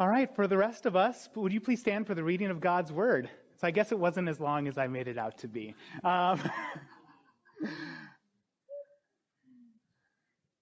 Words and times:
All 0.00 0.08
right, 0.08 0.34
for 0.34 0.46
the 0.46 0.56
rest 0.56 0.86
of 0.86 0.96
us, 0.96 1.28
would 1.36 1.52
you 1.52 1.60
please 1.60 1.80
stand 1.80 2.06
for 2.06 2.14
the 2.14 2.24
reading 2.24 2.48
of 2.48 2.58
God's 2.58 2.90
Word? 2.90 3.28
So 3.58 3.66
I 3.66 3.70
guess 3.70 3.92
it 3.92 3.98
wasn't 3.98 4.30
as 4.30 4.40
long 4.40 4.66
as 4.66 4.78
I 4.78 4.86
made 4.86 5.08
it 5.08 5.18
out 5.18 5.36
to 5.40 5.46
be. 5.46 5.74
Um, 6.02 6.40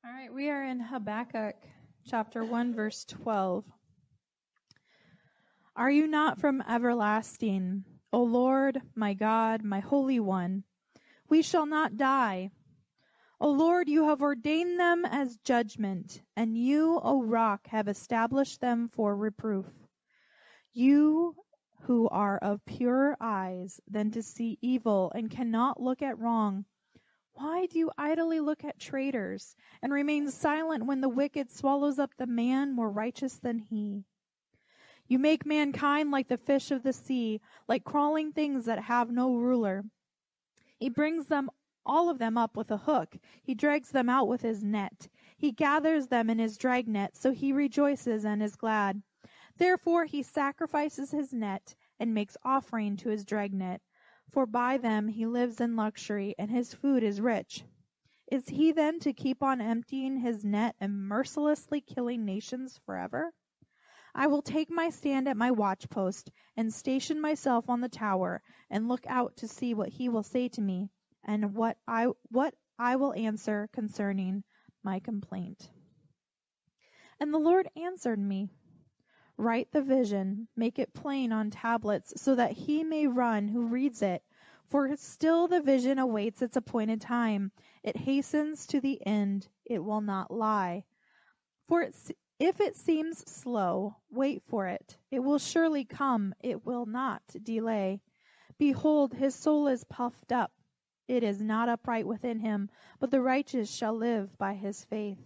All 0.04 0.12
right, 0.12 0.34
we 0.34 0.50
are 0.50 0.64
in 0.64 0.80
Habakkuk 0.80 1.54
chapter 2.04 2.42
1, 2.42 2.74
verse 2.74 3.04
12. 3.04 3.64
Are 5.76 5.90
you 5.92 6.08
not 6.08 6.40
from 6.40 6.60
everlasting, 6.68 7.84
O 8.12 8.24
Lord, 8.24 8.80
my 8.96 9.14
God, 9.14 9.62
my 9.62 9.78
Holy 9.78 10.18
One? 10.18 10.64
We 11.28 11.42
shall 11.42 11.66
not 11.66 11.96
die. 11.96 12.50
O 13.40 13.50
Lord, 13.50 13.88
you 13.88 14.08
have 14.08 14.20
ordained 14.20 14.80
them 14.80 15.04
as 15.04 15.36
judgment, 15.38 16.22
and 16.34 16.58
you, 16.58 16.98
O 17.02 17.22
rock, 17.22 17.68
have 17.68 17.86
established 17.86 18.60
them 18.60 18.88
for 18.88 19.14
reproof. 19.14 19.66
You 20.72 21.36
who 21.82 22.08
are 22.08 22.38
of 22.38 22.64
purer 22.64 23.16
eyes 23.20 23.80
than 23.86 24.10
to 24.10 24.22
see 24.22 24.58
evil 24.60 25.12
and 25.14 25.30
cannot 25.30 25.80
look 25.80 26.02
at 26.02 26.18
wrong, 26.18 26.64
why 27.34 27.66
do 27.66 27.78
you 27.78 27.92
idly 27.96 28.40
look 28.40 28.64
at 28.64 28.80
traitors 28.80 29.54
and 29.80 29.92
remain 29.92 30.28
silent 30.28 30.86
when 30.86 31.00
the 31.00 31.08
wicked 31.08 31.52
swallows 31.52 32.00
up 32.00 32.10
the 32.16 32.26
man 32.26 32.74
more 32.74 32.90
righteous 32.90 33.36
than 33.38 33.60
he? 33.60 34.04
You 35.06 35.20
make 35.20 35.46
mankind 35.46 36.10
like 36.10 36.26
the 36.26 36.36
fish 36.36 36.72
of 36.72 36.82
the 36.82 36.92
sea, 36.92 37.40
like 37.68 37.84
crawling 37.84 38.32
things 38.32 38.64
that 38.64 38.80
have 38.80 39.12
no 39.12 39.36
ruler. 39.36 39.84
He 40.80 40.88
brings 40.88 41.26
them 41.26 41.48
all 41.86 42.10
of 42.10 42.18
them 42.18 42.36
up 42.36 42.56
with 42.56 42.70
a 42.70 42.76
hook. 42.76 43.16
He 43.42 43.54
drags 43.54 43.90
them 43.90 44.08
out 44.08 44.28
with 44.28 44.42
his 44.42 44.62
net. 44.62 45.08
He 45.36 45.52
gathers 45.52 46.08
them 46.08 46.28
in 46.28 46.38
his 46.38 46.58
dragnet, 46.58 47.16
so 47.16 47.32
he 47.32 47.52
rejoices 47.52 48.24
and 48.24 48.42
is 48.42 48.56
glad. 48.56 49.02
Therefore 49.56 50.04
he 50.04 50.22
sacrifices 50.22 51.10
his 51.10 51.32
net 51.32 51.74
and 51.98 52.14
makes 52.14 52.36
offering 52.44 52.96
to 52.98 53.08
his 53.08 53.24
dragnet, 53.24 53.82
for 54.30 54.46
by 54.46 54.78
them 54.78 55.08
he 55.08 55.26
lives 55.26 55.60
in 55.60 55.76
luxury, 55.76 56.34
and 56.38 56.50
his 56.50 56.74
food 56.74 57.02
is 57.02 57.20
rich. 57.20 57.64
Is 58.30 58.48
he 58.48 58.72
then 58.72 59.00
to 59.00 59.12
keep 59.12 59.42
on 59.42 59.60
emptying 59.60 60.18
his 60.18 60.44
net 60.44 60.76
and 60.80 61.08
mercilessly 61.08 61.80
killing 61.80 62.24
nations 62.24 62.78
forever? 62.84 63.32
I 64.14 64.26
will 64.26 64.42
take 64.42 64.70
my 64.70 64.90
stand 64.90 65.28
at 65.28 65.36
my 65.36 65.50
watchpost 65.50 66.30
and 66.56 66.74
station 66.74 67.20
myself 67.20 67.70
on 67.70 67.80
the 67.80 67.88
tower 67.88 68.42
and 68.68 68.88
look 68.88 69.06
out 69.06 69.36
to 69.36 69.48
see 69.48 69.74
what 69.74 69.88
he 69.88 70.08
will 70.08 70.22
say 70.22 70.48
to 70.48 70.60
me 70.60 70.90
and 71.28 71.54
what 71.54 71.76
I 71.86 72.06
what 72.30 72.54
I 72.78 72.96
will 72.96 73.12
answer 73.12 73.68
concerning 73.72 74.42
my 74.82 74.98
complaint. 74.98 75.68
And 77.20 77.34
the 77.34 77.38
Lord 77.38 77.68
answered 77.76 78.18
me, 78.18 78.48
Write 79.36 79.70
the 79.70 79.82
vision, 79.82 80.48
make 80.56 80.78
it 80.78 80.94
plain 80.94 81.30
on 81.30 81.50
tablets, 81.50 82.14
so 82.16 82.34
that 82.34 82.52
he 82.52 82.82
may 82.82 83.06
run 83.06 83.46
who 83.46 83.66
reads 83.66 84.00
it. 84.00 84.22
For 84.68 84.96
still 84.96 85.48
the 85.48 85.60
vision 85.60 85.98
awaits 85.98 86.40
its 86.40 86.56
appointed 86.56 87.00
time. 87.00 87.52
It 87.82 87.96
hastens 87.96 88.66
to 88.68 88.80
the 88.80 89.04
end. 89.06 89.48
It 89.66 89.84
will 89.84 90.00
not 90.00 90.30
lie. 90.30 90.84
For 91.68 91.90
if 92.40 92.60
it 92.60 92.76
seems 92.76 93.30
slow, 93.30 93.96
wait 94.10 94.42
for 94.46 94.66
it. 94.66 94.96
It 95.10 95.20
will 95.20 95.38
surely 95.38 95.84
come. 95.84 96.34
It 96.40 96.64
will 96.64 96.86
not 96.86 97.22
delay. 97.42 98.00
Behold, 98.58 99.12
his 99.12 99.34
soul 99.34 99.68
is 99.68 99.84
puffed 99.84 100.32
up 100.32 100.52
it 101.08 101.22
is 101.22 101.40
not 101.40 101.70
upright 101.70 102.06
within 102.06 102.38
him, 102.38 102.68
but 103.00 103.10
the 103.10 103.22
righteous 103.22 103.70
shall 103.70 103.94
live 103.94 104.36
by 104.36 104.52
his 104.52 104.84
faith. 104.84 105.18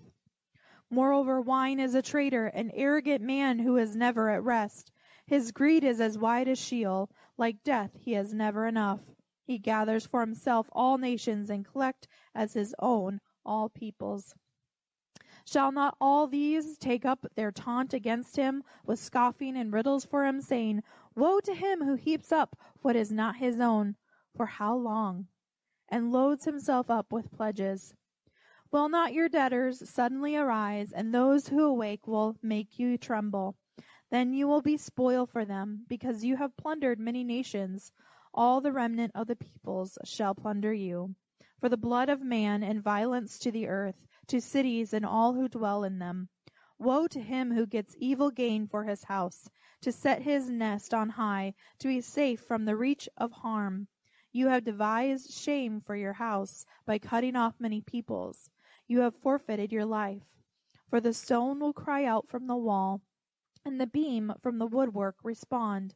Moreover, 0.89 1.41
wine 1.41 1.81
is 1.81 1.95
a 1.95 2.03
traitor, 2.03 2.47
an 2.47 2.71
arrogant 2.73 3.23
man 3.23 3.59
who 3.59 3.77
is 3.77 3.97
never 3.97 4.31
at 4.31 4.45
rest. 4.45 4.93
His 5.27 5.51
greed 5.51 5.83
is 5.83 6.01
as 6.01 6.17
wide 6.19 6.47
as 6.47 6.59
Sheol. 6.59 7.11
Like 7.37 7.65
death, 7.65 7.91
he 7.95 8.13
has 8.13 8.33
never 8.33 8.67
enough. 8.67 9.01
He 9.45 9.59
gathers 9.59 10.07
for 10.07 10.21
himself 10.21 10.69
all 10.71 10.99
nations 10.99 11.51
and 11.51 11.65
collect 11.65 12.07
as 12.35 12.55
his 12.55 12.75
own 12.79 13.21
all 13.45 13.69
peoples. 13.69 14.35
Shall 15.45 15.73
not 15.73 15.97
all 16.01 16.29
these 16.29 16.79
take 16.79 17.05
up 17.05 17.27
their 17.35 17.51
taunt 17.51 17.93
against 17.93 18.37
him 18.37 18.63
with 18.87 19.01
scoffing 19.01 19.57
and 19.57 19.73
riddles 19.73 20.05
for 20.05 20.25
him, 20.25 20.41
saying, 20.41 20.85
Woe 21.17 21.41
to 21.41 21.55
him 21.55 21.83
who 21.83 21.95
heaps 21.95 22.31
up 22.31 22.57
what 22.83 22.95
is 22.95 23.11
not 23.11 23.37
his 23.37 23.59
own. 23.59 23.97
For 24.37 24.47
how 24.47 24.77
long? 24.77 25.27
And 25.93 26.11
loads 26.11 26.47
himself 26.47 26.89
up 26.89 27.13
with 27.13 27.31
pledges. 27.31 27.95
Will 28.71 28.89
not 28.89 29.13
your 29.13 29.29
debtors 29.29 29.87
suddenly 29.91 30.35
arise, 30.35 30.91
and 30.91 31.15
those 31.15 31.49
who 31.49 31.63
awake 31.63 32.07
will 32.07 32.35
make 32.43 32.79
you 32.79 32.97
tremble? 32.97 33.55
Then 34.11 34.33
you 34.33 34.49
will 34.49 34.63
be 34.63 34.79
spoil 34.79 35.27
for 35.27 35.45
them, 35.45 35.85
because 35.89 36.25
you 36.25 36.37
have 36.37 36.57
plundered 36.57 36.99
many 36.99 37.25
nations. 37.25 37.93
All 38.33 38.63
the 38.63 38.73
remnant 38.73 39.13
of 39.15 39.27
the 39.27 39.37
peoples 39.37 39.99
shall 40.05 40.35
plunder 40.35 40.73
you. 40.73 41.15
For 41.61 41.69
the 41.69 41.77
blood 41.77 42.09
of 42.09 42.23
man 42.23 42.63
and 42.63 42.83
violence 42.83 43.39
to 43.41 43.53
the 43.53 43.69
earth, 43.69 44.07
to 44.29 44.41
cities 44.41 44.95
and 44.95 45.05
all 45.05 45.35
who 45.35 45.47
dwell 45.47 45.85
in 45.85 45.99
them. 45.99 46.31
Woe 46.79 47.07
to 47.09 47.21
him 47.21 47.53
who 47.53 47.67
gets 47.67 47.95
evil 47.99 48.31
gain 48.31 48.67
for 48.67 48.85
his 48.85 49.05
house, 49.05 49.51
to 49.83 49.93
set 49.93 50.23
his 50.23 50.49
nest 50.49 50.95
on 50.95 51.11
high, 51.11 51.53
to 51.81 51.89
be 51.89 52.01
safe 52.01 52.41
from 52.41 52.65
the 52.65 52.77
reach 52.77 53.11
of 53.19 53.31
harm. 53.31 53.89
You 54.35 54.49
have 54.49 54.65
devised 54.65 55.31
shame 55.31 55.83
for 55.83 55.95
your 55.95 56.15
house 56.15 56.65
by 56.87 56.99
cutting 56.99 57.37
off 57.37 57.61
many 57.61 57.83
peoples. 57.83 58.51
You 58.87 59.01
have 59.01 59.15
forfeited 59.15 59.71
your 59.71 59.85
life. 59.85 60.23
For 60.89 61.01
the 61.01 61.13
stone 61.13 61.61
will 61.61 61.75
cry 61.75 62.07
out 62.07 62.29
from 62.29 62.47
the 62.47 62.57
wall, 62.57 63.03
and 63.63 63.79
the 63.79 63.87
beam 63.87 64.33
from 64.41 64.57
the 64.57 64.67
woodwork 64.67 65.17
respond. 65.23 65.95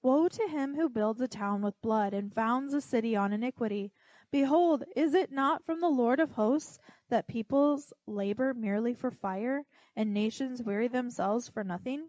Woe 0.00 0.28
to 0.28 0.48
him 0.48 0.76
who 0.76 0.88
builds 0.88 1.20
a 1.20 1.28
town 1.28 1.60
with 1.60 1.80
blood 1.82 2.14
and 2.14 2.32
founds 2.32 2.72
a 2.72 2.80
city 2.80 3.14
on 3.14 3.34
iniquity. 3.34 3.92
Behold, 4.30 4.84
is 4.96 5.12
it 5.12 5.30
not 5.30 5.62
from 5.64 5.80
the 5.80 5.90
Lord 5.90 6.20
of 6.20 6.30
hosts 6.30 6.78
that 7.10 7.26
peoples 7.26 7.92
labor 8.06 8.54
merely 8.54 8.94
for 8.94 9.10
fire, 9.10 9.66
and 9.94 10.14
nations 10.14 10.62
weary 10.62 10.88
themselves 10.88 11.48
for 11.48 11.64
nothing? 11.64 12.08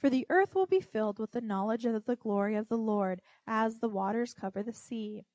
For 0.00 0.08
the 0.08 0.26
earth 0.30 0.54
will 0.54 0.64
be 0.64 0.80
filled 0.80 1.18
with 1.18 1.32
the 1.32 1.42
knowledge 1.42 1.84
of 1.84 2.06
the 2.06 2.16
glory 2.16 2.56
of 2.56 2.68
the 2.70 2.78
Lord, 2.78 3.20
as 3.46 3.78
the 3.78 3.88
waters 3.90 4.32
cover 4.32 4.62
the 4.62 4.72
sea. 4.72 5.26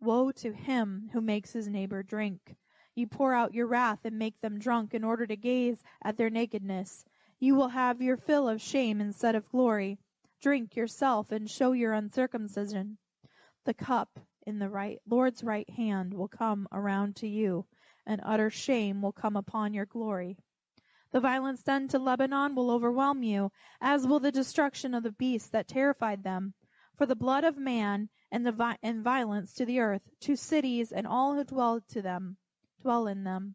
Woe 0.00 0.32
to 0.32 0.52
him 0.52 1.10
who 1.12 1.20
makes 1.20 1.52
his 1.52 1.68
neighbor 1.68 2.02
drink. 2.02 2.56
You 2.96 3.06
pour 3.06 3.34
out 3.34 3.54
your 3.54 3.68
wrath 3.68 4.04
and 4.04 4.18
make 4.18 4.40
them 4.40 4.58
drunk 4.58 4.94
in 4.94 5.04
order 5.04 5.28
to 5.28 5.36
gaze 5.36 5.80
at 6.02 6.16
their 6.16 6.28
nakedness. 6.28 7.04
You 7.38 7.54
will 7.54 7.68
have 7.68 8.02
your 8.02 8.16
fill 8.16 8.48
of 8.48 8.60
shame 8.60 9.00
instead 9.00 9.36
of 9.36 9.48
glory. 9.48 10.00
Drink 10.40 10.74
yourself 10.74 11.30
and 11.30 11.48
show 11.48 11.70
your 11.70 11.92
uncircumcision. 11.92 12.98
The 13.64 13.74
cup 13.74 14.18
in 14.44 14.58
the 14.58 14.68
right 14.68 15.00
Lord's 15.08 15.44
right 15.44 15.70
hand 15.70 16.14
will 16.14 16.26
come 16.26 16.66
around 16.72 17.14
to 17.16 17.28
you, 17.28 17.64
and 18.04 18.20
utter 18.24 18.50
shame 18.50 19.02
will 19.02 19.12
come 19.12 19.36
upon 19.36 19.72
your 19.72 19.86
glory. 19.86 20.36
The 21.14 21.20
violence 21.20 21.62
done 21.62 21.86
to 21.90 21.98
Lebanon 22.00 22.56
will 22.56 22.72
overwhelm 22.72 23.22
you, 23.22 23.52
as 23.80 24.04
will 24.04 24.18
the 24.18 24.32
destruction 24.32 24.94
of 24.94 25.04
the 25.04 25.12
beasts 25.12 25.48
that 25.50 25.68
terrified 25.68 26.24
them. 26.24 26.54
For 26.96 27.06
the 27.06 27.14
blood 27.14 27.44
of 27.44 27.56
man 27.56 28.08
and 28.32 28.44
the 28.44 28.50
vi- 28.50 28.78
and 28.82 29.04
violence 29.04 29.54
to 29.54 29.64
the 29.64 29.78
earth, 29.78 30.02
to 30.22 30.34
cities 30.34 30.90
and 30.90 31.06
all 31.06 31.36
who 31.36 31.44
dwell 31.44 31.80
to 31.82 32.02
them, 32.02 32.36
dwell 32.80 33.06
in 33.06 33.22
them. 33.22 33.54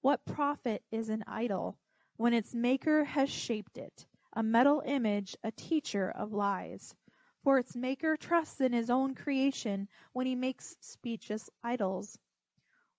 What 0.00 0.24
profit 0.24 0.82
is 0.90 1.08
an 1.08 1.22
idol 1.28 1.78
when 2.16 2.32
its 2.32 2.52
maker 2.52 3.04
has 3.04 3.30
shaped 3.30 3.78
it, 3.78 4.08
a 4.32 4.42
metal 4.42 4.82
image, 4.84 5.36
a 5.44 5.52
teacher 5.52 6.10
of 6.10 6.32
lies? 6.32 6.96
For 7.44 7.58
its 7.60 7.76
maker 7.76 8.16
trusts 8.16 8.60
in 8.60 8.72
his 8.72 8.90
own 8.90 9.14
creation 9.14 9.86
when 10.12 10.26
he 10.26 10.34
makes 10.34 10.76
speechless 10.80 11.48
idols. 11.62 12.18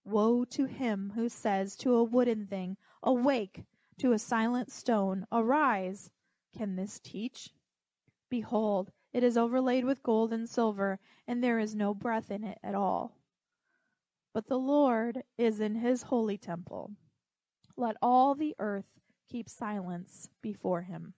Woe 0.06 0.46
to 0.46 0.68
him 0.68 1.12
who 1.16 1.28
says 1.28 1.76
to 1.76 1.96
a 1.96 2.04
wooden 2.06 2.48
thing, 2.48 2.78
Awake! 3.04 3.66
To 4.00 4.14
a 4.14 4.20
silent 4.20 4.72
stone, 4.72 5.26
Arise! 5.32 6.10
Can 6.58 6.76
this 6.76 7.00
teach? 7.00 7.50
Behold, 8.30 8.92
it 9.14 9.24
is 9.24 9.38
overlaid 9.38 9.86
with 9.86 10.04
gold 10.04 10.34
and 10.34 10.48
silver, 10.48 11.00
and 11.28 11.44
there 11.44 11.60
is 11.60 11.76
no 11.76 11.94
breath 11.94 12.32
in 12.32 12.44
it 12.44 12.58
at 12.64 12.76
all. 12.76 13.16
But 14.34 14.48
the 14.48 14.60
Lord 14.60 15.24
is 15.38 15.60
in 15.60 15.76
his 15.76 16.04
holy 16.04 16.38
temple. 16.38 16.92
Let 17.76 17.98
all 18.02 18.36
the 18.36 18.56
earth 18.60 18.86
keep 19.30 19.50
silence 19.50 20.30
before 20.42 20.82
him. 20.82 21.14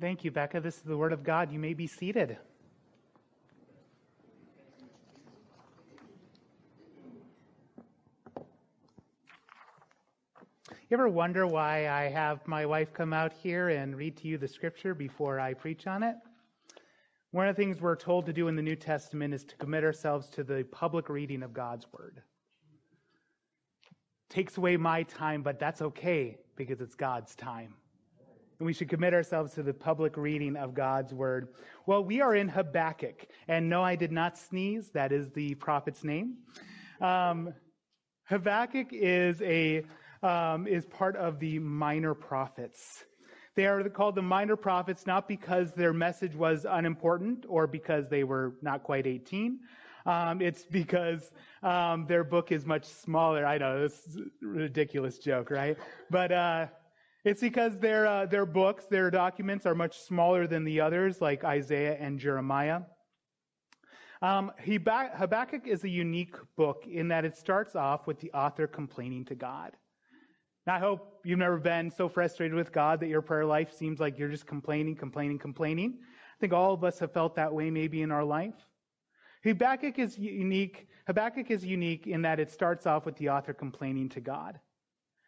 Thank 0.00 0.24
you, 0.24 0.30
Becca. 0.30 0.60
This 0.60 0.76
is 0.76 0.82
the 0.82 0.96
word 0.96 1.12
of 1.12 1.24
God. 1.24 1.52
You 1.52 1.58
may 1.58 1.74
be 1.74 1.86
seated. 1.86 2.38
You 10.90 10.96
ever 10.96 11.08
wonder 11.10 11.46
why 11.46 11.86
I 11.86 12.04
have 12.04 12.46
my 12.46 12.64
wife 12.64 12.94
come 12.94 13.12
out 13.12 13.34
here 13.34 13.68
and 13.68 13.94
read 13.94 14.16
to 14.18 14.26
you 14.26 14.38
the 14.38 14.48
scripture 14.48 14.94
before 14.94 15.38
I 15.38 15.52
preach 15.52 15.86
on 15.86 16.02
it? 16.02 16.16
One 17.30 17.46
of 17.46 17.54
the 17.54 17.62
things 17.62 17.78
we're 17.78 17.94
told 17.94 18.24
to 18.24 18.32
do 18.32 18.48
in 18.48 18.56
the 18.56 18.62
New 18.62 18.74
Testament 18.74 19.34
is 19.34 19.44
to 19.44 19.56
commit 19.56 19.84
ourselves 19.84 20.30
to 20.30 20.44
the 20.44 20.64
public 20.72 21.10
reading 21.10 21.42
of 21.42 21.52
God's 21.52 21.86
Word. 21.92 22.22
Takes 24.30 24.56
away 24.56 24.78
my 24.78 25.02
time, 25.02 25.42
but 25.42 25.58
that's 25.58 25.82
okay 25.82 26.38
because 26.56 26.80
it's 26.80 26.94
God's 26.94 27.34
time. 27.34 27.74
and 28.58 28.64
we 28.64 28.72
should 28.72 28.88
commit 28.88 29.12
ourselves 29.12 29.52
to 29.56 29.62
the 29.62 29.74
public 29.74 30.16
reading 30.16 30.56
of 30.56 30.72
God's 30.72 31.12
word. 31.12 31.48
Well, 31.84 32.02
we 32.02 32.22
are 32.22 32.34
in 32.34 32.48
Habakkuk, 32.48 33.26
and 33.46 33.68
no, 33.68 33.82
I 33.84 33.94
did 33.94 34.10
not 34.10 34.38
sneeze. 34.38 34.88
That 34.92 35.12
is 35.12 35.28
the 35.32 35.54
prophet's 35.56 36.02
name. 36.02 36.38
Um, 37.02 37.52
Habakkuk 38.24 38.88
is 38.92 39.42
a 39.42 39.84
um, 40.22 40.66
is 40.66 40.86
part 40.86 41.16
of 41.16 41.38
the 41.38 41.58
minor 41.58 42.14
prophets. 42.14 43.04
They 43.54 43.66
are 43.66 43.82
called 43.88 44.14
the 44.14 44.22
minor 44.22 44.56
prophets 44.56 45.06
not 45.06 45.26
because 45.26 45.72
their 45.72 45.92
message 45.92 46.34
was 46.36 46.64
unimportant 46.68 47.44
or 47.48 47.66
because 47.66 48.08
they 48.08 48.24
were 48.24 48.54
not 48.62 48.84
quite 48.84 49.06
18. 49.06 49.58
Um, 50.06 50.40
it's 50.40 50.64
because 50.64 51.32
um, 51.62 52.06
their 52.06 52.24
book 52.24 52.52
is 52.52 52.64
much 52.64 52.84
smaller. 52.84 53.44
I 53.44 53.58
know 53.58 53.80
this 53.80 54.06
is 54.06 54.16
a 54.18 54.46
ridiculous 54.46 55.18
joke, 55.18 55.50
right? 55.50 55.76
But 56.08 56.32
uh, 56.32 56.66
it's 57.24 57.40
because 57.40 57.78
their 57.78 58.06
uh, 58.06 58.26
their 58.26 58.46
books, 58.46 58.86
their 58.86 59.10
documents 59.10 59.66
are 59.66 59.74
much 59.74 59.98
smaller 59.98 60.46
than 60.46 60.64
the 60.64 60.80
others, 60.80 61.20
like 61.20 61.44
Isaiah 61.44 61.96
and 62.00 62.18
Jeremiah. 62.18 62.82
Um, 64.22 64.50
Habakkuk 64.58 65.66
is 65.66 65.84
a 65.84 65.88
unique 65.88 66.34
book 66.56 66.84
in 66.90 67.08
that 67.08 67.24
it 67.24 67.36
starts 67.36 67.76
off 67.76 68.06
with 68.06 68.18
the 68.20 68.32
author 68.32 68.66
complaining 68.66 69.24
to 69.26 69.34
God. 69.34 69.72
Now, 70.68 70.74
I 70.74 70.80
hope 70.80 71.20
you've 71.24 71.38
never 71.38 71.56
been 71.56 71.90
so 71.90 72.10
frustrated 72.10 72.54
with 72.54 72.72
God 72.72 73.00
that 73.00 73.06
your 73.06 73.22
prayer 73.22 73.46
life 73.46 73.72
seems 73.72 74.00
like 74.00 74.18
you're 74.18 74.28
just 74.28 74.46
complaining, 74.46 74.96
complaining, 74.96 75.38
complaining. 75.38 75.94
I 76.02 76.36
think 76.40 76.52
all 76.52 76.74
of 76.74 76.84
us 76.84 76.98
have 76.98 77.10
felt 77.10 77.36
that 77.36 77.54
way 77.54 77.70
maybe 77.70 78.02
in 78.02 78.10
our 78.10 78.22
life. 78.22 78.52
Habakkuk 79.44 79.98
is 79.98 80.18
unique. 80.18 80.86
Habakkuk 81.06 81.50
is 81.50 81.64
unique 81.64 82.06
in 82.06 82.20
that 82.20 82.38
it 82.38 82.50
starts 82.50 82.86
off 82.86 83.06
with 83.06 83.16
the 83.16 83.30
author 83.30 83.54
complaining 83.54 84.10
to 84.10 84.20
God. 84.20 84.60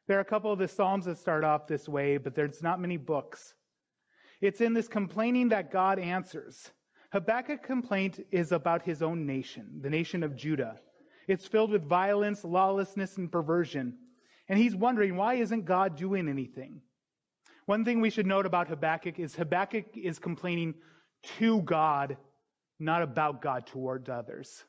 There 0.09 0.19
are 0.19 0.21
a 0.21 0.27
couple 0.27 0.53
of 0.53 0.59
the 0.59 0.69
Psalms 0.69 1.07
that 1.07 1.17
start 1.17 1.43
off 1.43 1.67
this 1.67 1.89
way, 1.89 2.19
but 2.19 2.35
there's 2.35 2.63
not 2.63 2.79
many 2.79 2.99
books. 2.99 3.55
It's 4.43 4.61
in 4.61 4.75
this 4.75 4.89
complaining 4.89 5.49
that 5.49 5.73
God 5.73 5.99
answers. 5.99 6.71
Habakkuk's 7.15 7.65
complaint 7.65 8.21
is 8.31 8.53
about 8.53 8.83
his 8.83 9.01
own 9.01 9.25
nation, 9.25 9.81
the 9.81 9.89
nation 9.89 10.23
of 10.23 10.37
Judah. 10.37 10.79
It's 11.29 11.47
filled 11.47 11.71
with 11.71 11.89
violence, 11.89 12.45
lawlessness, 12.45 13.17
and 13.17 13.33
perversion. 13.33 13.97
And 14.51 14.59
he's 14.59 14.75
wondering, 14.75 15.17
why 15.17 15.35
isn't 15.35 15.65
God 15.65 15.97
doing 15.97 16.29
anything? 16.29 16.83
One 17.67 17.85
thing 17.85 18.01
we 18.01 18.11
should 18.11 18.27
note 18.27 18.47
about 18.47 18.67
Habakkuk 18.67 19.21
is 19.21 19.37
Habakkuk 19.37 19.97
is 19.97 20.19
complaining 20.19 20.75
to 21.39 21.63
God, 21.63 22.17
not 22.81 23.01
about 23.01 23.43
God 23.43 23.65
towards 23.65 24.09
others. 24.09 24.65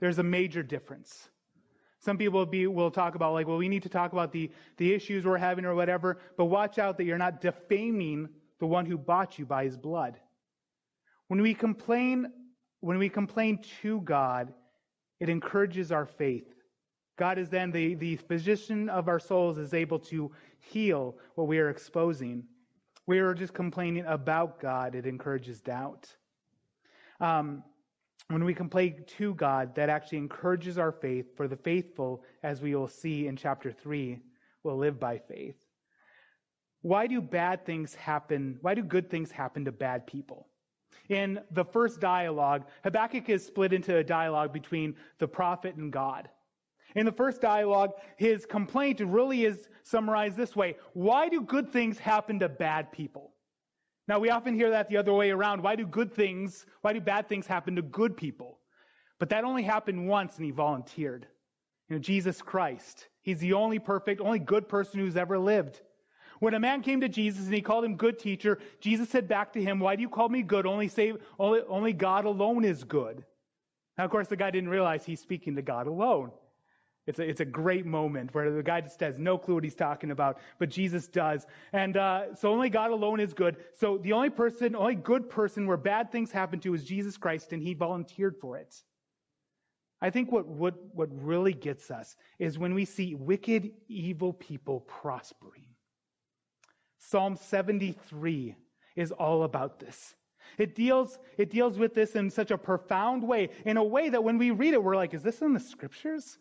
There's 0.00 0.18
a 0.18 0.22
major 0.22 0.62
difference. 0.62 1.30
Some 2.00 2.18
people 2.18 2.40
will, 2.40 2.46
be, 2.46 2.66
will 2.66 2.90
talk 2.90 3.14
about, 3.14 3.32
like, 3.32 3.46
well, 3.46 3.56
we 3.56 3.70
need 3.70 3.84
to 3.84 3.88
talk 3.88 4.12
about 4.12 4.32
the, 4.32 4.50
the 4.76 4.92
issues 4.92 5.24
we're 5.24 5.38
having 5.38 5.64
or 5.64 5.74
whatever, 5.74 6.18
but 6.36 6.46
watch 6.46 6.78
out 6.78 6.98
that 6.98 7.04
you're 7.04 7.16
not 7.16 7.40
defaming 7.40 8.28
the 8.58 8.66
one 8.66 8.84
who 8.84 8.98
bought 8.98 9.38
you 9.38 9.46
by 9.46 9.64
his 9.64 9.78
blood. 9.78 10.18
When 11.28 11.40
we 11.40 11.54
complain, 11.54 12.30
when 12.80 12.98
we 12.98 13.08
complain 13.08 13.60
to 13.80 14.02
God, 14.02 14.52
it 15.20 15.30
encourages 15.30 15.90
our 15.90 16.04
faith. 16.04 16.52
God 17.20 17.38
is 17.38 17.50
then 17.50 17.70
the, 17.70 17.96
the 17.96 18.16
physician 18.16 18.88
of 18.88 19.06
our 19.06 19.20
souls 19.20 19.58
is 19.58 19.74
able 19.74 19.98
to 19.98 20.32
heal 20.58 21.18
what 21.34 21.48
we 21.48 21.58
are 21.58 21.68
exposing. 21.68 22.44
We 23.06 23.18
are 23.18 23.34
just 23.34 23.52
complaining 23.52 24.06
about 24.06 24.58
God. 24.58 24.94
It 24.94 25.04
encourages 25.04 25.60
doubt. 25.60 26.08
Um, 27.20 27.62
when 28.28 28.42
we 28.42 28.54
complain 28.54 29.04
to 29.18 29.34
God, 29.34 29.74
that 29.74 29.90
actually 29.90 30.16
encourages 30.16 30.78
our 30.78 30.92
faith, 30.92 31.36
for 31.36 31.46
the 31.46 31.58
faithful, 31.58 32.24
as 32.42 32.62
we 32.62 32.74
will 32.74 32.88
see 32.88 33.26
in 33.26 33.36
chapter 33.36 33.70
3, 33.70 34.18
will 34.62 34.78
live 34.78 34.98
by 34.98 35.18
faith. 35.18 35.56
Why 36.80 37.06
do 37.06 37.20
bad 37.20 37.66
things 37.66 37.94
happen? 37.94 38.56
Why 38.62 38.74
do 38.74 38.82
good 38.82 39.10
things 39.10 39.30
happen 39.30 39.66
to 39.66 39.72
bad 39.72 40.06
people? 40.06 40.48
In 41.10 41.38
the 41.50 41.66
first 41.66 42.00
dialogue, 42.00 42.64
Habakkuk 42.82 43.28
is 43.28 43.44
split 43.44 43.74
into 43.74 43.98
a 43.98 44.04
dialogue 44.04 44.54
between 44.54 44.94
the 45.18 45.28
prophet 45.28 45.74
and 45.74 45.92
God. 45.92 46.30
In 46.96 47.06
the 47.06 47.12
first 47.12 47.40
dialogue, 47.40 47.92
his 48.16 48.46
complaint 48.46 49.00
really 49.00 49.44
is 49.44 49.68
summarized 49.82 50.36
this 50.36 50.56
way 50.56 50.76
Why 50.92 51.28
do 51.28 51.42
good 51.42 51.70
things 51.70 51.98
happen 51.98 52.38
to 52.40 52.48
bad 52.48 52.90
people? 52.92 53.32
Now, 54.08 54.18
we 54.18 54.30
often 54.30 54.54
hear 54.54 54.70
that 54.70 54.88
the 54.88 54.96
other 54.96 55.12
way 55.12 55.30
around. 55.30 55.62
Why 55.62 55.76
do 55.76 55.86
good 55.86 56.12
things, 56.12 56.66
why 56.80 56.92
do 56.92 57.00
bad 57.00 57.28
things 57.28 57.46
happen 57.46 57.76
to 57.76 57.82
good 57.82 58.16
people? 58.16 58.58
But 59.20 59.28
that 59.28 59.44
only 59.44 59.62
happened 59.62 60.08
once 60.08 60.36
and 60.36 60.44
he 60.44 60.50
volunteered. 60.50 61.26
You 61.88 61.96
know, 61.96 62.00
Jesus 62.00 62.42
Christ. 62.42 63.08
He's 63.22 63.38
the 63.38 63.52
only 63.52 63.78
perfect, 63.78 64.20
only 64.20 64.38
good 64.38 64.68
person 64.68 64.98
who's 64.98 65.16
ever 65.16 65.38
lived. 65.38 65.82
When 66.40 66.54
a 66.54 66.60
man 66.60 66.82
came 66.82 67.02
to 67.02 67.08
Jesus 67.08 67.44
and 67.44 67.54
he 67.54 67.60
called 67.60 67.84
him 67.84 67.96
good 67.96 68.18
teacher, 68.18 68.58
Jesus 68.80 69.10
said 69.10 69.28
back 69.28 69.52
to 69.52 69.62
him, 69.62 69.78
Why 69.78 69.94
do 69.94 70.02
you 70.02 70.08
call 70.08 70.28
me 70.28 70.42
good? 70.42 70.66
Only 70.66 70.88
say, 70.88 71.12
only, 71.38 71.60
only 71.68 71.92
God 71.92 72.24
alone 72.24 72.64
is 72.64 72.82
good. 72.82 73.24
Now, 73.98 74.06
of 74.06 74.10
course, 74.10 74.28
the 74.28 74.36
guy 74.36 74.50
didn't 74.50 74.70
realize 74.70 75.04
he's 75.04 75.20
speaking 75.20 75.54
to 75.56 75.62
God 75.62 75.86
alone. 75.86 76.30
It's 77.06 77.18
a, 77.18 77.28
it's 77.28 77.40
a 77.40 77.44
great 77.44 77.86
moment 77.86 78.34
where 78.34 78.50
the 78.50 78.62
guy 78.62 78.80
just 78.82 79.00
has 79.00 79.18
no 79.18 79.38
clue 79.38 79.54
what 79.54 79.64
he's 79.64 79.74
talking 79.74 80.10
about, 80.10 80.38
but 80.58 80.68
Jesus 80.68 81.08
does. 81.08 81.46
And 81.72 81.96
uh, 81.96 82.34
so 82.34 82.52
only 82.52 82.68
God 82.68 82.90
alone 82.90 83.20
is 83.20 83.32
good. 83.32 83.56
So 83.74 83.98
the 83.98 84.12
only 84.12 84.30
person, 84.30 84.76
only 84.76 84.94
good 84.94 85.28
person 85.28 85.66
where 85.66 85.76
bad 85.76 86.12
things 86.12 86.30
happen 86.30 86.60
to 86.60 86.74
is 86.74 86.84
Jesus 86.84 87.16
Christ, 87.16 87.52
and 87.52 87.62
he 87.62 87.74
volunteered 87.74 88.36
for 88.36 88.58
it. 88.58 88.82
I 90.02 90.10
think 90.10 90.32
what, 90.32 90.46
what, 90.46 90.74
what 90.94 91.08
really 91.12 91.52
gets 91.52 91.90
us 91.90 92.16
is 92.38 92.58
when 92.58 92.74
we 92.74 92.84
see 92.84 93.14
wicked, 93.14 93.70
evil 93.88 94.32
people 94.32 94.80
prospering. 94.80 95.64
Psalm 96.98 97.36
73 97.36 98.54
is 98.96 99.10
all 99.12 99.42
about 99.42 99.78
this. 99.78 100.14
It 100.58 100.74
deals, 100.74 101.18
it 101.38 101.50
deals 101.50 101.78
with 101.78 101.94
this 101.94 102.16
in 102.16 102.30
such 102.30 102.50
a 102.50 102.58
profound 102.58 103.22
way, 103.22 103.50
in 103.64 103.76
a 103.76 103.84
way 103.84 104.08
that 104.08 104.22
when 104.22 104.38
we 104.38 104.50
read 104.50 104.74
it, 104.74 104.82
we're 104.82 104.96
like, 104.96 105.14
is 105.14 105.22
this 105.22 105.42
in 105.42 105.52
the 105.52 105.60
scriptures? 105.60 106.38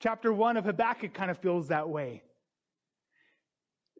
Chapter 0.00 0.32
1 0.32 0.56
of 0.56 0.64
Habakkuk 0.64 1.14
kind 1.14 1.30
of 1.30 1.38
feels 1.38 1.68
that 1.68 1.88
way. 1.88 2.22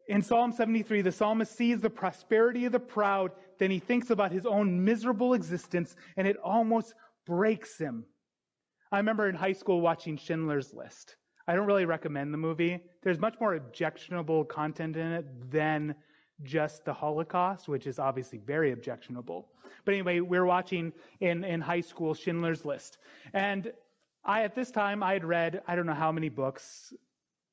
In 0.07 0.21
Psalm 0.21 0.51
73, 0.53 1.01
the 1.01 1.11
psalmist 1.11 1.55
sees 1.55 1.81
the 1.81 1.89
prosperity 1.89 2.65
of 2.65 2.71
the 2.71 2.79
proud, 2.79 3.31
then 3.59 3.71
he 3.71 3.79
thinks 3.79 4.09
about 4.09 4.31
his 4.31 4.45
own 4.45 4.83
miserable 4.85 5.33
existence, 5.33 5.95
and 6.15 6.27
it 6.27 6.37
almost 6.37 6.93
breaks 7.25 7.77
him. 7.77 8.05
I 8.91 8.97
remember 8.97 9.27
in 9.27 9.35
high 9.35 9.53
school 9.53 9.81
watching 9.81 10.15
Schindler's 10.15 10.73
List. 10.73 11.17
I 11.45 11.55
don't 11.55 11.65
really 11.65 11.85
recommend 11.85 12.33
the 12.33 12.37
movie. 12.37 12.79
There's 13.03 13.19
much 13.19 13.35
more 13.41 13.55
objectionable 13.55 14.45
content 14.45 14.95
in 14.95 15.11
it 15.11 15.51
than 15.51 15.95
just 16.43 16.85
the 16.85 16.93
Holocaust, 16.93 17.67
which 17.67 17.87
is 17.87 17.99
obviously 17.99 18.37
very 18.37 18.71
objectionable. 18.71 19.49
But 19.83 19.93
anyway, 19.93 20.19
we 20.19 20.37
are 20.37 20.45
watching 20.45 20.93
in, 21.19 21.43
in 21.43 21.59
high 21.59 21.81
school 21.81 22.13
Schindler's 22.13 22.63
List. 22.63 22.99
And 23.33 23.71
I, 24.27 24.43
at 24.43 24.53
this 24.53 24.71
time, 24.71 25.01
I 25.01 25.13
had 25.13 25.23
read, 25.23 25.61
I 25.67 25.75
don't 25.75 25.85
know 25.85 25.93
how 25.93 26.11
many 26.11 26.27
books, 26.27 26.93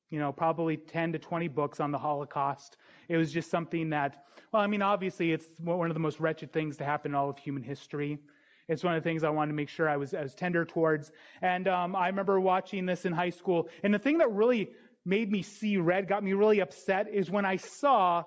you 0.09 0.19
know, 0.19 0.33
probably 0.33 0.75
10 0.75 1.13
to 1.13 1.19
20 1.19 1.47
books 1.47 1.79
on 1.79 1.91
the 1.91 1.97
Holocaust. 1.97 2.75
It 3.07 3.15
was 3.15 3.31
just 3.31 3.49
something 3.49 3.89
that, 3.91 4.25
well, 4.51 4.61
I 4.61 4.67
mean, 4.67 4.81
obviously 4.81 5.31
it's 5.31 5.47
one 5.61 5.89
of 5.89 5.93
the 5.93 6.01
most 6.01 6.19
wretched 6.19 6.51
things 6.51 6.75
to 6.77 6.83
happen 6.83 7.11
in 7.11 7.15
all 7.15 7.29
of 7.29 7.37
human 7.37 7.63
history. 7.63 8.19
It's 8.67 8.83
one 8.83 8.93
of 8.93 9.01
the 9.01 9.09
things 9.09 9.23
I 9.23 9.29
wanted 9.29 9.51
to 9.51 9.55
make 9.55 9.69
sure 9.69 9.87
I 9.87 9.95
was, 9.95 10.13
I 10.13 10.21
was 10.21 10.35
tender 10.35 10.65
towards. 10.65 11.13
And 11.41 11.67
um, 11.69 11.95
I 11.95 12.07
remember 12.07 12.41
watching 12.41 12.85
this 12.85 13.05
in 13.05 13.13
high 13.13 13.29
school. 13.29 13.69
And 13.83 13.93
the 13.93 13.99
thing 13.99 14.17
that 14.17 14.31
really 14.31 14.71
made 15.05 15.31
me 15.31 15.43
see 15.43 15.77
red, 15.77 16.09
got 16.09 16.23
me 16.23 16.33
really 16.33 16.59
upset, 16.59 17.07
is 17.07 17.31
when 17.31 17.45
I 17.45 17.55
saw 17.55 18.23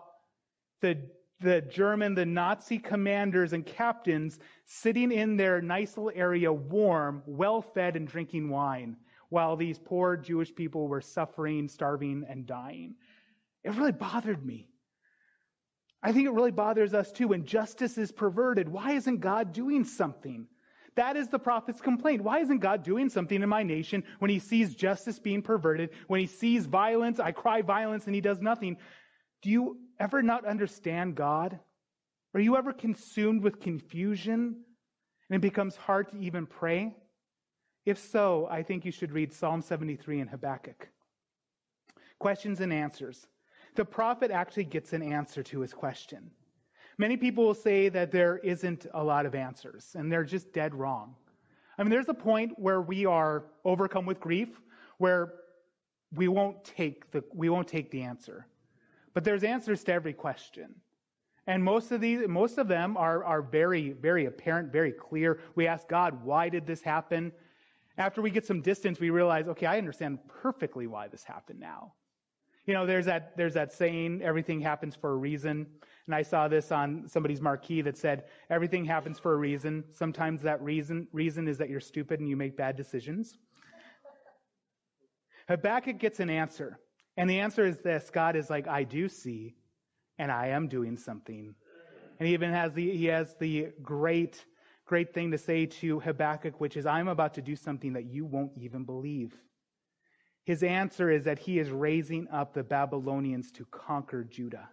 the, 0.80 0.96
the 1.40 1.60
German, 1.62 2.14
the 2.14 2.26
Nazi 2.26 2.78
commanders 2.78 3.52
and 3.52 3.64
captains 3.64 4.38
sitting 4.64 5.12
in 5.12 5.36
their 5.36 5.60
nice 5.60 5.96
little 5.96 6.12
area, 6.14 6.52
warm, 6.52 7.22
well 7.26 7.62
fed, 7.62 7.96
and 7.96 8.08
drinking 8.08 8.48
wine, 8.48 8.96
while 9.28 9.56
these 9.56 9.78
poor 9.78 10.16
Jewish 10.16 10.54
people 10.54 10.88
were 10.88 11.00
suffering, 11.00 11.68
starving, 11.68 12.24
and 12.28 12.46
dying. 12.46 12.94
It 13.62 13.74
really 13.74 13.92
bothered 13.92 14.44
me. 14.44 14.68
I 16.02 16.12
think 16.12 16.26
it 16.26 16.32
really 16.32 16.50
bothers 16.50 16.94
us 16.94 17.12
too 17.12 17.28
when 17.28 17.44
justice 17.44 17.98
is 17.98 18.12
perverted. 18.12 18.68
Why 18.68 18.92
isn't 18.92 19.18
God 19.18 19.52
doing 19.52 19.84
something? 19.84 20.46
That 20.94 21.16
is 21.16 21.28
the 21.28 21.38
prophet's 21.38 21.80
complaint. 21.80 22.22
Why 22.22 22.40
isn't 22.40 22.58
God 22.58 22.82
doing 22.82 23.08
something 23.08 23.40
in 23.40 23.48
my 23.48 23.62
nation 23.62 24.02
when 24.18 24.30
he 24.30 24.40
sees 24.40 24.74
justice 24.74 25.18
being 25.18 25.42
perverted, 25.42 25.90
when 26.08 26.20
he 26.20 26.26
sees 26.26 26.66
violence, 26.66 27.20
I 27.20 27.30
cry 27.30 27.62
violence, 27.62 28.06
and 28.06 28.14
he 28.14 28.20
does 28.20 28.40
nothing? 28.40 28.76
Do 29.42 29.50
you 29.50 29.78
ever 30.00 30.22
not 30.22 30.44
understand 30.44 31.14
God? 31.14 31.58
Are 32.34 32.40
you 32.40 32.56
ever 32.56 32.72
consumed 32.72 33.42
with 33.42 33.60
confusion 33.60 34.56
and 35.30 35.36
it 35.36 35.40
becomes 35.40 35.76
hard 35.76 36.10
to 36.10 36.18
even 36.18 36.46
pray? 36.46 36.94
If 37.86 37.98
so, 37.98 38.46
I 38.50 38.62
think 38.62 38.84
you 38.84 38.92
should 38.92 39.12
read 39.12 39.32
Psalm 39.32 39.62
73 39.62 40.20
and 40.20 40.30
Habakkuk. 40.30 40.88
Questions 42.18 42.60
and 42.60 42.72
answers 42.72 43.26
the 43.74 43.84
prophet 43.84 44.32
actually 44.32 44.64
gets 44.64 44.92
an 44.92 45.02
answer 45.02 45.40
to 45.44 45.60
his 45.60 45.72
question. 45.72 46.30
Many 46.98 47.16
people 47.16 47.44
will 47.44 47.54
say 47.54 47.88
that 47.90 48.10
there 48.10 48.38
isn't 48.38 48.86
a 48.92 49.04
lot 49.04 49.24
of 49.24 49.36
answers, 49.36 49.94
and 49.94 50.10
they're 50.10 50.24
just 50.24 50.52
dead 50.52 50.74
wrong. 50.74 51.14
I 51.78 51.84
mean, 51.84 51.90
there's 51.90 52.08
a 52.08 52.14
point 52.14 52.58
where 52.58 52.82
we 52.82 53.06
are 53.06 53.44
overcome 53.64 54.04
with 54.04 54.18
grief, 54.18 54.60
where 54.98 55.34
we 56.12 56.26
won't 56.26 56.64
take 56.64 57.08
the, 57.12 57.22
we 57.32 57.50
won't 57.50 57.68
take 57.68 57.92
the 57.92 58.02
answer. 58.02 58.48
But 59.18 59.24
there's 59.24 59.42
answers 59.42 59.82
to 59.82 59.92
every 59.92 60.12
question. 60.12 60.76
And 61.48 61.64
most 61.64 61.90
of 61.90 62.00
these, 62.00 62.20
most 62.28 62.56
of 62.56 62.68
them 62.68 62.96
are, 62.96 63.24
are 63.24 63.42
very, 63.42 63.90
very 63.90 64.26
apparent, 64.26 64.70
very 64.70 64.92
clear. 64.92 65.40
We 65.56 65.66
ask 65.66 65.88
God, 65.88 66.22
why 66.22 66.48
did 66.48 66.68
this 66.68 66.82
happen? 66.82 67.32
After 67.96 68.22
we 68.22 68.30
get 68.30 68.46
some 68.46 68.62
distance, 68.62 69.00
we 69.00 69.10
realize, 69.10 69.48
okay, 69.48 69.66
I 69.66 69.76
understand 69.76 70.20
perfectly 70.28 70.86
why 70.86 71.08
this 71.08 71.24
happened 71.24 71.58
now. 71.58 71.94
You 72.66 72.74
know, 72.74 72.86
there's 72.86 73.06
that, 73.06 73.36
there's 73.36 73.54
that 73.54 73.72
saying, 73.72 74.22
everything 74.22 74.60
happens 74.60 74.94
for 74.94 75.10
a 75.10 75.16
reason. 75.16 75.66
And 76.06 76.14
I 76.14 76.22
saw 76.22 76.46
this 76.46 76.70
on 76.70 77.08
somebody's 77.08 77.40
marquee 77.40 77.82
that 77.82 77.98
said, 77.98 78.26
everything 78.50 78.84
happens 78.84 79.18
for 79.18 79.34
a 79.34 79.36
reason. 79.36 79.82
Sometimes 79.92 80.42
that 80.42 80.62
reason, 80.62 81.08
reason 81.12 81.48
is 81.48 81.58
that 81.58 81.70
you're 81.70 81.80
stupid 81.80 82.20
and 82.20 82.28
you 82.28 82.36
make 82.36 82.56
bad 82.56 82.76
decisions. 82.76 83.36
Habakkuk 85.48 85.98
gets 85.98 86.20
an 86.20 86.30
answer. 86.30 86.78
And 87.18 87.28
the 87.28 87.40
answer 87.40 87.66
is 87.66 87.78
this 87.78 88.10
God 88.10 88.36
is 88.36 88.48
like, 88.48 88.68
I 88.68 88.84
do 88.84 89.08
see, 89.08 89.56
and 90.18 90.30
I 90.30 90.48
am 90.48 90.68
doing 90.68 90.96
something. 90.96 91.52
And 92.20 92.28
he 92.28 92.32
even 92.32 92.52
has 92.52 92.72
the, 92.72 92.96
he 92.96 93.06
has 93.06 93.34
the 93.40 93.70
great, 93.82 94.44
great 94.86 95.12
thing 95.12 95.32
to 95.32 95.38
say 95.38 95.66
to 95.66 95.98
Habakkuk, 95.98 96.60
which 96.60 96.76
is, 96.76 96.86
I'm 96.86 97.08
about 97.08 97.34
to 97.34 97.42
do 97.42 97.56
something 97.56 97.94
that 97.94 98.04
you 98.04 98.24
won't 98.24 98.52
even 98.56 98.84
believe. 98.84 99.36
His 100.44 100.62
answer 100.62 101.10
is 101.10 101.24
that 101.24 101.40
he 101.40 101.58
is 101.58 101.70
raising 101.70 102.28
up 102.28 102.54
the 102.54 102.62
Babylonians 102.62 103.50
to 103.52 103.64
conquer 103.64 104.22
Judah. 104.22 104.68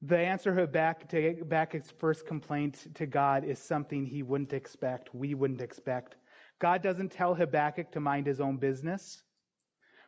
The 0.00 0.18
answer 0.18 0.54
to 0.54 1.34
Habakkuk's 1.38 1.90
first 1.98 2.26
complaint 2.26 2.94
to 2.94 3.04
God 3.04 3.44
is 3.44 3.58
something 3.58 4.06
he 4.06 4.22
wouldn't 4.22 4.54
expect, 4.54 5.14
we 5.14 5.34
wouldn't 5.34 5.60
expect. 5.60 6.16
God 6.58 6.82
doesn't 6.82 7.12
tell 7.12 7.34
Habakkuk 7.34 7.92
to 7.92 8.00
mind 8.00 8.26
his 8.26 8.40
own 8.40 8.56
business 8.56 9.22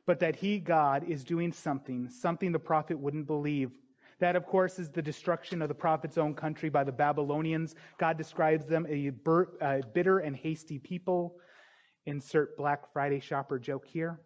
but 0.07 0.21
that 0.21 0.37
he, 0.37 0.59
God, 0.59 1.05
is 1.05 1.25
doing 1.25 1.53
something, 1.53 2.09
something 2.09 2.53
the 2.53 2.59
prophet 2.59 2.99
wouldn't 2.99 3.27
believe. 3.27 3.71
That, 4.19 4.37
of 4.37 4.47
course, 4.47 4.79
is 4.79 4.89
the 4.91 5.03
destruction 5.03 5.63
of 5.63 5.69
the 5.69 5.75
prophet's 5.75 6.19
own 6.19 6.35
country 6.35 6.69
by 6.69 6.85
the 6.85 6.93
Babylonians. 6.93 7.75
God 7.99 8.17
describes 8.17 8.67
them 8.67 8.87
a 8.89 9.11
bitter 9.93 10.19
and 10.19 10.37
hasty 10.37 10.79
people. 10.79 11.37
Insert 12.07 12.57
Black 12.57 12.93
Friday 12.93 13.21
shopper 13.21 13.59
joke 13.59 13.87
here. 13.87 14.21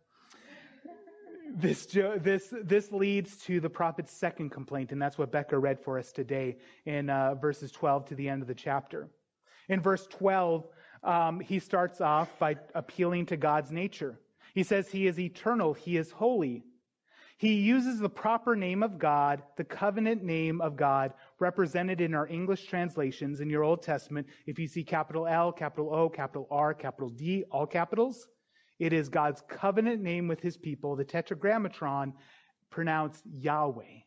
This, 1.55 1.87
this, 1.87 2.53
this 2.65 2.91
leads 2.91 3.37
to 3.45 3.61
the 3.61 3.71
prophet's 3.71 4.13
second 4.13 4.51
complaint, 4.51 4.93
and 4.93 5.01
that's 5.01 5.17
what 5.17 5.31
Becca 5.31 5.57
read 5.59 5.81
for 5.81 5.99
us 5.99 6.11
today 6.11 6.57
in 6.85 7.09
uh, 7.09 7.35
verses 7.35 7.71
12 7.71 8.07
to 8.07 8.15
the 8.15 8.29
end 8.29 8.43
of 8.43 8.49
the 8.49 8.55
chapter. 8.55 9.09
In 9.69 9.81
verse 9.81 10.07
12, 10.09 10.67
um, 11.05 11.41
he 11.41 11.59
starts 11.59 12.01
off 12.01 12.37
by 12.39 12.57
appealing 12.75 13.27
to 13.27 13.37
God's 13.37 13.71
nature. 13.71 14.19
He 14.57 14.63
says 14.63 14.89
he 14.89 15.07
is 15.07 15.21
eternal, 15.21 15.75
he 15.75 15.99
is 15.99 16.11
holy. 16.11 16.65
He 17.37 17.57
uses 17.57 17.99
the 17.99 18.09
proper 18.09 18.57
name 18.57 18.83
of 18.83 18.99
God, 18.99 19.43
the 19.59 19.65
covenant 19.65 20.25
name 20.25 20.63
of 20.63 20.77
God, 20.77 21.13
represented 21.39 22.01
in 22.01 22.15
our 22.15 22.27
English 22.27 22.65
translations 22.65 23.41
in 23.41 23.51
your 23.51 23.65
Old 23.65 23.83
Testament. 23.83 24.27
If 24.47 24.59
you 24.59 24.67
see 24.67 24.83
capital 24.83 25.27
L, 25.27 25.53
capital 25.53 25.95
O, 25.95 26.09
capital 26.09 26.49
R, 26.51 26.73
capital 26.73 27.11
D, 27.11 27.45
all 27.51 27.67
capitals, 27.67 28.29
it 28.79 28.95
is 28.95 29.11
God's 29.11 29.43
covenant 29.47 30.01
name 30.01 30.27
with 30.27 30.41
his 30.41 30.57
people, 30.57 30.97
the 30.97 31.05
tetragrammaton 31.05 32.15
pronounced 32.71 33.25
Yahweh. 33.27 34.01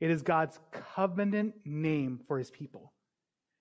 It 0.00 0.10
is 0.10 0.22
God's 0.22 0.58
covenant 0.72 1.56
name 1.66 2.20
for 2.26 2.38
his 2.38 2.50
people. 2.50 2.94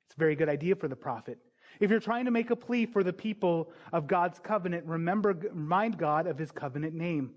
It's 0.07 0.15
a 0.15 0.19
very 0.19 0.37
good 0.37 0.47
idea 0.47 0.77
for 0.77 0.87
the 0.87 0.95
prophet. 0.95 1.39
If 1.79 1.89
you're 1.89 1.99
trying 1.99 2.25
to 2.25 2.31
make 2.31 2.49
a 2.49 2.55
plea 2.55 2.85
for 2.85 3.03
the 3.03 3.13
people 3.13 3.71
of 3.91 4.07
God's 4.07 4.39
covenant, 4.39 4.85
remember, 4.85 5.33
remind 5.33 5.97
God 5.97 6.27
of 6.27 6.37
his 6.37 6.51
covenant 6.51 6.93
name. 6.93 7.31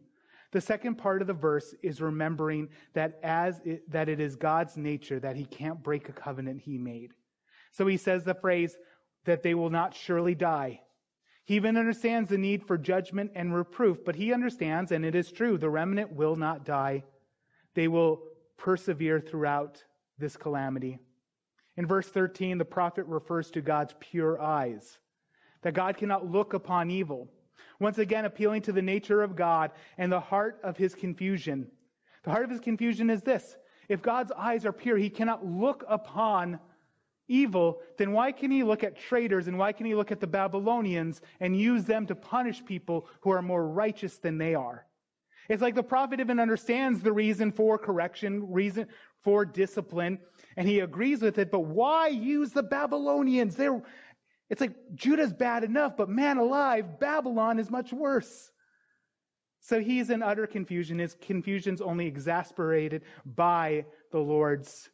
The 0.52 0.60
second 0.60 0.96
part 0.96 1.20
of 1.20 1.26
the 1.26 1.34
verse 1.34 1.74
is 1.82 2.00
remembering 2.00 2.68
that 2.94 3.18
as 3.22 3.60
it, 3.64 3.90
that 3.90 4.08
it 4.08 4.20
is 4.20 4.36
God's 4.36 4.76
nature 4.76 5.18
that 5.20 5.36
he 5.36 5.44
can't 5.44 5.82
break 5.82 6.08
a 6.08 6.12
covenant 6.12 6.62
he 6.62 6.78
made. 6.78 7.12
So 7.72 7.86
he 7.86 7.96
says 7.96 8.24
the 8.24 8.34
phrase 8.34 8.76
that 9.24 9.42
they 9.42 9.54
will 9.54 9.70
not 9.70 9.94
surely 9.94 10.34
die. 10.34 10.80
He 11.44 11.54
even 11.54 11.76
understands 11.76 12.30
the 12.30 12.38
need 12.38 12.66
for 12.66 12.78
judgment 12.78 13.32
and 13.34 13.54
reproof, 13.54 14.04
but 14.04 14.16
he 14.16 14.32
understands, 14.32 14.92
and 14.92 15.04
it 15.04 15.14
is 15.14 15.30
true, 15.30 15.58
the 15.58 15.70
remnant 15.70 16.12
will 16.12 16.36
not 16.36 16.64
die. 16.64 17.04
They 17.74 17.86
will 17.88 18.22
persevere 18.56 19.20
throughout 19.20 19.82
this 20.18 20.36
calamity. 20.36 20.98
In 21.76 21.86
verse 21.86 22.08
13, 22.08 22.58
the 22.58 22.64
prophet 22.64 23.04
refers 23.06 23.50
to 23.50 23.60
God's 23.60 23.94
pure 24.00 24.40
eyes, 24.40 24.98
that 25.62 25.74
God 25.74 25.96
cannot 25.96 26.30
look 26.30 26.54
upon 26.54 26.90
evil. 26.90 27.28
Once 27.78 27.98
again, 27.98 28.24
appealing 28.24 28.62
to 28.62 28.72
the 28.72 28.82
nature 28.82 29.22
of 29.22 29.36
God 29.36 29.70
and 29.98 30.10
the 30.10 30.20
heart 30.20 30.58
of 30.62 30.76
his 30.76 30.94
confusion. 30.94 31.70
The 32.22 32.30
heart 32.30 32.44
of 32.44 32.50
his 32.50 32.60
confusion 32.60 33.10
is 33.10 33.22
this 33.22 33.56
if 33.88 34.02
God's 34.02 34.32
eyes 34.32 34.64
are 34.64 34.72
pure, 34.72 34.96
he 34.96 35.10
cannot 35.10 35.46
look 35.46 35.84
upon 35.88 36.58
evil, 37.28 37.80
then 37.98 38.12
why 38.12 38.32
can 38.32 38.50
he 38.50 38.62
look 38.62 38.84
at 38.84 38.98
traitors 38.98 39.48
and 39.48 39.58
why 39.58 39.72
can 39.72 39.86
he 39.86 39.94
look 39.94 40.12
at 40.12 40.20
the 40.20 40.26
Babylonians 40.26 41.20
and 41.40 41.58
use 41.58 41.84
them 41.84 42.06
to 42.06 42.14
punish 42.14 42.64
people 42.64 43.06
who 43.20 43.30
are 43.30 43.42
more 43.42 43.66
righteous 43.66 44.16
than 44.18 44.38
they 44.38 44.54
are? 44.54 44.86
It's 45.48 45.62
like 45.62 45.74
the 45.74 45.82
prophet 45.82 46.20
even 46.20 46.40
understands 46.40 47.00
the 47.00 47.12
reason 47.12 47.52
for 47.52 47.78
correction, 47.78 48.52
reason 48.52 48.86
for 49.22 49.44
discipline, 49.44 50.18
and 50.56 50.68
he 50.68 50.80
agrees 50.80 51.20
with 51.22 51.38
it, 51.38 51.50
but 51.50 51.60
why 51.60 52.08
use 52.08 52.52
the 52.52 52.62
Babylonians? 52.62 53.56
They're, 53.56 53.82
it's 54.48 54.60
like 54.60 54.74
Judah's 54.94 55.32
bad 55.32 55.64
enough, 55.64 55.96
but 55.96 56.08
man 56.08 56.38
alive, 56.38 56.98
Babylon 56.98 57.58
is 57.58 57.70
much 57.70 57.92
worse. 57.92 58.50
So 59.60 59.80
he's 59.80 60.10
in 60.10 60.22
utter 60.22 60.46
confusion. 60.46 60.98
His 60.98 61.16
confusion's 61.20 61.80
only 61.80 62.06
exasperated 62.06 63.02
by 63.24 63.84
the 64.12 64.20
Lord's, 64.20 64.90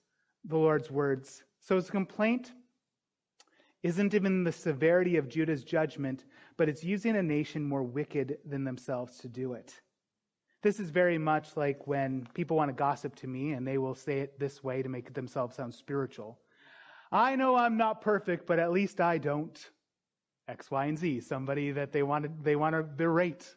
the 0.47 0.57
Lord's 0.57 0.91
words. 0.91 1.45
So 1.61 1.77
his 1.77 1.91
complaint 1.91 2.53
isn't 3.83 4.15
even 4.15 4.45
the 4.45 4.53
severity 4.53 5.17
of 5.17 5.29
Judah's 5.29 5.63
judgment, 5.63 6.25
but 6.57 6.69
it's 6.69 6.83
using 6.83 7.17
a 7.17 7.23
nation 7.23 7.63
more 7.63 7.83
wicked 7.83 8.39
than 8.47 8.65
themselves 8.65 9.19
to 9.19 9.29
do 9.29 9.53
it. 9.53 9.82
This 10.63 10.79
is 10.79 10.91
very 10.91 11.19
much 11.19 11.57
like 11.57 11.87
when 11.89 12.29
people 12.35 12.57
want 12.57 12.69
to 12.69 12.73
gossip 12.73 13.17
to 13.17 13.27
me 13.27 13.53
and 13.53 13.67
they 13.67 13.79
will 13.79 13.97
say 13.97 14.21
it 14.21 14.39
this 14.39 14.63
way 14.63 14.81
to 14.83 14.89
make 14.89 15.13
themselves 15.13 15.57
sound 15.57 15.75
spiritual. 15.75 16.39
I 17.11 17.35
know 17.37 17.57
I'm 17.57 17.77
not 17.77 18.01
perfect, 18.01 18.47
but 18.47 18.59
at 18.59 18.71
least 18.71 19.01
I 19.01 19.19
don't. 19.19 19.59
X, 20.49 20.71
Y, 20.71 20.87
and 20.87 20.99
Z. 20.99 21.21
Somebody 21.21 21.73
that 21.73 21.93
they 21.93 22.03
want 22.03 22.25
to, 22.25 22.31
they 22.43 22.57
want 22.57 22.75
to 22.75 22.83
berate. 22.83 23.55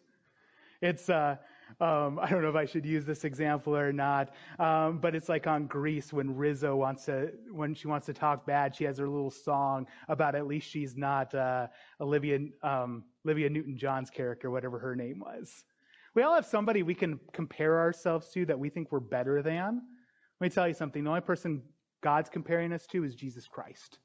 It's, 0.82 1.10
uh, 1.10 1.38
um, 1.80 2.20
I 2.22 2.30
don't 2.30 2.42
know 2.42 2.50
if 2.50 2.56
I 2.56 2.66
should 2.66 2.86
use 2.86 3.06
this 3.06 3.24
example 3.24 3.76
or 3.76 3.92
not, 3.92 4.34
um, 4.60 5.00
but 5.00 5.16
it's 5.16 5.30
like 5.30 5.48
on 5.48 5.68
Grease 5.68 6.14
when 6.14 6.36
Rizzo 6.36 6.76
wants 6.76 7.06
to, 7.06 7.32
when 7.52 7.74
she 7.74 7.88
wants 7.88 8.06
to 8.08 8.14
talk 8.14 8.46
bad, 8.46 8.76
she 8.76 8.84
has 8.84 8.98
her 8.98 9.08
little 9.08 9.32
song 9.32 9.88
about 10.10 10.36
at 10.36 10.48
least 10.48 10.70
she's 10.70 10.96
not 10.96 11.34
uh, 11.34 11.68
Olivia, 12.02 12.40
um, 12.62 13.04
Olivia 13.26 13.50
Newton-John's 13.50 14.10
character, 14.10 14.52
whatever 14.52 14.80
her 14.80 14.96
name 14.96 15.20
was. 15.20 15.66
We 16.16 16.24
all 16.24 16.36
have 16.36 16.46
somebody 16.46 16.82
we 16.82 16.96
can 16.96 17.20
compare 17.34 17.78
ourselves 17.78 18.30
to 18.30 18.46
that 18.46 18.58
we 18.58 18.70
think 18.70 18.92
we're 18.92 19.02
better 19.02 19.42
than. 19.42 19.82
Let 20.40 20.50
me 20.50 20.50
tell 20.50 20.68
you 20.68 20.74
something. 20.74 21.04
The 21.04 21.10
only 21.10 21.22
person 21.22 21.62
God's 22.02 22.30
comparing 22.30 22.72
us 22.72 22.88
to 22.88 23.04
is 23.04 23.16
Jesus 23.16 23.48
Christ. 23.48 24.00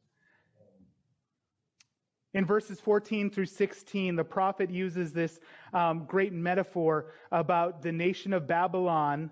In 2.34 2.44
verses 2.44 2.80
14 2.80 3.30
through 3.30 3.46
16, 3.46 4.16
the 4.16 4.24
prophet 4.24 4.70
uses 4.70 5.12
this 5.12 5.40
um, 5.72 6.04
great 6.06 6.32
metaphor 6.32 7.12
about 7.32 7.82
the 7.82 7.92
nation 7.92 8.32
of 8.32 8.46
Babylon 8.46 9.30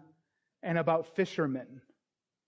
and 0.63 0.79
about 0.79 1.15
fishermen. 1.17 1.81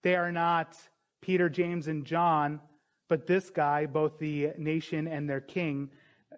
They 0.02 0.16
are 0.16 0.32
not 0.32 0.76
Peter, 1.20 1.48
James, 1.48 1.88
and 1.88 2.04
John, 2.04 2.60
but 3.08 3.26
this 3.26 3.50
guy, 3.50 3.86
both 3.86 4.18
the 4.18 4.50
nation 4.58 5.06
and 5.06 5.28
their 5.28 5.40
king, 5.40 5.90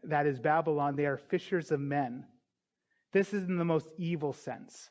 that 0.04 0.26
is 0.26 0.38
Babylon, 0.38 0.96
they 0.96 1.06
are 1.06 1.18
fishers 1.18 1.70
of 1.70 1.80
men. 1.80 2.25
This 3.12 3.33
is 3.33 3.49
in 3.49 3.57
the 3.57 3.64
most 3.64 3.88
evil 3.99 4.33
sense 4.33 4.90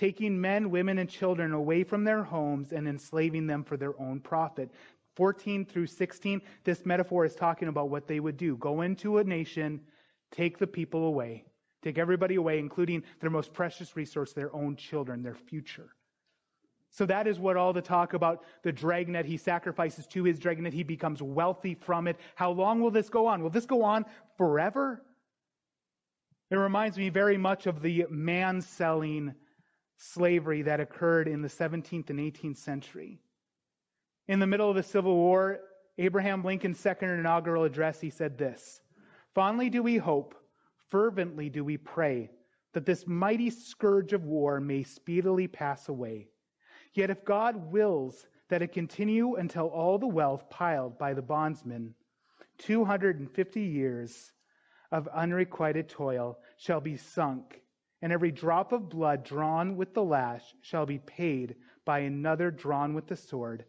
taking 0.00 0.40
men, 0.40 0.70
women, 0.70 0.96
and 0.96 1.10
children 1.10 1.52
away 1.52 1.84
from 1.84 2.04
their 2.04 2.22
homes 2.22 2.72
and 2.72 2.88
enslaving 2.88 3.46
them 3.46 3.62
for 3.62 3.76
their 3.76 4.00
own 4.00 4.18
profit. 4.18 4.70
14 5.16 5.66
through 5.66 5.86
16, 5.86 6.40
this 6.64 6.86
metaphor 6.86 7.26
is 7.26 7.34
talking 7.34 7.68
about 7.68 7.90
what 7.90 8.06
they 8.06 8.18
would 8.18 8.38
do 8.38 8.56
go 8.56 8.80
into 8.80 9.18
a 9.18 9.24
nation, 9.24 9.78
take 10.30 10.56
the 10.56 10.66
people 10.66 11.04
away, 11.04 11.44
take 11.82 11.98
everybody 11.98 12.36
away, 12.36 12.58
including 12.58 13.02
their 13.20 13.28
most 13.28 13.52
precious 13.52 13.94
resource, 13.94 14.32
their 14.32 14.54
own 14.56 14.74
children, 14.74 15.22
their 15.22 15.34
future. 15.34 15.90
So 16.88 17.04
that 17.04 17.26
is 17.26 17.38
what 17.38 17.58
all 17.58 17.74
the 17.74 17.82
talk 17.82 18.14
about 18.14 18.42
the 18.62 18.72
dragnet 18.72 19.26
he 19.26 19.36
sacrifices 19.36 20.06
to 20.08 20.24
his 20.24 20.38
dragnet, 20.38 20.72
he 20.72 20.82
becomes 20.82 21.20
wealthy 21.20 21.74
from 21.74 22.08
it. 22.08 22.16
How 22.36 22.50
long 22.52 22.80
will 22.80 22.90
this 22.90 23.10
go 23.10 23.26
on? 23.26 23.42
Will 23.42 23.50
this 23.50 23.66
go 23.66 23.82
on 23.82 24.06
forever? 24.38 25.02
It 26.50 26.56
reminds 26.56 26.98
me 26.98 27.10
very 27.10 27.38
much 27.38 27.66
of 27.66 27.80
the 27.80 28.06
man 28.10 28.60
selling 28.60 29.34
slavery 29.96 30.62
that 30.62 30.80
occurred 30.80 31.28
in 31.28 31.42
the 31.42 31.48
17th 31.48 32.10
and 32.10 32.18
18th 32.18 32.56
century. 32.56 33.20
In 34.26 34.40
the 34.40 34.46
middle 34.46 34.68
of 34.68 34.74
the 34.74 34.82
Civil 34.82 35.14
War, 35.14 35.60
Abraham 35.98 36.42
Lincoln's 36.42 36.80
second 36.80 37.10
inaugural 37.10 37.64
address, 37.64 38.00
he 38.00 38.10
said 38.10 38.36
this 38.36 38.80
Fondly 39.34 39.70
do 39.70 39.82
we 39.82 39.96
hope, 39.96 40.34
fervently 40.88 41.48
do 41.48 41.64
we 41.64 41.76
pray, 41.76 42.30
that 42.72 42.86
this 42.86 43.06
mighty 43.06 43.50
scourge 43.50 44.12
of 44.12 44.24
war 44.24 44.60
may 44.60 44.82
speedily 44.82 45.46
pass 45.46 45.88
away. 45.88 46.30
Yet 46.94 47.10
if 47.10 47.24
God 47.24 47.70
wills 47.70 48.26
that 48.48 48.62
it 48.62 48.72
continue 48.72 49.36
until 49.36 49.68
all 49.68 49.98
the 49.98 50.08
wealth 50.08 50.50
piled 50.50 50.98
by 50.98 51.14
the 51.14 51.22
bondsmen, 51.22 51.94
250 52.58 53.60
years 53.60 54.32
of 54.92 55.08
unrequited 55.08 55.88
toil 55.88 56.38
shall 56.56 56.80
be 56.80 56.96
sunk, 56.96 57.60
and 58.02 58.12
every 58.12 58.30
drop 58.30 58.72
of 58.72 58.88
blood 58.88 59.24
drawn 59.24 59.76
with 59.76 59.94
the 59.94 60.02
lash 60.02 60.54
shall 60.62 60.86
be 60.86 60.98
paid 60.98 61.56
by 61.84 62.00
another 62.00 62.50
drawn 62.50 62.94
with 62.94 63.06
the 63.06 63.16
sword. 63.16 63.64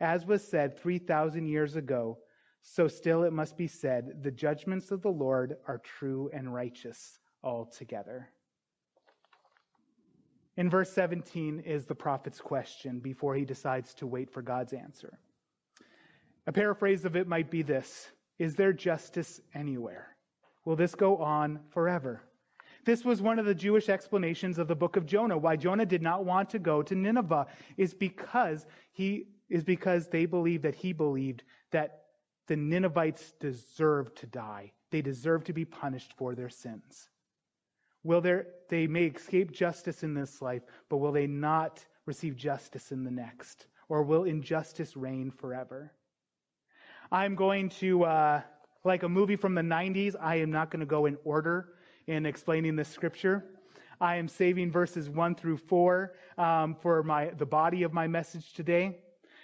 As 0.00 0.26
was 0.26 0.46
said 0.46 0.78
3,000 0.78 1.46
years 1.46 1.76
ago, 1.76 2.18
so 2.62 2.88
still 2.88 3.22
it 3.22 3.32
must 3.32 3.56
be 3.56 3.68
said, 3.68 4.22
the 4.22 4.30
judgments 4.30 4.90
of 4.90 5.00
the 5.02 5.10
Lord 5.10 5.56
are 5.66 5.78
true 5.78 6.30
and 6.32 6.52
righteous 6.52 7.20
altogether. 7.42 8.28
In 10.56 10.68
verse 10.70 10.90
17 10.90 11.60
is 11.60 11.84
the 11.84 11.94
prophet's 11.94 12.40
question 12.40 12.98
before 12.98 13.34
he 13.34 13.44
decides 13.44 13.94
to 13.94 14.06
wait 14.06 14.30
for 14.30 14.42
God's 14.42 14.72
answer. 14.72 15.18
A 16.46 16.52
paraphrase 16.52 17.04
of 17.04 17.14
it 17.14 17.28
might 17.28 17.50
be 17.50 17.62
this 17.62 18.10
Is 18.38 18.54
there 18.56 18.72
justice 18.72 19.40
anywhere? 19.54 20.15
Will 20.66 20.76
this 20.76 20.94
go 20.94 21.16
on 21.18 21.60
forever? 21.70 22.20
This 22.84 23.04
was 23.04 23.22
one 23.22 23.38
of 23.38 23.46
the 23.46 23.54
Jewish 23.54 23.88
explanations 23.88 24.58
of 24.58 24.68
the 24.68 24.74
book 24.74 24.96
of 24.96 25.06
Jonah. 25.06 25.38
Why 25.38 25.56
Jonah 25.56 25.86
did 25.86 26.02
not 26.02 26.24
want 26.24 26.50
to 26.50 26.58
go 26.58 26.82
to 26.82 26.94
Nineveh 26.94 27.46
is 27.76 27.94
because 27.94 28.66
he 28.92 29.28
is 29.48 29.62
because 29.62 30.08
they 30.08 30.26
believed 30.26 30.64
that 30.64 30.74
he 30.74 30.92
believed 30.92 31.44
that 31.70 32.02
the 32.48 32.56
Ninevites 32.56 33.32
deserved 33.38 34.16
to 34.18 34.26
die. 34.26 34.72
They 34.90 35.02
deserved 35.02 35.46
to 35.46 35.52
be 35.52 35.64
punished 35.64 36.12
for 36.16 36.34
their 36.34 36.48
sins. 36.48 37.08
Will 38.02 38.20
there, 38.20 38.48
they 38.68 38.88
may 38.88 39.04
escape 39.04 39.52
justice 39.52 40.02
in 40.02 40.14
this 40.14 40.42
life, 40.42 40.62
but 40.88 40.96
will 40.96 41.12
they 41.12 41.28
not 41.28 41.84
receive 42.06 42.36
justice 42.36 42.90
in 42.90 43.04
the 43.04 43.10
next? 43.10 43.66
Or 43.88 44.02
will 44.02 44.24
injustice 44.24 44.96
reign 44.96 45.30
forever? 45.30 45.92
I'm 47.10 47.36
going 47.36 47.68
to, 47.80 48.04
uh, 48.04 48.42
like 48.86 49.02
a 49.02 49.08
movie 49.08 49.36
from 49.36 49.54
the 49.54 49.62
90s, 49.62 50.14
I 50.20 50.36
am 50.36 50.50
not 50.50 50.70
going 50.70 50.80
to 50.80 50.86
go 50.86 51.06
in 51.06 51.18
order 51.24 51.74
in 52.06 52.24
explaining 52.24 52.76
this 52.76 52.88
scripture. 52.88 53.44
I 54.00 54.16
am 54.16 54.28
saving 54.28 54.70
verses 54.70 55.10
1 55.10 55.34
through 55.34 55.56
4 55.56 56.14
um, 56.38 56.76
for 56.80 57.02
my, 57.02 57.30
the 57.36 57.46
body 57.46 57.82
of 57.82 57.92
my 57.92 58.06
message 58.06 58.52
today. 58.52 58.98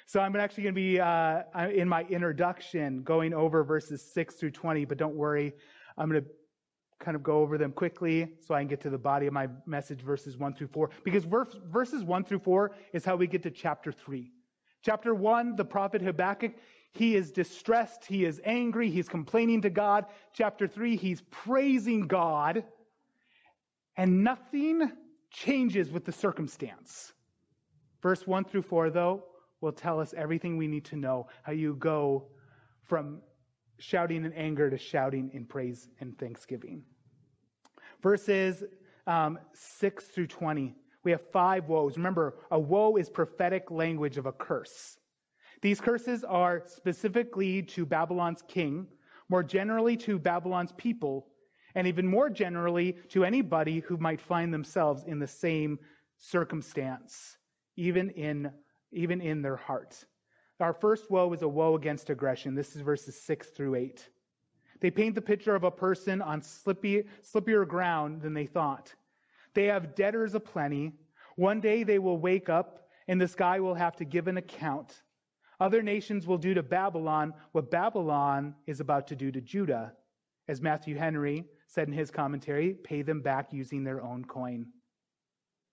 So 0.07 0.21
I'm 0.21 0.37
actually 0.37 0.65
going 0.65 0.75
to 0.75 0.81
be 0.81 1.01
uh, 1.01 1.43
in 1.75 1.89
my 1.89 2.03
introduction 2.05 3.03
going 3.03 3.35
over 3.35 3.65
verses 3.65 4.03
6 4.15 4.35
through 4.35 4.53
20, 4.53 4.85
but 4.85 4.99
don't 4.99 5.17
worry. 5.17 5.53
I'm 5.99 6.09
going 6.09 6.23
to 6.23 6.29
kind 7.01 7.17
of 7.17 7.23
go 7.23 7.39
over 7.39 7.59
them 7.59 7.73
quickly 7.73 8.35
so 8.47 8.55
I 8.55 8.61
can 8.61 8.69
get 8.69 8.81
to 8.83 8.91
the 8.91 8.99
body 8.99 9.27
of 9.27 9.33
my 9.33 9.49
message, 9.67 10.03
verses 10.03 10.37
1 10.37 10.55
through 10.55 10.69
4. 10.69 10.91
Because 11.03 11.25
verse, 11.25 11.57
verses 11.67 12.05
1 12.05 12.25
through 12.25 12.41
4 12.41 12.77
is 12.93 13.05
how 13.05 13.17
we 13.17 13.27
get 13.27 13.43
to 13.43 13.51
chapter 13.51 13.91
3. 13.91 14.31
Chapter 14.83 15.15
1, 15.15 15.57
the 15.57 15.65
prophet 15.65 16.03
Habakkuk, 16.03 16.53
he 16.93 17.17
is 17.17 17.33
distressed, 17.33 18.05
he 18.05 18.25
is 18.25 18.41
angry, 18.45 18.91
he's 18.91 19.09
complaining 19.09 19.63
to 19.63 19.71
God. 19.71 20.07
Chapter 20.35 20.69
3, 20.69 20.97
he's 20.97 21.23
praising 21.31 22.07
God, 22.07 22.65
and 23.97 24.23
nothing 24.23 24.93
changes 25.31 25.91
with 25.91 26.05
the 26.05 26.13
circumstance. 26.13 27.13
Verse 28.03 28.27
1 28.27 28.45
through 28.45 28.63
4, 28.63 28.91
though, 28.91 29.25
will 29.63 29.73
tell 29.73 30.01
us 30.01 30.13
everything 30.17 30.59
we 30.59 30.67
need 30.67 30.85
to 30.87 30.97
know 30.97 31.29
how 31.45 31.53
you 31.53 31.75
go 31.77 32.27
from 32.83 33.23
shouting 33.79 34.25
in 34.25 34.33
anger 34.35 34.69
to 34.69 34.77
shouting 34.77 35.31
in 35.33 35.47
praise 35.47 35.89
and 36.01 36.19
thanksgiving. 36.19 36.83
Verses 38.03 38.65
um, 39.07 39.39
6 39.55 40.05
through 40.05 40.27
20, 40.27 40.75
we 41.05 41.11
have 41.11 41.23
five 41.33 41.69
woes. 41.69 41.97
Remember, 41.97 42.37
a 42.51 42.59
woe 42.59 42.97
is 42.97 43.09
prophetic 43.09 43.71
language 43.71 44.19
of 44.19 44.27
a 44.27 44.33
curse. 44.33 44.99
These 45.63 45.81
curses 45.81 46.25
are 46.25 46.65
specifically 46.67 47.63
to 47.63 47.87
Babylon's 47.87 48.43
king, 48.43 48.89
more 49.29 49.45
generally 49.45 49.97
to 49.99 50.19
Babylon's 50.19 50.73
people, 50.73 51.29
and 51.77 51.87
even 51.87 52.07
more 52.07 52.29
generally 52.29 52.97
to 53.11 53.25
anybody 53.25 53.79
who 53.79 53.97
might 53.97 54.21
find 54.21 54.53
themselves 54.53 55.05
in 55.05 55.21
the 55.21 55.27
same 55.27 55.79
circumstance, 56.17 57.39
even 57.77 58.11
in, 58.11 58.51
even 58.91 59.21
in 59.21 59.41
their 59.41 59.57
heart. 59.57 60.05
Our 60.59 60.73
first 60.73 61.11
woe 61.11 61.33
is 61.33 61.43
a 61.43 61.49
woe 61.49 61.77
against 61.77 62.11
aggression. 62.11 62.57
This 62.57 62.75
is 62.75 62.83
verses 62.83 63.17
6 63.23 63.49
through 63.51 63.77
8. 63.77 64.09
They 64.81 64.91
paint 64.91 65.15
the 65.15 65.23
picture 65.23 65.55
of 65.55 65.63
a 65.63 65.71
person 65.71 66.21
on 66.21 66.43
slippy, 66.43 67.05
slippier 67.23 67.67
ground 67.67 68.21
than 68.21 68.35
they 68.35 68.47
thought. 68.47 68.93
They 69.55 69.67
have 69.67 69.95
debtors 69.95 70.35
aplenty. 70.35 70.93
One 71.37 71.61
day 71.61 71.85
they 71.85 72.01
will 72.01 72.19
wake 72.19 72.49
up 72.49 72.89
and 73.07 73.21
this 73.21 73.37
guy 73.37 73.61
will 73.61 73.75
have 73.75 73.95
to 73.97 74.05
give 74.05 74.27
an 74.27 74.39
account. 74.39 75.03
Other 75.63 75.81
nations 75.81 76.27
will 76.27 76.39
do 76.39 76.55
to 76.55 76.63
Babylon 76.65 77.35
what 77.53 77.71
Babylon 77.71 78.57
is 78.67 78.81
about 78.81 79.07
to 79.07 79.15
do 79.15 79.31
to 79.31 79.41
Judah. 79.41 79.93
As 80.49 80.61
Matthew 80.61 80.97
Henry 80.97 81.45
said 81.69 81.87
in 81.87 81.95
his 81.95 82.11
commentary, 82.11 82.75
pay 82.75 83.03
them 83.03 83.21
back 83.21 83.53
using 83.53 83.85
their 83.85 84.03
own 84.03 84.25
coin. 84.25 84.67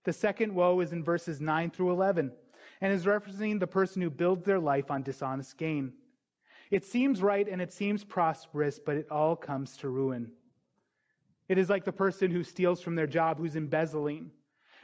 The 0.04 0.14
second 0.14 0.54
woe 0.54 0.80
is 0.82 0.94
in 0.94 1.04
verses 1.04 1.42
9 1.42 1.72
through 1.72 1.90
11 1.90 2.32
and 2.82 2.94
is 2.94 3.06
referencing 3.06 3.60
the 3.60 3.66
person 3.66 4.00
who 4.04 4.12
builds 4.12 4.46
their 4.46 4.60
life 4.60 4.92
on 4.92 5.02
dishonest 5.02 5.58
gain. 5.58 5.94
It 6.70 6.86
seems 6.86 7.24
right 7.24 7.50
and 7.50 7.60
it 7.60 7.74
seems 7.74 8.04
prosperous, 8.04 8.78
but 8.78 8.96
it 8.96 9.08
all 9.10 9.36
comes 9.36 9.76
to 9.78 9.90
ruin. 9.90 10.30
It 11.48 11.58
is 11.58 11.68
like 11.68 11.84
the 11.84 11.92
person 11.92 12.30
who 12.30 12.44
steals 12.44 12.80
from 12.80 12.94
their 12.94 13.08
job, 13.08 13.40
who's 13.40 13.56
embezzling. 13.56 14.30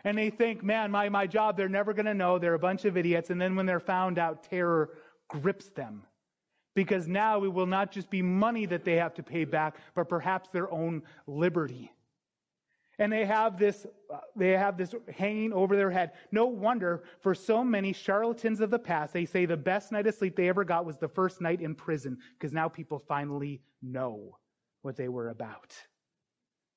And 0.06 0.18
they 0.18 0.30
think, 0.30 0.64
man, 0.64 0.92
my, 0.92 1.10
my 1.10 1.26
job, 1.26 1.58
they're 1.58 1.68
never 1.68 1.92
going 1.92 2.06
to 2.06 2.14
know. 2.14 2.38
They're 2.38 2.54
a 2.54 2.60
bunch 2.60 2.86
of 2.86 2.96
idiots. 2.96 3.32
And 3.32 3.42
then 3.42 3.56
when 3.56 3.66
they're 3.66 3.80
found 3.80 4.20
out, 4.20 4.44
terror 4.44 4.92
grips 5.28 5.70
them. 5.70 6.04
Because 6.76 7.08
now 7.08 7.44
it 7.44 7.52
will 7.52 7.66
not 7.66 7.92
just 7.92 8.10
be 8.10 8.22
money 8.22 8.68
that 8.68 8.86
they 8.86 8.98
have 8.98 9.16
to 9.16 9.24
pay 9.24 9.46
back, 9.46 9.78
but 9.96 10.08
perhaps 10.08 10.50
their 10.50 10.72
own 10.72 11.02
liberty. 11.26 11.92
And 13.00 13.12
they 13.12 13.26
have 13.26 13.58
this, 13.58 13.86
uh, 14.14 14.20
they 14.36 14.52
have 14.52 14.78
this 14.78 14.94
hanging 15.14 15.52
over 15.52 15.76
their 15.76 15.90
head. 15.90 16.12
No 16.32 16.46
wonder 16.46 17.04
for 17.20 17.34
so 17.34 17.64
many 17.64 17.92
charlatans 17.92 18.62
of 18.62 18.70
the 18.70 18.80
past, 18.80 19.12
they 19.12 19.26
say 19.26 19.46
the 19.46 19.58
best 19.58 19.92
night 19.92 20.08
of 20.08 20.16
sleep 20.16 20.36
they 20.36 20.50
ever 20.50 20.64
got 20.64 20.86
was 20.86 20.98
the 20.98 21.08
first 21.08 21.42
night 21.42 21.62
in 21.62 21.76
prison, 21.76 22.18
because 22.38 22.54
now 22.54 22.70
people 22.70 23.00
finally 23.00 23.62
know 23.82 24.38
what 24.82 24.96
they 24.96 25.10
were 25.10 25.30
about. 25.30 25.76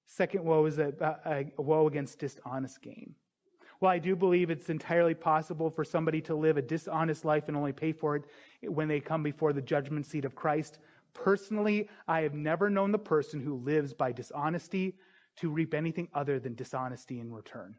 Second 0.08 0.42
woe 0.42 0.64
is 0.64 0.78
a, 0.78 0.92
a, 1.26 1.44
a 1.58 1.62
woe 1.62 1.86
against 1.86 2.18
dishonest 2.18 2.80
gain. 2.80 3.14
Well, 3.80 3.92
I 3.92 3.98
do 3.98 4.16
believe 4.16 4.48
it's 4.48 4.70
entirely 4.70 5.14
possible 5.14 5.70
for 5.70 5.84
somebody 5.84 6.22
to 6.22 6.34
live 6.34 6.56
a 6.56 6.62
dishonest 6.62 7.26
life 7.26 7.46
and 7.46 7.56
only 7.56 7.72
pay 7.72 7.92
for 7.92 8.16
it 8.16 8.24
when 8.62 8.88
they 8.88 9.00
come 9.00 9.22
before 9.22 9.52
the 9.52 9.62
judgment 9.62 10.06
seat 10.06 10.24
of 10.24 10.34
Christ. 10.34 10.78
Personally, 11.12 11.88
I 12.08 12.22
have 12.22 12.34
never 12.34 12.70
known 12.70 12.90
the 12.90 12.98
person 12.98 13.38
who 13.38 13.56
lives 13.56 13.92
by 13.92 14.10
dishonesty 14.10 14.96
to 15.36 15.50
reap 15.50 15.74
anything 15.74 16.08
other 16.14 16.40
than 16.40 16.54
dishonesty 16.54 17.20
in 17.20 17.30
return. 17.30 17.76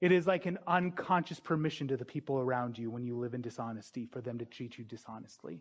It 0.00 0.10
is 0.10 0.26
like 0.26 0.46
an 0.46 0.58
unconscious 0.66 1.38
permission 1.38 1.86
to 1.88 1.96
the 1.96 2.04
people 2.04 2.40
around 2.40 2.76
you 2.76 2.90
when 2.90 3.04
you 3.04 3.16
live 3.16 3.34
in 3.34 3.40
dishonesty 3.40 4.06
for 4.06 4.20
them 4.20 4.38
to 4.38 4.44
treat 4.44 4.76
you 4.78 4.84
dishonestly. 4.84 5.60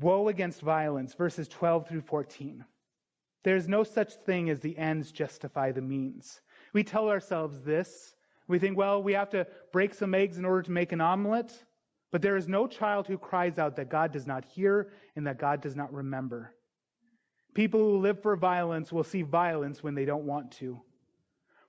Woe 0.00 0.28
against 0.28 0.62
violence, 0.62 1.12
verses 1.14 1.48
12 1.48 1.86
through 1.86 2.00
14. 2.00 2.64
There 3.44 3.56
is 3.56 3.68
no 3.68 3.84
such 3.84 4.14
thing 4.26 4.50
as 4.50 4.60
the 4.60 4.76
ends 4.76 5.12
justify 5.12 5.70
the 5.70 5.82
means. 5.82 6.40
We 6.72 6.82
tell 6.82 7.08
ourselves 7.08 7.60
this. 7.62 8.14
We 8.48 8.58
think, 8.58 8.76
well, 8.76 9.02
we 9.02 9.12
have 9.12 9.30
to 9.30 9.46
break 9.72 9.94
some 9.94 10.14
eggs 10.14 10.38
in 10.38 10.44
order 10.44 10.62
to 10.62 10.72
make 10.72 10.92
an 10.92 11.00
omelet. 11.00 11.52
But 12.10 12.22
there 12.22 12.36
is 12.36 12.48
no 12.48 12.66
child 12.66 13.06
who 13.06 13.18
cries 13.18 13.58
out 13.58 13.76
that 13.76 13.90
God 13.90 14.12
does 14.12 14.26
not 14.26 14.44
hear 14.44 14.92
and 15.14 15.26
that 15.26 15.38
God 15.38 15.60
does 15.60 15.76
not 15.76 15.92
remember. 15.92 16.54
People 17.54 17.80
who 17.80 17.98
live 17.98 18.20
for 18.22 18.34
violence 18.36 18.92
will 18.92 19.04
see 19.04 19.22
violence 19.22 19.82
when 19.82 19.94
they 19.94 20.04
don't 20.04 20.24
want 20.24 20.52
to. 20.52 20.80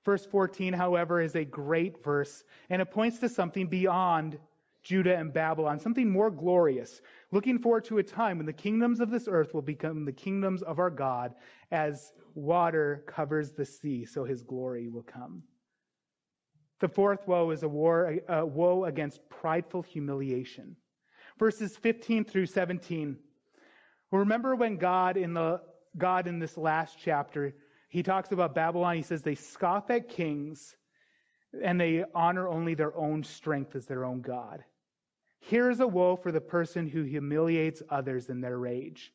Verse 0.03 0.25
14, 0.25 0.71
however, 0.73 1.19
is 1.19 1.35
a 1.35 1.43
great 1.43 2.03
verse, 2.03 2.43
and 2.69 2.81
it 2.81 2.91
points 2.91 3.19
to 3.19 3.29
something 3.29 3.67
beyond 3.67 4.37
Judah 4.85 5.17
and 5.17 5.33
Babylon, 5.33 5.79
something 5.79 6.09
more 6.09 6.29
glorious. 6.29 7.01
Looking 7.31 7.57
forward 7.57 7.85
to 7.85 7.97
a 7.97 8.03
time 8.03 8.37
when 8.37 8.45
the 8.45 8.53
kingdoms 8.53 8.99
of 8.99 9.09
this 9.09 9.27
earth 9.27 9.53
will 9.53 9.63
become 9.63 10.05
the 10.05 10.13
kingdoms 10.13 10.61
of 10.61 10.77
our 10.77 10.91
God 10.91 11.33
as 11.71 12.13
water 12.35 13.03
covers 13.07 13.51
the 13.51 13.65
sea, 13.65 14.05
so 14.05 14.23
his 14.23 14.43
glory 14.43 14.87
will 14.87 15.03
come. 15.03 15.41
The 16.81 16.87
fourth 16.87 17.27
woe 17.27 17.49
is 17.49 17.63
a, 17.63 17.67
war, 17.67 18.19
a 18.29 18.45
woe 18.45 18.85
against 18.85 19.27
prideful 19.27 19.81
humiliation. 19.81 20.75
Verses 21.39 21.75
15 21.77 22.23
through 22.23 22.45
17. 22.45 23.17
Remember 24.11 24.55
when 24.55 24.77
God 24.77 25.17
in 25.17 25.33
the 25.33 25.61
God 25.97 26.27
in 26.27 26.39
this 26.39 26.57
last 26.57 26.97
chapter, 27.01 27.55
he 27.89 28.03
talks 28.03 28.31
about 28.31 28.53
Babylon. 28.53 28.97
He 28.97 29.01
says 29.01 29.21
they 29.21 29.35
scoff 29.35 29.89
at 29.89 30.09
kings 30.09 30.75
and 31.63 31.79
they 31.79 32.03
honor 32.13 32.47
only 32.47 32.75
their 32.75 32.95
own 32.95 33.23
strength 33.23 33.75
as 33.75 33.85
their 33.85 34.05
own 34.05 34.21
God. 34.21 34.63
Here's 35.47 35.79
a 35.79 35.87
woe 35.87 36.15
for 36.15 36.31
the 36.31 36.41
person 36.41 36.87
who 36.87 37.03
humiliates 37.03 37.83
others 37.89 38.29
in 38.29 38.41
their 38.41 38.57
rage. 38.57 39.13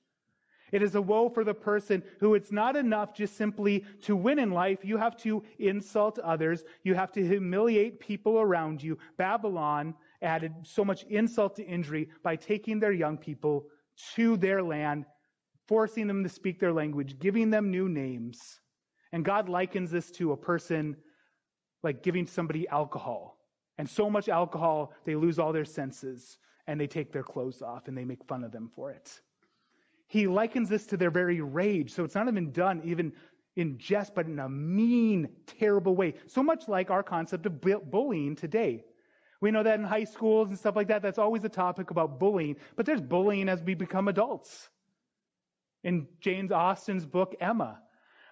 It 0.71 0.81
is 0.81 0.95
a 0.95 1.03
woe 1.03 1.29
for 1.29 1.43
the 1.43 1.55
person 1.55 2.05
who 2.21 2.35
it's 2.35 2.53
not 2.53 2.77
enough 2.77 3.15
just 3.15 3.37
simply 3.37 3.85
to 4.03 4.15
win 4.15 4.39
in 4.39 4.53
life. 4.53 4.85
You 4.85 4.97
have 4.97 5.17
to 5.19 5.43
insult 5.59 6.21
others. 6.21 6.63
You 6.85 6.95
have 6.95 7.11
to 7.13 7.27
humiliate 7.27 7.99
people 7.99 8.39
around 8.39 8.81
you. 8.81 8.97
Babylon 9.17 9.95
added 10.23 10.53
so 10.63 10.85
much 10.85 11.03
insult 11.05 11.57
to 11.57 11.65
injury 11.65 12.09
by 12.23 12.37
taking 12.37 12.79
their 12.79 12.93
young 12.93 13.19
people 13.19 13.67
to 14.15 14.37
their 14.37 14.63
land, 14.63 15.07
forcing 15.67 16.07
them 16.07 16.23
to 16.23 16.29
speak 16.29 16.61
their 16.61 16.73
language, 16.73 17.19
giving 17.19 17.51
them 17.51 17.73
new 17.73 17.89
names. 17.89 18.61
And 19.11 19.25
God 19.25 19.49
likens 19.49 19.91
this 19.91 20.13
to 20.13 20.31
a 20.31 20.37
person 20.37 20.97
like 21.83 22.05
giving 22.05 22.29
somebody 22.29 22.69
alcohol. 22.69 23.40
And 23.81 23.89
so 23.89 24.11
much 24.11 24.29
alcohol, 24.29 24.93
they 25.05 25.17
lose 25.17 25.39
all 25.39 25.53
their 25.53 25.65
senses 25.65 26.39
and 26.67 26.79
they 26.81 26.87
take 26.87 27.13
their 27.13 27.23
clothes 27.23 27.63
off 27.63 27.89
and 27.89 27.97
they 27.97 28.05
make 28.05 28.23
fun 28.25 28.45
of 28.45 28.53
them 28.53 28.71
for 28.75 28.91
it 28.91 29.21
he 30.11 30.27
likens 30.27 30.69
this 30.69 30.87
to 30.87 30.97
their 30.97 31.11
very 31.13 31.41
rage. 31.41 31.93
So 31.93 32.03
it's 32.03 32.17
not 32.17 32.27
even 32.27 32.51
done 32.51 32.83
even 32.85 33.13
in 33.55 33.79
jest, 33.79 34.13
but 34.13 34.27
in 34.27 34.41
a 34.41 34.49
mean, 34.49 35.29
terrible 35.47 35.95
way. 35.95 36.15
So 36.27 36.43
much 36.43 36.67
like 36.67 36.91
our 36.91 37.05
concept 37.05 37.47
of 37.47 37.61
bullying 37.61 38.35
today. 38.35 38.85
We 39.41 39.53
know 39.53 39.63
that 39.63 39.79
in 39.79 39.85
high 39.85 40.03
schools 40.03 40.49
and 40.49 40.59
stuff 40.59 40.75
like 40.75 40.89
that, 40.89 41.01
that's 41.01 41.19
always 41.19 41.45
a 41.45 41.49
topic 41.49 41.93
about 41.93 42.19
bullying, 42.19 42.57
but 42.75 42.87
there's 42.87 43.01
bullying 43.01 43.49
as 43.49 43.63
we 43.63 43.75
become 43.75 44.09
adults. 44.09 44.69
In 45.85 46.09
Jane 46.21 46.51
Austen's 46.53 47.07
book, 47.07 47.37
Emma, 47.41 47.79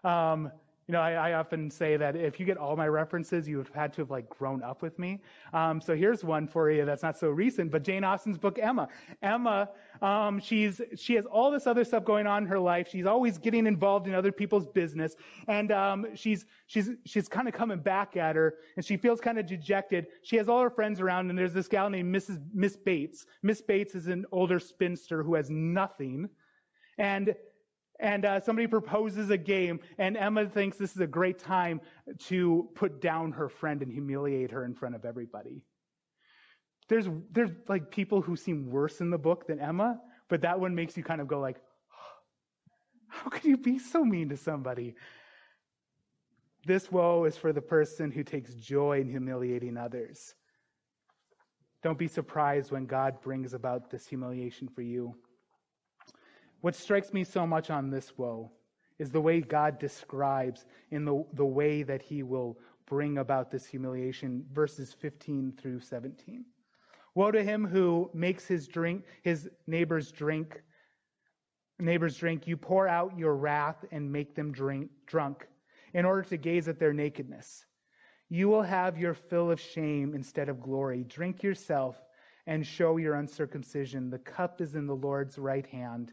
um, 0.02 0.50
you 0.88 0.92
know, 0.92 1.00
I, 1.00 1.12
I, 1.12 1.32
often 1.34 1.70
say 1.70 1.98
that 1.98 2.16
if 2.16 2.40
you 2.40 2.46
get 2.46 2.56
all 2.56 2.74
my 2.74 2.88
references, 2.88 3.46
you 3.46 3.58
have 3.58 3.68
had 3.74 3.92
to 3.92 4.00
have 4.00 4.10
like 4.10 4.26
grown 4.30 4.62
up 4.62 4.80
with 4.80 4.98
me. 4.98 5.20
Um, 5.52 5.82
so 5.82 5.94
here's 5.94 6.24
one 6.24 6.48
for 6.48 6.70
you 6.70 6.86
that's 6.86 7.02
not 7.02 7.18
so 7.18 7.28
recent, 7.28 7.70
but 7.70 7.82
Jane 7.82 8.04
Austen's 8.04 8.38
book 8.38 8.58
Emma. 8.58 8.88
Emma, 9.20 9.68
um, 10.00 10.40
she's 10.40 10.80
she 10.96 11.14
has 11.14 11.26
all 11.26 11.50
this 11.50 11.66
other 11.66 11.84
stuff 11.84 12.06
going 12.06 12.26
on 12.26 12.44
in 12.44 12.48
her 12.48 12.58
life. 12.58 12.88
She's 12.90 13.04
always 13.04 13.36
getting 13.36 13.66
involved 13.66 14.06
in 14.06 14.14
other 14.14 14.32
people's 14.32 14.66
business, 14.66 15.14
and 15.46 15.70
um, 15.72 16.06
she's 16.14 16.46
she's 16.68 16.92
she's 17.04 17.28
kind 17.28 17.48
of 17.48 17.52
coming 17.52 17.80
back 17.80 18.16
at 18.16 18.34
her, 18.34 18.54
and 18.76 18.84
she 18.84 18.96
feels 18.96 19.20
kind 19.20 19.38
of 19.38 19.44
dejected. 19.44 20.06
She 20.22 20.36
has 20.36 20.48
all 20.48 20.62
her 20.62 20.70
friends 20.70 21.02
around, 21.02 21.28
and 21.28 21.38
there's 21.38 21.52
this 21.52 21.68
gal 21.68 21.90
named 21.90 22.14
Mrs. 22.14 22.40
Miss 22.54 22.76
Bates. 22.76 23.26
Miss 23.42 23.60
Bates 23.60 23.94
is 23.94 24.06
an 24.06 24.24
older 24.32 24.58
spinster 24.58 25.22
who 25.22 25.34
has 25.34 25.50
nothing, 25.50 26.30
and 26.96 27.34
and 28.00 28.24
uh, 28.24 28.40
somebody 28.40 28.66
proposes 28.66 29.30
a 29.30 29.36
game, 29.36 29.80
and 29.98 30.16
Emma 30.16 30.46
thinks 30.46 30.76
this 30.76 30.94
is 30.94 31.00
a 31.00 31.06
great 31.06 31.38
time 31.38 31.80
to 32.26 32.68
put 32.74 33.00
down 33.00 33.32
her 33.32 33.48
friend 33.48 33.82
and 33.82 33.92
humiliate 33.92 34.50
her 34.52 34.64
in 34.64 34.74
front 34.74 34.94
of 34.94 35.04
everybody. 35.04 35.62
There's 36.88 37.08
there's 37.32 37.50
like 37.68 37.90
people 37.90 38.22
who 38.22 38.36
seem 38.36 38.70
worse 38.70 39.00
in 39.00 39.10
the 39.10 39.18
book 39.18 39.46
than 39.46 39.60
Emma, 39.60 40.00
but 40.28 40.42
that 40.42 40.58
one 40.58 40.74
makes 40.74 40.96
you 40.96 41.02
kind 41.02 41.20
of 41.20 41.28
go 41.28 41.40
like, 41.40 41.56
how 43.08 43.28
could 43.30 43.44
you 43.44 43.56
be 43.56 43.78
so 43.78 44.04
mean 44.04 44.28
to 44.28 44.36
somebody? 44.36 44.94
This 46.66 46.90
woe 46.90 47.24
is 47.24 47.36
for 47.36 47.52
the 47.52 47.62
person 47.62 48.10
who 48.10 48.22
takes 48.22 48.54
joy 48.54 49.00
in 49.00 49.08
humiliating 49.08 49.76
others. 49.76 50.34
Don't 51.82 51.98
be 51.98 52.08
surprised 52.08 52.72
when 52.72 52.86
God 52.86 53.20
brings 53.22 53.54
about 53.54 53.90
this 53.90 54.06
humiliation 54.06 54.68
for 54.68 54.82
you. 54.82 55.14
What 56.60 56.74
strikes 56.74 57.12
me 57.12 57.22
so 57.22 57.46
much 57.46 57.70
on 57.70 57.88
this 57.88 58.18
woe 58.18 58.50
is 58.98 59.10
the 59.10 59.20
way 59.20 59.40
God 59.40 59.78
describes 59.78 60.66
in 60.90 61.04
the, 61.04 61.24
the 61.34 61.44
way 61.44 61.84
that 61.84 62.02
he 62.02 62.24
will 62.24 62.58
bring 62.86 63.18
about 63.18 63.50
this 63.50 63.64
humiliation, 63.64 64.44
verses 64.52 64.92
15 64.92 65.52
through 65.60 65.80
17. 65.80 66.44
Woe 67.14 67.30
to 67.30 67.44
him 67.44 67.64
who 67.64 68.10
makes 68.12 68.46
his 68.46 68.66
drink, 68.66 69.04
his 69.22 69.48
neighbors 69.66 70.10
drink, 70.10 70.62
neighbors 71.78 72.16
drink. 72.16 72.46
You 72.46 72.56
pour 72.56 72.88
out 72.88 73.16
your 73.16 73.36
wrath 73.36 73.84
and 73.92 74.10
make 74.10 74.34
them 74.34 74.50
drink, 74.50 74.90
drunk 75.06 75.46
in 75.94 76.04
order 76.04 76.22
to 76.22 76.36
gaze 76.36 76.66
at 76.66 76.80
their 76.80 76.92
nakedness. 76.92 77.66
You 78.30 78.48
will 78.48 78.62
have 78.62 78.98
your 78.98 79.14
fill 79.14 79.50
of 79.50 79.60
shame 79.60 80.14
instead 80.14 80.48
of 80.48 80.60
glory. 80.60 81.04
Drink 81.04 81.42
yourself 81.42 81.96
and 82.46 82.66
show 82.66 82.96
your 82.96 83.14
uncircumcision. 83.14 84.10
The 84.10 84.18
cup 84.18 84.60
is 84.60 84.74
in 84.74 84.86
the 84.86 84.96
Lord's 84.96 85.38
right 85.38 85.66
hand 85.66 86.12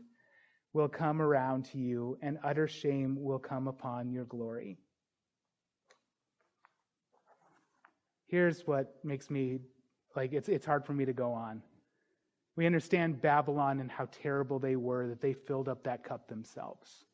will 0.76 0.90
come 0.90 1.22
around 1.22 1.64
to 1.64 1.78
you, 1.78 2.18
and 2.22 2.38
utter 2.44 2.68
shame 2.68 3.16
will 3.24 3.40
come 3.40 3.70
upon 3.70 4.12
your 4.12 4.26
glory. 4.26 4.78
Here's 8.28 8.68
what 8.68 8.94
makes 9.02 9.30
me 9.30 9.60
like 10.18 10.34
it's, 10.34 10.50
it's 10.50 10.66
hard 10.66 10.86
for 10.86 10.92
me 10.92 11.06
to 11.06 11.14
go 11.14 11.32
on. 11.32 11.62
We 12.58 12.66
understand 12.66 13.22
Babylon 13.22 13.80
and 13.80 13.90
how 13.90 14.10
terrible 14.22 14.60
they 14.60 14.76
were, 14.76 15.08
that 15.08 15.22
they 15.22 15.32
filled 15.32 15.70
up 15.70 15.82
that 15.84 16.04
cup 16.04 16.28
themselves. 16.28 17.06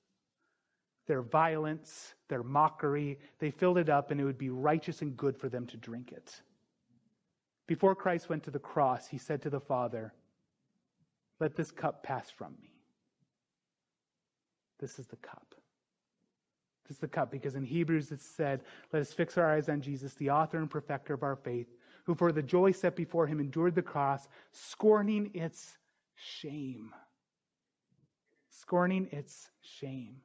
Their 1.06 1.22
violence, 1.22 2.16
their 2.30 2.42
mockery, 2.42 3.20
they 3.38 3.52
filled 3.52 3.78
it 3.78 3.90
up, 3.90 4.10
and 4.10 4.20
it 4.20 4.24
would 4.24 4.40
be 4.40 4.50
righteous 4.50 5.04
and 5.04 5.16
good 5.16 5.38
for 5.38 5.50
them 5.50 5.68
to 5.68 5.78
drink 5.78 6.12
it. 6.12 6.42
Before 7.68 7.94
Christ 7.94 8.28
went 8.28 8.44
to 8.46 8.52
the 8.52 8.60
cross, 8.60 9.08
he 9.08 9.20
said 9.20 9.44
to 9.44 9.52
the 9.52 9.60
Father, 9.60 10.14
Let 11.40 11.56
this 11.56 11.70
cup 11.70 12.02
pass 12.02 12.32
from 12.32 12.56
me. 12.60 12.71
This 14.82 15.00
is 15.00 15.08
the 15.08 15.18
cup. 15.18 15.56
This 16.88 16.98
is 16.98 17.02
the 17.02 17.08
cup 17.08 17.32
because 17.32 17.56
in 17.56 17.64
Hebrews 17.64 18.12
it 18.12 18.22
said, 18.22 18.64
Let 18.92 19.02
us 19.02 19.14
fix 19.14 19.38
our 19.38 19.54
eyes 19.54 19.70
on 19.70 19.80
Jesus, 19.80 20.16
the 20.16 20.32
author 20.32 20.58
and 20.58 20.70
perfecter 20.70 21.14
of 21.14 21.24
our 21.24 21.36
faith, 21.38 21.68
who 22.06 22.16
for 22.16 22.32
the 22.32 22.42
joy 22.42 22.72
set 22.72 22.96
before 22.96 23.28
him 23.28 23.40
endured 23.40 23.76
the 23.76 23.82
cross, 23.82 24.28
scorning 24.52 25.30
its 25.36 25.78
shame. 26.16 26.92
Scorning 28.50 29.08
its 29.12 29.50
shame. 29.62 30.18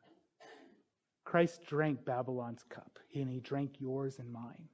Christ 1.25 1.61
drank 1.67 2.05
Babylon's 2.05 2.63
cup, 2.69 2.99
and 3.15 3.29
he 3.29 3.41
drank 3.41 3.75
yours 3.79 4.19
and 4.19 4.33
mine. 4.33 4.69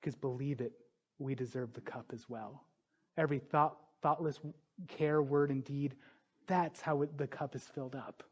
Because 0.00 0.14
believe 0.14 0.60
it, 0.60 0.72
we 1.18 1.34
deserve 1.34 1.72
the 1.72 1.80
cup 1.80 2.06
as 2.12 2.28
well. 2.28 2.64
Every 3.16 3.40
thought, 3.40 3.76
thoughtless 4.02 4.38
care, 4.88 5.22
word, 5.22 5.50
and 5.50 5.64
deed, 5.64 5.96
that's 6.46 6.80
how 6.80 7.02
it, 7.02 7.18
the 7.18 7.26
cup 7.26 7.56
is 7.56 7.62
filled 7.62 7.96
up. 7.96 8.22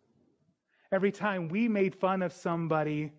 Every 0.92 1.12
time 1.12 1.48
we 1.48 1.68
made 1.68 1.94
fun 1.94 2.22
of 2.22 2.32
somebody, 2.32 3.12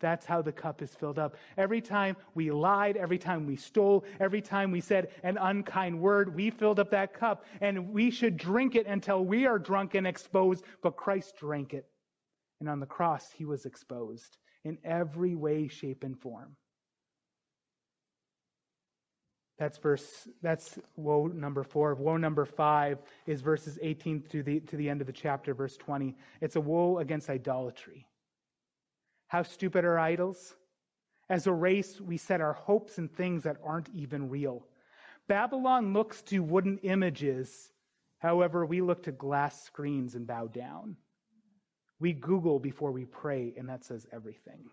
that's 0.00 0.24
how 0.24 0.40
the 0.42 0.52
cup 0.52 0.82
is 0.82 0.94
filled 0.94 1.18
up. 1.18 1.36
Every 1.58 1.80
time 1.80 2.16
we 2.34 2.50
lied, 2.50 2.96
every 2.96 3.18
time 3.18 3.46
we 3.46 3.56
stole, 3.56 4.04
every 4.18 4.40
time 4.40 4.70
we 4.70 4.80
said 4.80 5.08
an 5.22 5.36
unkind 5.36 6.00
word, 6.00 6.34
we 6.34 6.50
filled 6.50 6.80
up 6.80 6.90
that 6.90 7.12
cup 7.12 7.44
and 7.60 7.90
we 7.92 8.10
should 8.10 8.36
drink 8.36 8.74
it 8.74 8.86
until 8.86 9.24
we 9.24 9.46
are 9.46 9.58
drunk 9.58 9.94
and 9.94 10.06
exposed. 10.06 10.64
But 10.82 10.96
Christ 10.96 11.36
drank 11.38 11.74
it. 11.74 11.86
And 12.60 12.68
on 12.68 12.80
the 12.80 12.86
cross, 12.86 13.30
he 13.30 13.44
was 13.44 13.66
exposed 13.66 14.38
in 14.64 14.78
every 14.84 15.34
way, 15.34 15.68
shape, 15.68 16.02
and 16.02 16.18
form. 16.18 16.56
That's 19.60 19.76
verse, 19.76 20.26
that's 20.40 20.78
woe 20.96 21.26
number 21.26 21.62
four. 21.62 21.94
Woe 21.94 22.16
number 22.16 22.46
five 22.46 22.96
is 23.26 23.42
verses 23.42 23.78
18 23.82 24.22
to 24.30 24.42
the, 24.42 24.60
to 24.60 24.76
the 24.76 24.88
end 24.88 25.02
of 25.02 25.06
the 25.06 25.12
chapter, 25.12 25.52
verse 25.52 25.76
20. 25.76 26.16
It's 26.40 26.56
a 26.56 26.60
woe 26.62 26.96
against 26.96 27.28
idolatry. 27.28 28.06
How 29.28 29.42
stupid 29.42 29.84
are 29.84 29.98
idols? 29.98 30.54
As 31.28 31.46
a 31.46 31.52
race, 31.52 32.00
we 32.00 32.16
set 32.16 32.40
our 32.40 32.54
hopes 32.54 32.96
in 32.96 33.08
things 33.08 33.42
that 33.42 33.58
aren't 33.62 33.90
even 33.94 34.30
real. 34.30 34.66
Babylon 35.28 35.92
looks 35.92 36.22
to 36.22 36.38
wooden 36.38 36.78
images. 36.78 37.70
However, 38.18 38.64
we 38.64 38.80
look 38.80 39.02
to 39.02 39.12
glass 39.12 39.62
screens 39.62 40.14
and 40.14 40.26
bow 40.26 40.46
down. 40.46 40.96
We 41.98 42.14
Google 42.14 42.60
before 42.60 42.92
we 42.92 43.04
pray, 43.04 43.52
and 43.58 43.68
that 43.68 43.84
says 43.84 44.06
everything. 44.10 44.70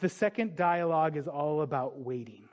The 0.00 0.08
second 0.08 0.56
dialogue 0.56 1.16
is 1.16 1.26
all 1.26 1.62
about 1.62 1.98
waiting. 1.98 2.48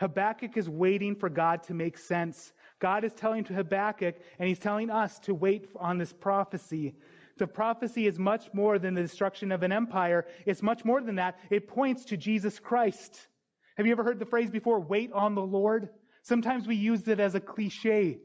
Habakkuk 0.00 0.56
is 0.56 0.68
waiting 0.68 1.14
for 1.14 1.28
God 1.28 1.62
to 1.64 1.74
make 1.74 1.96
sense. 1.96 2.52
God 2.78 3.04
is 3.04 3.12
telling 3.12 3.44
to 3.44 3.54
Habakkuk, 3.54 4.16
and 4.38 4.48
he's 4.48 4.58
telling 4.58 4.90
us 4.90 5.18
to 5.20 5.34
wait 5.34 5.68
on 5.76 5.98
this 5.98 6.12
prophecy. 6.12 6.94
The 7.38 7.46
prophecy 7.46 8.06
is 8.06 8.18
much 8.18 8.52
more 8.52 8.78
than 8.78 8.94
the 8.94 9.02
destruction 9.02 9.50
of 9.50 9.62
an 9.62 9.72
empire. 9.72 10.26
It's 10.46 10.62
much 10.62 10.84
more 10.84 11.00
than 11.00 11.14
that. 11.16 11.38
It 11.50 11.68
points 11.68 12.04
to 12.06 12.16
Jesus 12.16 12.58
Christ. 12.58 13.28
Have 13.76 13.86
you 13.86 13.92
ever 13.92 14.04
heard 14.04 14.18
the 14.18 14.26
phrase 14.26 14.50
before, 14.50 14.78
wait 14.80 15.12
on 15.12 15.34
the 15.34 15.42
Lord? 15.42 15.88
Sometimes 16.22 16.66
we 16.66 16.76
use 16.76 17.08
it 17.08 17.18
as 17.18 17.34
a 17.34 17.40
cliche 17.40 18.18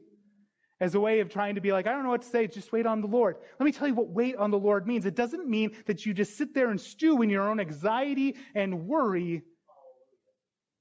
as 0.80 0.94
a 0.94 1.00
way 1.00 1.20
of 1.20 1.28
trying 1.28 1.54
to 1.54 1.60
be 1.60 1.72
like, 1.72 1.86
I 1.86 1.92
don't 1.92 2.02
know 2.02 2.10
what 2.10 2.22
to 2.22 2.28
say, 2.28 2.46
just 2.46 2.72
wait 2.72 2.86
on 2.86 3.00
the 3.00 3.06
Lord. 3.06 3.36
Let 3.58 3.64
me 3.66 3.72
tell 3.72 3.86
you 3.86 3.94
what 3.94 4.08
wait 4.08 4.36
on 4.36 4.50
the 4.50 4.58
Lord 4.58 4.86
means. 4.86 5.04
It 5.04 5.14
doesn't 5.14 5.48
mean 5.48 5.72
that 5.86 6.06
you 6.06 6.14
just 6.14 6.36
sit 6.38 6.54
there 6.54 6.70
and 6.70 6.80
stew 6.80 7.20
in 7.22 7.28
your 7.28 7.48
own 7.48 7.60
anxiety 7.60 8.36
and 8.54 8.86
worry, 8.86 9.42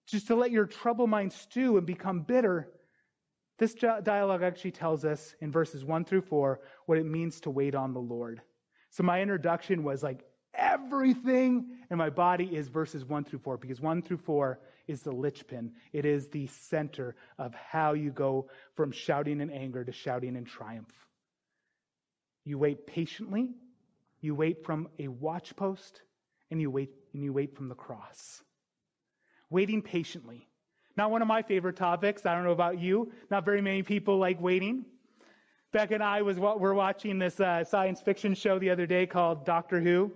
just 0.07 0.27
to 0.27 0.35
let 0.35 0.51
your 0.51 0.65
trouble 0.65 1.05
mind 1.05 1.33
stew 1.33 1.77
and 1.77 1.85
become 1.85 2.21
bitter. 2.21 2.69
This 3.57 3.73
dialogue 3.73 4.41
actually 4.41 4.71
tells 4.71 5.03
us 5.03 5.35
in 5.41 5.51
verses 5.51 5.83
1 5.83 6.05
through 6.05 6.21
4 6.21 6.61
what 6.85 6.97
it 6.97 7.05
means 7.05 7.41
to 7.41 7.49
wait 7.49 7.75
on 7.75 7.93
the 7.93 7.99
Lord. 7.99 8.41
So 8.91 9.03
my 9.03 9.21
introduction 9.21 9.83
was 9.83 10.01
like 10.01 10.23
everything 10.53 11.77
in 11.91 11.97
my 11.97 12.09
body 12.09 12.45
is 12.55 12.69
verses 12.69 13.03
1 13.03 13.25
through 13.25 13.39
4 13.39 13.57
because 13.57 13.81
1 13.81 14.01
through 14.01 14.17
4 14.17 14.59
is 14.89 15.01
the 15.03 15.11
linchpin. 15.11 15.71
It 15.93 16.05
is 16.05 16.27
the 16.27 16.47
center 16.47 17.15
of 17.37 17.53
how 17.53 17.93
you 17.93 18.11
go 18.11 18.49
from 18.75 18.91
shouting 18.91 19.39
in 19.39 19.49
anger 19.51 19.83
to 19.83 19.91
shouting 19.91 20.35
in 20.35 20.45
triumph. 20.45 20.93
You 22.43 22.57
wait 22.57 22.87
patiently, 22.87 23.51
you 24.21 24.33
wait 24.33 24.65
from 24.65 24.89
a 24.97 25.07
watchpost, 25.07 26.01
and 26.49 26.59
you 26.59 26.71
wait 26.71 26.89
and 27.13 27.23
you 27.23 27.31
wait 27.31 27.55
from 27.55 27.69
the 27.69 27.75
cross. 27.75 28.41
Waiting 29.49 29.81
patiently. 29.81 30.47
Not 30.97 31.11
one 31.11 31.21
of 31.21 31.27
my 31.27 31.43
favorite 31.43 31.75
topics. 31.75 32.25
I 32.25 32.33
don't 32.33 32.43
know 32.43 32.51
about 32.51 32.79
you. 32.79 33.11
Not 33.29 33.45
very 33.45 33.61
many 33.61 33.83
people 33.83 34.17
like 34.17 34.41
waiting. 34.41 34.85
Beck 35.71 35.91
and 35.91 36.03
I 36.03 36.23
was 36.23 36.39
what 36.39 36.59
were 36.59 36.73
watching 36.73 37.19
this 37.19 37.39
uh, 37.39 37.63
science 37.63 38.01
fiction 38.01 38.33
show 38.33 38.57
the 38.57 38.71
other 38.71 38.87
day 38.87 39.05
called 39.05 39.45
Doctor 39.45 39.79
Who, 39.79 40.11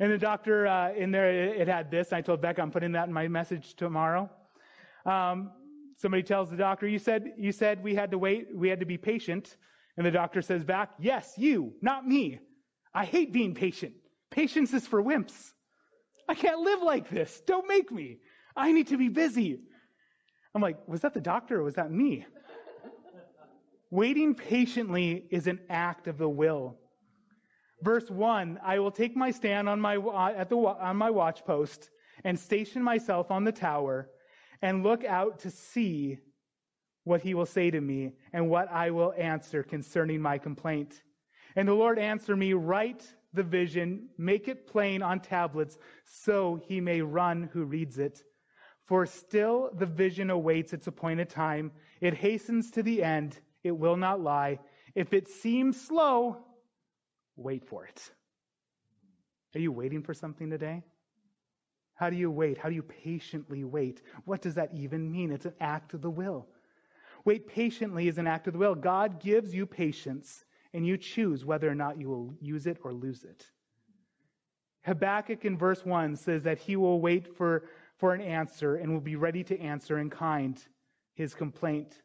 and 0.00 0.10
the 0.10 0.18
doctor 0.18 0.66
uh, 0.66 0.92
in 0.92 1.10
there 1.10 1.30
it 1.30 1.68
had 1.68 1.90
this. 1.90 2.12
I 2.12 2.20
told 2.20 2.40
Becca, 2.40 2.60
I'm 2.62 2.70
putting 2.70 2.92
that 2.92 3.08
in 3.08 3.12
my 3.12 3.28
message 3.28 3.74
tomorrow. 3.74 4.30
Um, 5.06 5.52
somebody 5.96 6.22
tells 6.22 6.50
the 6.50 6.56
doctor, 6.56 6.86
"You 6.86 6.98
said 6.98 7.32
you 7.36 7.52
said 7.52 7.82
we 7.82 7.94
had 7.94 8.10
to 8.10 8.18
wait, 8.18 8.48
we 8.54 8.68
had 8.68 8.80
to 8.80 8.86
be 8.86 8.98
patient," 8.98 9.56
and 9.96 10.06
the 10.06 10.10
doctor 10.10 10.42
says 10.42 10.64
back, 10.64 10.90
"Yes, 10.98 11.34
you, 11.36 11.74
not 11.82 12.06
me. 12.06 12.40
I 12.92 13.04
hate 13.04 13.32
being 13.32 13.54
patient. 13.54 13.94
Patience 14.30 14.72
is 14.72 14.86
for 14.86 15.02
wimps. 15.02 15.52
I 16.28 16.34
can't 16.34 16.60
live 16.60 16.82
like 16.82 17.08
this. 17.10 17.42
Don't 17.46 17.68
make 17.68 17.92
me. 17.92 18.18
I 18.56 18.72
need 18.72 18.88
to 18.88 18.96
be 18.96 19.08
busy." 19.08 19.60
I'm 20.54 20.62
like, 20.62 20.76
was 20.86 21.00
that 21.00 21.14
the 21.14 21.20
doctor 21.20 21.60
or 21.60 21.64
was 21.64 21.74
that 21.74 21.90
me? 21.90 22.24
Waiting 23.90 24.34
patiently 24.34 25.26
is 25.30 25.46
an 25.46 25.58
act 25.68 26.06
of 26.06 26.16
the 26.16 26.28
will. 26.28 26.78
Verse 27.84 28.10
1 28.10 28.58
I 28.64 28.78
will 28.78 28.90
take 28.90 29.14
my 29.14 29.30
stand 29.30 29.68
on 29.68 29.78
my, 29.78 29.96
at 30.34 30.48
the, 30.48 30.56
on 30.56 30.96
my 30.96 31.10
watch 31.10 31.44
post 31.44 31.90
and 32.24 32.38
station 32.38 32.82
myself 32.82 33.30
on 33.30 33.44
the 33.44 33.52
tower 33.52 34.08
and 34.62 34.82
look 34.82 35.04
out 35.04 35.40
to 35.40 35.50
see 35.50 36.16
what 37.04 37.20
he 37.20 37.34
will 37.34 37.44
say 37.44 37.70
to 37.70 37.80
me 37.80 38.12
and 38.32 38.48
what 38.48 38.72
I 38.72 38.90
will 38.90 39.12
answer 39.18 39.62
concerning 39.62 40.22
my 40.22 40.38
complaint. 40.38 41.02
And 41.56 41.68
the 41.68 41.74
Lord 41.74 41.98
answer 41.98 42.34
me, 42.34 42.54
Write 42.54 43.04
the 43.34 43.42
vision, 43.42 44.08
make 44.16 44.48
it 44.48 44.66
plain 44.66 45.02
on 45.02 45.20
tablets, 45.20 45.76
so 46.04 46.58
he 46.66 46.80
may 46.80 47.02
run 47.02 47.50
who 47.52 47.64
reads 47.64 47.98
it. 47.98 48.22
For 48.86 49.04
still 49.04 49.70
the 49.74 49.86
vision 49.86 50.30
awaits 50.30 50.72
its 50.72 50.86
appointed 50.86 51.28
time. 51.28 51.70
It 52.00 52.14
hastens 52.14 52.70
to 52.72 52.82
the 52.82 53.02
end. 53.02 53.38
It 53.62 53.72
will 53.72 53.98
not 53.98 54.22
lie. 54.22 54.58
If 54.94 55.12
it 55.12 55.28
seems 55.28 55.78
slow, 55.78 56.44
wait 57.36 57.64
for 57.64 57.86
it. 57.86 58.10
Are 59.54 59.60
you 59.60 59.72
waiting 59.72 60.02
for 60.02 60.14
something 60.14 60.50
today? 60.50 60.82
How 61.94 62.10
do 62.10 62.16
you 62.16 62.30
wait? 62.30 62.58
How 62.58 62.68
do 62.68 62.74
you 62.74 62.82
patiently 62.82 63.62
wait? 63.62 64.02
What 64.24 64.42
does 64.42 64.54
that 64.54 64.70
even 64.74 65.10
mean? 65.10 65.30
It's 65.30 65.46
an 65.46 65.54
act 65.60 65.94
of 65.94 66.02
the 66.02 66.10
will. 66.10 66.48
Wait 67.24 67.46
patiently 67.46 68.08
is 68.08 68.18
an 68.18 68.26
act 68.26 68.46
of 68.46 68.52
the 68.52 68.58
will. 68.58 68.74
God 68.74 69.20
gives 69.20 69.54
you 69.54 69.64
patience, 69.64 70.44
and 70.74 70.86
you 70.86 70.98
choose 70.98 71.44
whether 71.44 71.70
or 71.70 71.74
not 71.74 71.98
you 71.98 72.08
will 72.08 72.34
use 72.40 72.66
it 72.66 72.78
or 72.82 72.92
lose 72.92 73.22
it. 73.24 73.46
Habakkuk 74.82 75.44
in 75.44 75.56
verse 75.56 75.84
1 75.84 76.16
says 76.16 76.42
that 76.42 76.58
he 76.58 76.76
will 76.76 77.00
wait 77.00 77.36
for, 77.36 77.64
for 77.96 78.12
an 78.12 78.20
answer 78.20 78.76
and 78.76 78.92
will 78.92 79.00
be 79.00 79.16
ready 79.16 79.42
to 79.44 79.58
answer 79.58 79.98
in 79.98 80.10
kind 80.10 80.60
his 81.14 81.32
complaint. 81.32 82.02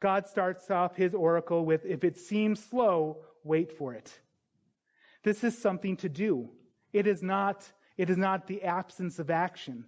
God 0.00 0.26
starts 0.26 0.70
off 0.70 0.96
his 0.96 1.14
oracle 1.14 1.64
with, 1.64 1.84
if 1.84 2.02
it 2.02 2.16
seems 2.16 2.64
slow, 2.64 3.18
wait 3.44 3.70
for 3.70 3.94
it. 3.94 4.18
This 5.22 5.44
is 5.44 5.56
something 5.56 5.96
to 5.98 6.08
do. 6.08 6.50
It 6.92 7.06
is 7.06 7.22
not, 7.22 7.70
it 7.96 8.10
is 8.10 8.16
not 8.16 8.46
the 8.46 8.62
absence 8.62 9.18
of 9.18 9.30
action. 9.30 9.84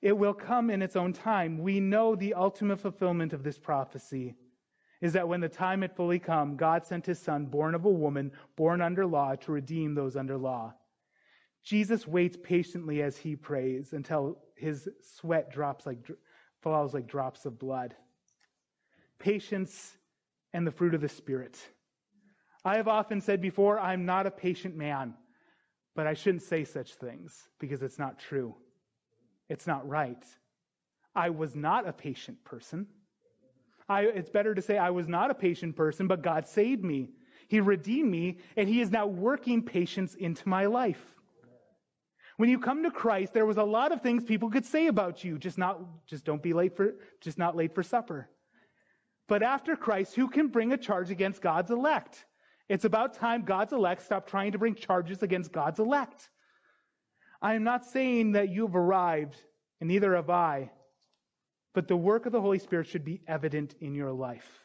It 0.00 0.16
will 0.16 0.34
come 0.34 0.70
in 0.70 0.82
its 0.82 0.96
own 0.96 1.12
time. 1.12 1.58
We 1.58 1.80
know 1.80 2.14
the 2.14 2.34
ultimate 2.34 2.80
fulfillment 2.80 3.32
of 3.32 3.42
this 3.42 3.58
prophecy 3.58 4.34
is 5.00 5.12
that 5.14 5.28
when 5.28 5.40
the 5.40 5.48
time 5.48 5.82
had 5.82 5.96
fully 5.96 6.18
come, 6.18 6.56
God 6.56 6.86
sent 6.86 7.06
his 7.06 7.18
son, 7.18 7.46
born 7.46 7.74
of 7.74 7.84
a 7.84 7.90
woman, 7.90 8.30
born 8.56 8.80
under 8.80 9.04
law, 9.04 9.34
to 9.34 9.52
redeem 9.52 9.94
those 9.94 10.16
under 10.16 10.36
law. 10.36 10.74
Jesus 11.64 12.06
waits 12.06 12.36
patiently 12.40 13.02
as 13.02 13.16
he 13.16 13.34
prays 13.34 13.92
until 13.92 14.38
his 14.56 14.88
sweat 15.00 15.50
drops 15.52 15.86
like, 15.86 15.98
falls 16.60 16.94
like 16.94 17.06
drops 17.06 17.46
of 17.46 17.58
blood 17.58 17.94
patience, 19.22 19.96
and 20.52 20.66
the 20.66 20.70
fruit 20.72 20.94
of 20.94 21.00
the 21.00 21.08
Spirit. 21.08 21.56
I 22.64 22.76
have 22.76 22.88
often 22.88 23.20
said 23.20 23.40
before, 23.40 23.78
I'm 23.78 24.04
not 24.04 24.26
a 24.26 24.30
patient 24.30 24.76
man, 24.76 25.14
but 25.94 26.06
I 26.06 26.14
shouldn't 26.14 26.42
say 26.42 26.64
such 26.64 26.94
things 26.94 27.36
because 27.58 27.82
it's 27.82 27.98
not 27.98 28.18
true. 28.18 28.54
It's 29.48 29.66
not 29.66 29.88
right. 29.88 30.24
I 31.14 31.30
was 31.30 31.54
not 31.54 31.88
a 31.88 31.92
patient 31.92 32.44
person. 32.44 32.86
I, 33.88 34.02
it's 34.02 34.30
better 34.30 34.54
to 34.54 34.62
say 34.62 34.78
I 34.78 34.90
was 34.90 35.08
not 35.08 35.30
a 35.30 35.34
patient 35.34 35.76
person, 35.76 36.06
but 36.06 36.22
God 36.22 36.46
saved 36.48 36.84
me. 36.84 37.10
He 37.48 37.60
redeemed 37.60 38.10
me, 38.10 38.38
and 38.56 38.68
He 38.68 38.80
is 38.80 38.90
now 38.90 39.06
working 39.06 39.62
patience 39.62 40.14
into 40.14 40.48
my 40.48 40.66
life. 40.66 41.02
When 42.36 42.48
you 42.48 42.58
come 42.58 42.84
to 42.84 42.90
Christ, 42.90 43.34
there 43.34 43.44
was 43.44 43.58
a 43.58 43.62
lot 43.64 43.92
of 43.92 44.00
things 44.00 44.24
people 44.24 44.50
could 44.50 44.64
say 44.64 44.86
about 44.86 45.22
you. 45.22 45.38
Just 45.38 45.58
not, 45.58 45.80
just 46.06 46.24
don't 46.24 46.42
be 46.42 46.54
late 46.54 46.76
for, 46.76 46.94
just 47.20 47.36
not 47.36 47.56
late 47.56 47.74
for 47.74 47.82
supper. 47.82 48.28
But 49.28 49.42
after 49.42 49.76
Christ, 49.76 50.14
who 50.14 50.28
can 50.28 50.48
bring 50.48 50.72
a 50.72 50.78
charge 50.78 51.10
against 51.10 51.42
God's 51.42 51.70
elect? 51.70 52.24
It's 52.68 52.84
about 52.84 53.14
time 53.14 53.42
God's 53.44 53.72
elect 53.72 54.02
stop 54.02 54.26
trying 54.26 54.52
to 54.52 54.58
bring 54.58 54.74
charges 54.74 55.22
against 55.22 55.52
God's 55.52 55.78
elect. 55.78 56.30
I 57.40 57.54
am 57.54 57.64
not 57.64 57.84
saying 57.84 58.32
that 58.32 58.50
you've 58.50 58.76
arrived, 58.76 59.36
and 59.80 59.88
neither 59.88 60.14
have 60.14 60.30
I, 60.30 60.70
but 61.74 61.88
the 61.88 61.96
work 61.96 62.26
of 62.26 62.32
the 62.32 62.40
Holy 62.40 62.58
Spirit 62.58 62.86
should 62.86 63.04
be 63.04 63.20
evident 63.26 63.74
in 63.80 63.94
your 63.94 64.12
life. 64.12 64.64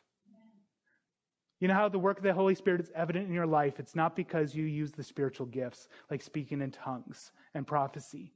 You 1.59 1.67
know 1.67 1.73
how 1.73 1.89
the 1.89 1.97
work 1.97 2.17
of 2.17 2.23
the 2.23 2.33
Holy 2.33 2.53
Spirit 2.53 2.81
is 2.81 2.91
evident 2.95 3.27
in 3.27 3.33
your 3.33 3.47
life? 3.47 3.79
It's 3.79 3.95
not 3.95 4.15
because 4.15 4.53
you 4.53 4.65
use 4.65 4.91
the 4.91 5.03
spiritual 5.03 5.47
gifts, 5.47 5.87
like 6.11 6.21
speaking 6.21 6.61
in 6.61 6.69
tongues 6.69 7.31
and 7.55 7.65
prophecy. 7.65 8.31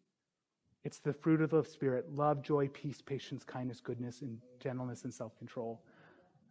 It's 0.83 0.99
the 0.99 1.13
fruit 1.13 1.41
of 1.41 1.51
the 1.51 1.63
Spirit 1.63 2.11
love, 2.11 2.41
joy, 2.41 2.67
peace, 2.69 2.99
patience, 2.99 3.43
kindness, 3.43 3.79
goodness, 3.79 4.23
and 4.23 4.39
gentleness 4.59 5.03
and 5.03 5.13
self 5.13 5.37
control. 5.37 5.83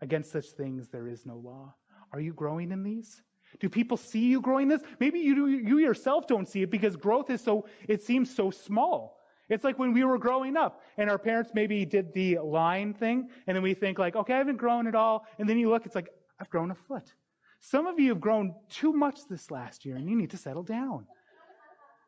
Against 0.00 0.30
such 0.30 0.46
things 0.50 0.88
there 0.88 1.08
is 1.08 1.26
no 1.26 1.36
law. 1.36 1.74
Are 2.12 2.20
you 2.20 2.32
growing 2.32 2.72
in 2.72 2.82
these? 2.82 3.22
Do 3.58 3.68
people 3.68 3.96
see 3.96 4.26
you 4.26 4.40
growing 4.40 4.68
this? 4.68 4.82
Maybe 5.00 5.18
you, 5.18 5.46
you 5.46 5.78
yourself 5.78 6.26
don't 6.26 6.48
see 6.48 6.62
it 6.62 6.70
because 6.70 6.96
growth 6.96 7.30
is 7.30 7.40
so, 7.40 7.66
it 7.88 8.02
seems 8.02 8.34
so 8.34 8.50
small. 8.50 9.18
It's 9.48 9.64
like 9.64 9.78
when 9.78 9.92
we 9.92 10.04
were 10.04 10.18
growing 10.18 10.56
up 10.56 10.82
and 10.96 11.10
our 11.10 11.18
parents 11.18 11.50
maybe 11.52 11.84
did 11.84 12.12
the 12.12 12.38
line 12.38 12.94
thing 12.94 13.28
and 13.46 13.56
then 13.56 13.62
we 13.62 13.74
think 13.74 13.98
like, 13.98 14.14
okay, 14.14 14.34
I 14.34 14.38
haven't 14.38 14.58
grown 14.58 14.86
at 14.86 14.94
all. 14.94 15.26
And 15.38 15.48
then 15.48 15.58
you 15.58 15.68
look, 15.68 15.86
it's 15.86 15.96
like, 15.96 16.08
I've 16.38 16.48
grown 16.50 16.70
a 16.70 16.74
foot. 16.74 17.12
Some 17.58 17.86
of 17.86 17.98
you 17.98 18.10
have 18.10 18.20
grown 18.20 18.54
too 18.68 18.92
much 18.92 19.26
this 19.28 19.50
last 19.50 19.84
year 19.84 19.96
and 19.96 20.08
you 20.08 20.16
need 20.16 20.30
to 20.30 20.36
settle 20.36 20.62
down. 20.62 21.06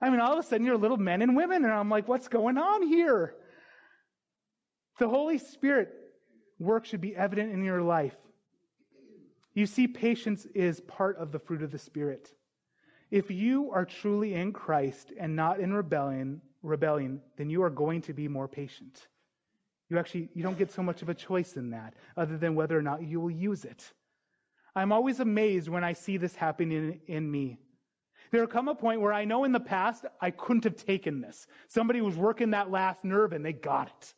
I 0.01 0.09
mean, 0.11 0.21
all 0.21 0.33
of 0.33 0.38
a 0.38 0.43
sudden 0.43 0.65
you're 0.65 0.79
little 0.79 0.97
men 0.97 1.21
and 1.21 1.37
women 1.37 1.65
and 1.65 1.73
I'm 1.73 1.91
like, 1.91 2.07
what's 2.07 2.29
going 2.29 2.59
on 2.59 2.87
here? 2.87 3.35
The 4.99 5.09
Holy 5.09 5.38
Spirit 5.38 5.93
work 6.61 6.85
should 6.87 7.01
be 7.01 7.17
evident 7.17 7.53
in 7.53 7.65
your 7.65 7.83
life. 7.83 8.17
You 9.55 9.67
see, 9.67 9.87
patience 9.87 10.47
is 10.55 10.81
part 10.81 11.17
of 11.19 11.31
the 11.31 11.38
fruit 11.38 11.62
of 11.62 11.71
the 11.71 11.79
Spirit. 11.79 12.33
If 13.11 13.31
you 13.31 13.71
are 13.73 13.85
truly 13.85 14.35
in 14.35 14.53
Christ 14.53 15.12
and 15.19 15.37
not 15.37 15.61
in 15.61 15.73
rebellion, 15.73 16.41
rebellion, 16.62 17.21
then 17.37 17.51
you 17.51 17.62
are 17.62 17.71
going 17.71 18.01
to 18.03 18.15
be 18.15 18.29
more 18.29 18.49
patient. 18.49 19.07
You 19.91 19.99
actually 19.99 20.31
you 20.35 20.43
don't 20.43 20.57
get 20.57 20.73
so 20.73 20.83
much 20.83 21.03
of 21.03 21.11
a 21.11 21.15
choice 21.15 21.59
in 21.59 21.71
that, 21.71 21.95
other 22.17 22.38
than 22.38 22.55
whether 22.55 22.79
or 22.79 22.83
not 22.83 23.03
you 23.03 23.21
will 23.21 23.31
use 23.31 23.67
it. 23.67 23.93
I'm 24.75 24.93
always 24.93 25.21
amazed 25.21 25.69
when 25.69 25.85
I 25.85 25.93
see 25.93 26.17
this 26.17 26.35
happening 26.35 27.01
in, 27.07 27.31
me. 27.31 27.59
There 28.31 28.47
come 28.47 28.69
a 28.69 28.75
point 28.75 29.03
where 29.03 29.12
I 29.12 29.27
know 29.27 29.45
in 29.45 29.53
the 29.53 29.61
past 29.61 30.07
I 30.19 30.31
couldn't 30.31 30.65
have 30.65 30.77
taken 30.77 31.21
this. 31.21 31.47
Somebody 31.69 32.01
was 32.01 32.17
working 32.17 32.53
that 32.53 32.71
last 32.71 33.05
nerve 33.05 33.35
and 33.35 33.45
they 33.45 33.53
got 33.53 33.88
it. 33.88 34.15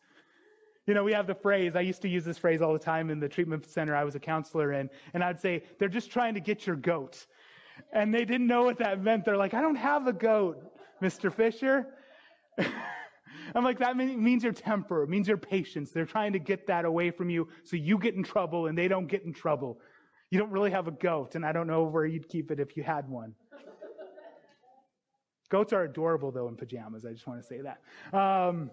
You 0.87 0.93
know, 0.93 1.03
we 1.03 1.13
have 1.13 1.27
the 1.27 1.35
phrase, 1.35 1.77
I 1.77 1.81
used 1.81 2.03
to 2.03 2.09
use 2.09 2.25
this 2.25 2.37
phrase 2.37 2.61
all 2.61 2.73
the 2.73 2.79
time 2.79 3.09
in 3.11 3.19
the 3.19 3.29
treatment 3.29 3.67
center 3.67 3.97
I 3.97 4.05
was 4.05 4.15
a 4.15 4.21
counselor 4.21 4.73
in, 4.73 4.91
and 5.15 5.25
I'd 5.25 5.41
say, 5.41 5.63
they're 5.79 5.89
just 5.89 6.11
trying 6.11 6.35
to 6.35 6.41
get 6.41 6.67
your 6.67 6.77
goat. 6.77 7.27
And 7.93 8.15
they 8.15 8.25
didn't 8.25 8.47
know 8.47 8.65
what 8.65 8.79
that 8.79 9.03
meant. 9.03 9.25
They're 9.25 9.37
like, 9.37 9.55
I 9.55 9.63
don't 9.63 9.77
have 9.77 10.07
a 10.07 10.13
goat, 10.13 10.59
Mr. 11.03 11.33
Fisher. 11.33 11.87
I'm 13.55 13.65
like, 13.65 13.79
that 13.79 13.97
means 13.97 14.43
your 14.43 14.53
temper, 14.53 15.07
means 15.07 15.27
your 15.27 15.37
patience. 15.37 15.91
They're 15.91 16.07
trying 16.07 16.33
to 16.35 16.39
get 16.39 16.67
that 16.67 16.85
away 16.85 17.11
from 17.11 17.31
you 17.31 17.49
so 17.63 17.77
you 17.77 17.99
get 17.99 18.15
in 18.15 18.23
trouble 18.23 18.67
and 18.67 18.77
they 18.77 18.89
don't 18.89 19.07
get 19.07 19.25
in 19.25 19.33
trouble. 19.33 19.81
You 20.31 20.39
don't 20.39 20.51
really 20.51 20.71
have 20.71 20.89
a 20.89 20.91
goat, 20.91 21.35
and 21.35 21.47
I 21.47 21.53
don't 21.53 21.67
know 21.67 21.85
where 21.85 22.07
you'd 22.07 22.29
keep 22.29 22.51
it 22.51 22.59
if 22.61 22.77
you 22.77 22.83
had 22.83 23.09
one. 23.09 23.35
Goats 25.49 25.73
are 25.73 25.85
adorable, 25.85 26.33
though, 26.33 26.49
in 26.49 26.57
pajamas. 26.57 27.05
I 27.05 27.13
just 27.13 27.27
want 27.27 27.41
to 27.41 27.47
say 27.47 27.61
that. 27.61 28.17
Um, 28.17 28.71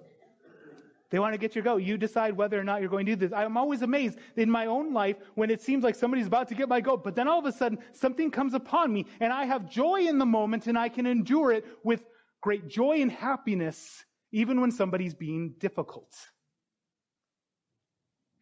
they 1.11 1.19
want 1.19 1.33
to 1.33 1.37
get 1.37 1.55
your 1.55 1.63
goat. 1.63 1.83
You 1.83 1.97
decide 1.97 2.35
whether 2.35 2.59
or 2.59 2.63
not 2.63 2.79
you're 2.79 2.89
going 2.89 3.05
to 3.05 3.11
do 3.11 3.27
this. 3.27 3.33
I'm 3.35 3.57
always 3.57 3.81
amazed 3.81 4.17
in 4.37 4.49
my 4.49 4.65
own 4.65 4.93
life 4.93 5.17
when 5.35 5.51
it 5.51 5.61
seems 5.61 5.83
like 5.83 5.95
somebody's 5.95 6.27
about 6.27 6.47
to 6.47 6.55
get 6.55 6.69
my 6.69 6.79
goat, 6.79 7.03
but 7.03 7.15
then 7.15 7.27
all 7.27 7.39
of 7.39 7.45
a 7.45 7.51
sudden 7.51 7.77
something 7.91 8.31
comes 8.31 8.53
upon 8.53 8.91
me 8.91 9.05
and 9.19 9.31
I 9.31 9.45
have 9.45 9.69
joy 9.69 10.07
in 10.07 10.17
the 10.17 10.25
moment 10.25 10.67
and 10.67 10.77
I 10.77 10.89
can 10.89 11.05
endure 11.05 11.51
it 11.51 11.65
with 11.83 12.03
great 12.41 12.67
joy 12.67 13.01
and 13.01 13.11
happiness 13.11 14.05
even 14.31 14.61
when 14.61 14.71
somebody's 14.71 15.13
being 15.13 15.53
difficult. 15.59 16.15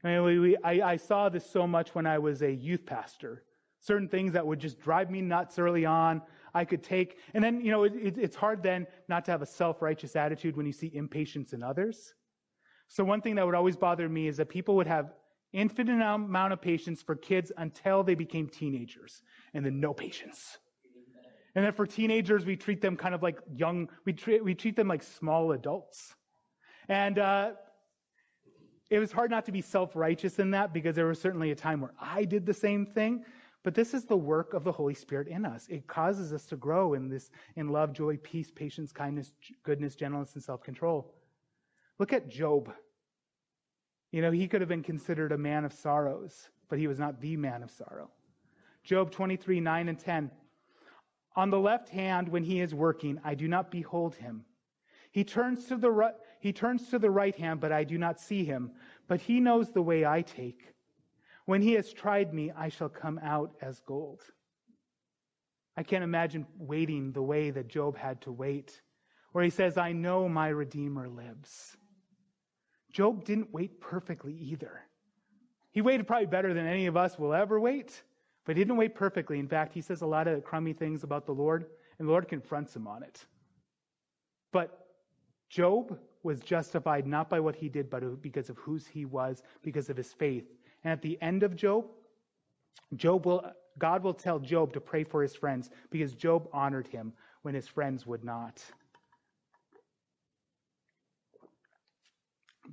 I, 0.03 0.19
mean, 0.19 0.55
I, 0.63 0.81
I 0.81 0.97
saw 0.97 1.27
this 1.27 1.49
so 1.49 1.67
much 1.67 1.93
when 1.95 2.05
I 2.05 2.19
was 2.19 2.41
a 2.41 2.51
youth 2.51 2.85
pastor. 2.85 3.43
certain 3.81 4.07
things 4.07 4.33
that 4.33 4.45
would 4.45 4.59
just 4.59 4.79
drive 4.79 5.09
me 5.09 5.21
nuts 5.21 5.57
early 5.57 5.85
on. 5.85 6.21
I 6.53 6.65
could 6.65 6.83
take, 6.83 7.17
and 7.33 7.43
then, 7.43 7.61
you 7.61 7.71
know, 7.71 7.83
it, 7.83 7.93
it, 7.95 8.17
it's 8.17 8.35
hard 8.35 8.63
then 8.63 8.87
not 9.07 9.25
to 9.25 9.31
have 9.31 9.41
a 9.41 9.45
self 9.45 9.81
righteous 9.81 10.15
attitude 10.15 10.55
when 10.55 10.65
you 10.65 10.71
see 10.71 10.91
impatience 10.93 11.53
in 11.53 11.63
others. 11.63 12.13
So, 12.89 13.03
one 13.03 13.21
thing 13.21 13.35
that 13.35 13.45
would 13.45 13.55
always 13.55 13.77
bother 13.77 14.09
me 14.09 14.27
is 14.27 14.37
that 14.37 14.49
people 14.49 14.75
would 14.75 14.87
have 14.87 15.13
infinite 15.53 16.03
amount 16.03 16.53
of 16.53 16.61
patience 16.61 17.01
for 17.01 17.15
kids 17.15 17.51
until 17.57 18.03
they 18.03 18.15
became 18.15 18.47
teenagers, 18.47 19.21
and 19.53 19.63
then 19.65 19.79
no 19.79 19.93
patience. 19.93 20.57
And 21.55 21.65
then 21.65 21.73
for 21.73 21.85
teenagers, 21.85 22.45
we 22.45 22.55
treat 22.55 22.81
them 22.81 22.95
kind 22.97 23.15
of 23.15 23.23
like 23.23 23.39
young, 23.55 23.89
we 24.05 24.13
treat, 24.13 24.43
we 24.43 24.55
treat 24.55 24.75
them 24.75 24.87
like 24.87 25.03
small 25.03 25.51
adults. 25.51 26.15
And 26.87 27.19
uh, 27.19 27.51
it 28.89 28.97
was 28.99 29.11
hard 29.11 29.29
not 29.29 29.45
to 29.45 29.51
be 29.51 29.61
self 29.61 29.95
righteous 29.95 30.39
in 30.39 30.51
that 30.51 30.73
because 30.73 30.95
there 30.95 31.07
was 31.07 31.21
certainly 31.21 31.51
a 31.51 31.55
time 31.55 31.81
where 31.81 31.93
I 31.99 32.25
did 32.25 32.45
the 32.45 32.53
same 32.53 32.85
thing. 32.87 33.23
But 33.63 33.75
this 33.75 33.93
is 33.93 34.05
the 34.05 34.17
work 34.17 34.53
of 34.53 34.63
the 34.63 34.71
Holy 34.71 34.93
Spirit 34.95 35.27
in 35.27 35.45
us. 35.45 35.67
It 35.69 35.85
causes 35.85 36.33
us 36.33 36.45
to 36.47 36.55
grow 36.55 36.93
in 36.93 37.09
this 37.09 37.29
in 37.55 37.67
love, 37.67 37.93
joy, 37.93 38.17
peace, 38.23 38.49
patience, 38.49 38.91
kindness, 38.91 39.33
goodness, 39.63 39.95
gentleness, 39.95 40.33
and 40.33 40.43
self-control. 40.43 41.13
Look 41.99 42.13
at 42.13 42.29
Job. 42.29 42.71
You 44.11 44.21
know, 44.21 44.31
he 44.31 44.47
could 44.47 44.61
have 44.61 44.69
been 44.69 44.83
considered 44.83 45.31
a 45.31 45.37
man 45.37 45.65
of 45.65 45.73
sorrows, 45.73 46.49
but 46.69 46.79
he 46.79 46.87
was 46.87 46.97
not 46.97 47.19
the 47.19 47.35
man 47.35 47.61
of 47.61 47.69
sorrow. 47.69 48.09
Job 48.83 49.11
23, 49.11 49.59
9 49.59 49.89
and 49.89 49.99
10. 49.99 50.31
On 51.35 51.49
the 51.49 51.59
left 51.59 51.89
hand, 51.89 52.29
when 52.29 52.43
he 52.43 52.61
is 52.61 52.73
working, 52.73 53.19
I 53.23 53.35
do 53.35 53.47
not 53.47 53.69
behold 53.69 54.15
him. 54.15 54.45
He 55.11 55.23
turns 55.23 55.65
to 55.65 55.75
the 55.75 55.91
right, 55.91 56.13
he 56.39 56.53
turns 56.53 56.89
to 56.89 56.99
the 56.99 57.11
right 57.11 57.35
hand, 57.35 57.59
but 57.59 57.71
I 57.71 57.83
do 57.83 57.97
not 57.97 58.19
see 58.19 58.45
him. 58.45 58.71
But 59.07 59.21
he 59.21 59.39
knows 59.39 59.69
the 59.69 59.81
way 59.81 60.05
I 60.05 60.21
take. 60.21 60.73
When 61.45 61.61
he 61.61 61.73
has 61.73 61.91
tried 61.91 62.33
me, 62.33 62.51
I 62.55 62.69
shall 62.69 62.89
come 62.89 63.19
out 63.23 63.55
as 63.61 63.79
gold. 63.81 64.21
I 65.75 65.83
can't 65.83 66.03
imagine 66.03 66.45
waiting 66.57 67.11
the 67.11 67.23
way 67.23 67.51
that 67.51 67.67
Job 67.67 67.97
had 67.97 68.21
to 68.21 68.31
wait, 68.31 68.81
where 69.31 69.43
he 69.43 69.49
says, 69.49 69.77
I 69.77 69.91
know 69.91 70.29
my 70.29 70.49
Redeemer 70.49 71.07
lives. 71.07 71.77
Job 72.91 73.23
didn't 73.25 73.53
wait 73.53 73.79
perfectly 73.79 74.33
either. 74.33 74.81
He 75.71 75.81
waited 75.81 76.07
probably 76.07 76.25
better 76.25 76.53
than 76.53 76.65
any 76.65 76.87
of 76.87 76.97
us 76.97 77.19
will 77.19 77.33
ever 77.33 77.59
wait, 77.59 78.03
but 78.45 78.57
he 78.57 78.63
didn't 78.63 78.77
wait 78.77 78.95
perfectly. 78.95 79.39
In 79.39 79.47
fact, 79.47 79.73
he 79.73 79.81
says 79.81 80.01
a 80.01 80.07
lot 80.07 80.27
of 80.27 80.43
crummy 80.43 80.73
things 80.73 81.03
about 81.03 81.25
the 81.25 81.31
Lord, 81.31 81.67
and 81.99 82.07
the 82.07 82.11
Lord 82.11 82.27
confronts 82.27 82.75
him 82.75 82.87
on 82.87 83.03
it. 83.03 83.25
But 84.51 84.87
Job 85.49 85.99
was 86.23 86.39
justified 86.39 87.05
not 87.07 87.29
by 87.29 87.39
what 87.39 87.55
he 87.55 87.69
did, 87.69 87.89
but 87.89 88.21
because 88.21 88.49
of 88.49 88.57
whose 88.57 88.87
he 88.87 89.05
was, 89.05 89.43
because 89.61 89.89
of 89.89 89.97
his 89.97 90.11
faith. 90.11 90.45
And 90.83 90.91
at 90.91 91.01
the 91.01 91.21
end 91.21 91.43
of 91.43 91.55
Job, 91.55 91.85
Job 92.95 93.25
will, 93.25 93.43
God 93.77 94.03
will 94.03 94.13
tell 94.13 94.39
Job 94.39 94.73
to 94.73 94.81
pray 94.81 95.03
for 95.03 95.21
his 95.21 95.35
friends 95.35 95.69
because 95.89 96.13
Job 96.13 96.47
honored 96.51 96.87
him 96.87 97.13
when 97.43 97.53
his 97.53 97.67
friends 97.67 98.05
would 98.05 98.23
not. 98.23 98.63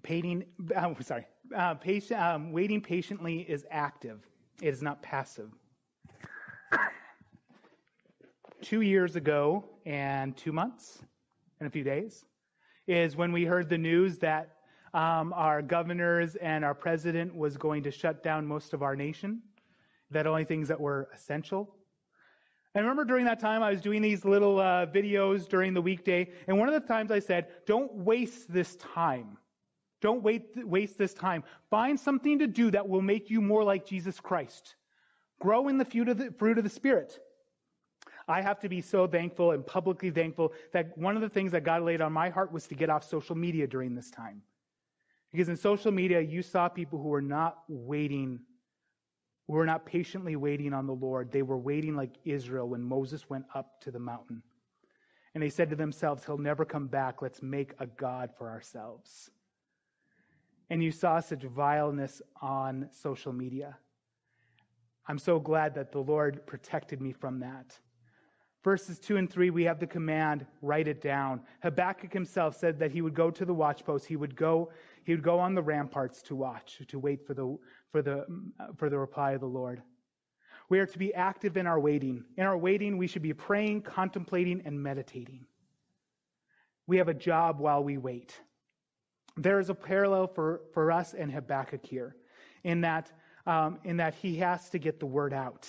Painting, 0.02 0.44
uh, 0.74 0.94
sorry, 1.00 1.26
uh, 1.54 1.74
patient, 1.74 2.20
um, 2.20 2.52
waiting 2.52 2.80
patiently 2.80 3.40
is 3.40 3.64
active. 3.70 4.26
It 4.62 4.68
is 4.68 4.82
not 4.82 5.02
passive. 5.02 5.50
Two 8.62 8.80
years 8.80 9.16
ago 9.16 9.64
and 9.84 10.36
two 10.36 10.52
months 10.52 11.02
and 11.60 11.66
a 11.66 11.70
few 11.70 11.84
days 11.84 12.24
is 12.86 13.16
when 13.16 13.32
we 13.32 13.44
heard 13.44 13.68
the 13.68 13.78
news 13.78 14.18
that 14.18 14.56
um, 14.94 15.32
our 15.34 15.60
governors 15.60 16.36
and 16.36 16.64
our 16.64 16.74
president 16.74 17.34
was 17.34 17.56
going 17.56 17.82
to 17.82 17.90
shut 17.90 18.22
down 18.22 18.46
most 18.46 18.72
of 18.72 18.82
our 18.82 18.96
nation, 18.96 19.42
that 20.10 20.26
only 20.26 20.44
things 20.44 20.68
that 20.68 20.80
were 20.80 21.08
essential. 21.14 21.74
I 22.74 22.80
remember 22.80 23.04
during 23.04 23.24
that 23.24 23.40
time 23.40 23.62
I 23.62 23.70
was 23.70 23.80
doing 23.80 24.02
these 24.02 24.24
little 24.24 24.60
uh, 24.60 24.86
videos 24.86 25.48
during 25.48 25.72
the 25.74 25.80
weekday, 25.80 26.30
and 26.46 26.58
one 26.58 26.68
of 26.68 26.74
the 26.74 26.86
times 26.86 27.10
I 27.10 27.18
said, 27.18 27.46
"Don't 27.66 27.92
waste 27.92 28.52
this 28.52 28.76
time. 28.76 29.38
Don't 30.06 30.22
wait, 30.22 30.56
waste 30.64 30.98
this 30.98 31.12
time. 31.12 31.42
Find 31.68 31.98
something 31.98 32.38
to 32.38 32.46
do 32.46 32.70
that 32.70 32.88
will 32.88 33.02
make 33.02 33.28
you 33.28 33.40
more 33.40 33.64
like 33.64 33.84
Jesus 33.84 34.20
Christ. 34.20 34.76
Grow 35.40 35.66
in 35.66 35.78
the 35.78 35.84
fruit 35.84 36.08
of 36.08 36.18
the, 36.18 36.30
fruit 36.30 36.58
of 36.58 36.62
the 36.62 36.70
Spirit." 36.70 37.18
I 38.28 38.40
have 38.40 38.60
to 38.60 38.68
be 38.68 38.80
so 38.80 39.08
thankful 39.08 39.50
and 39.50 39.66
publicly 39.66 40.12
thankful 40.12 40.52
that 40.72 40.96
one 40.96 41.16
of 41.16 41.22
the 41.22 41.28
things 41.28 41.50
that 41.50 41.64
God 41.64 41.82
laid 41.82 42.00
on 42.00 42.12
my 42.12 42.28
heart 42.28 42.52
was 42.52 42.68
to 42.68 42.76
get 42.76 42.88
off 42.88 43.02
social 43.02 43.34
media 43.34 43.66
during 43.66 43.96
this 43.96 44.12
time. 44.12 44.42
Because 45.32 45.48
in 45.48 45.56
social 45.56 45.90
media, 45.90 46.20
you 46.20 46.40
saw 46.40 46.68
people 46.68 47.00
who 47.02 47.08
were 47.08 47.20
not 47.20 47.64
waiting, 47.66 48.38
who 49.48 49.54
were 49.54 49.66
not 49.66 49.86
patiently 49.86 50.36
waiting 50.36 50.72
on 50.72 50.86
the 50.86 50.94
Lord. 50.94 51.32
They 51.32 51.42
were 51.42 51.58
waiting 51.58 51.96
like 51.96 52.14
Israel 52.24 52.68
when 52.68 52.82
Moses 52.82 53.28
went 53.28 53.46
up 53.56 53.80
to 53.80 53.90
the 53.90 53.98
mountain. 53.98 54.40
And 55.34 55.42
they 55.42 55.50
said 55.50 55.68
to 55.70 55.76
themselves, 55.76 56.24
He'll 56.24 56.38
never 56.38 56.64
come 56.64 56.86
back. 56.86 57.22
Let's 57.22 57.42
make 57.42 57.72
a 57.80 57.86
God 57.88 58.30
for 58.38 58.48
ourselves. 58.48 59.30
And 60.70 60.82
you 60.82 60.90
saw 60.90 61.20
such 61.20 61.42
vileness 61.42 62.22
on 62.40 62.88
social 62.90 63.32
media. 63.32 63.76
I'm 65.08 65.18
so 65.18 65.38
glad 65.38 65.74
that 65.74 65.92
the 65.92 66.00
Lord 66.00 66.44
protected 66.46 67.00
me 67.00 67.12
from 67.12 67.38
that. 67.40 67.78
Verses 68.64 68.98
2 68.98 69.16
and 69.16 69.30
3, 69.30 69.50
we 69.50 69.62
have 69.62 69.78
the 69.78 69.86
command, 69.86 70.44
write 70.60 70.88
it 70.88 71.00
down. 71.00 71.40
Habakkuk 71.62 72.12
himself 72.12 72.56
said 72.56 72.80
that 72.80 72.90
he 72.90 73.00
would 73.00 73.14
go 73.14 73.30
to 73.30 73.44
the 73.44 73.54
watchpost. 73.54 74.04
He 74.04 74.16
would 74.16 74.34
go, 74.34 74.72
he 75.04 75.12
would 75.12 75.22
go 75.22 75.38
on 75.38 75.54
the 75.54 75.62
ramparts 75.62 76.20
to 76.22 76.34
watch, 76.34 76.82
to 76.88 76.98
wait 76.98 77.24
for 77.24 77.32
the, 77.32 77.56
for 77.92 78.02
the, 78.02 78.26
for 78.76 78.90
the 78.90 78.98
reply 78.98 79.32
of 79.32 79.40
the 79.40 79.46
Lord. 79.46 79.82
We 80.68 80.80
are 80.80 80.86
to 80.86 80.98
be 80.98 81.14
active 81.14 81.56
in 81.56 81.68
our 81.68 81.78
waiting. 81.78 82.24
In 82.36 82.44
our 82.44 82.58
waiting, 82.58 82.98
we 82.98 83.06
should 83.06 83.22
be 83.22 83.32
praying, 83.32 83.82
contemplating, 83.82 84.62
and 84.64 84.82
meditating. 84.82 85.46
We 86.88 86.96
have 86.96 87.08
a 87.08 87.14
job 87.14 87.60
while 87.60 87.84
we 87.84 87.98
wait. 87.98 88.34
There 89.36 89.60
is 89.60 89.68
a 89.68 89.74
parallel 89.74 90.28
for, 90.28 90.62
for 90.72 90.90
us 90.90 91.14
and 91.14 91.30
Habakkuk 91.30 91.84
here, 91.84 92.16
in 92.64 92.80
that, 92.82 93.12
um, 93.46 93.78
in 93.84 93.98
that 93.98 94.14
he 94.14 94.36
has 94.36 94.70
to 94.70 94.78
get 94.78 94.98
the 94.98 95.06
word 95.06 95.34
out. 95.34 95.68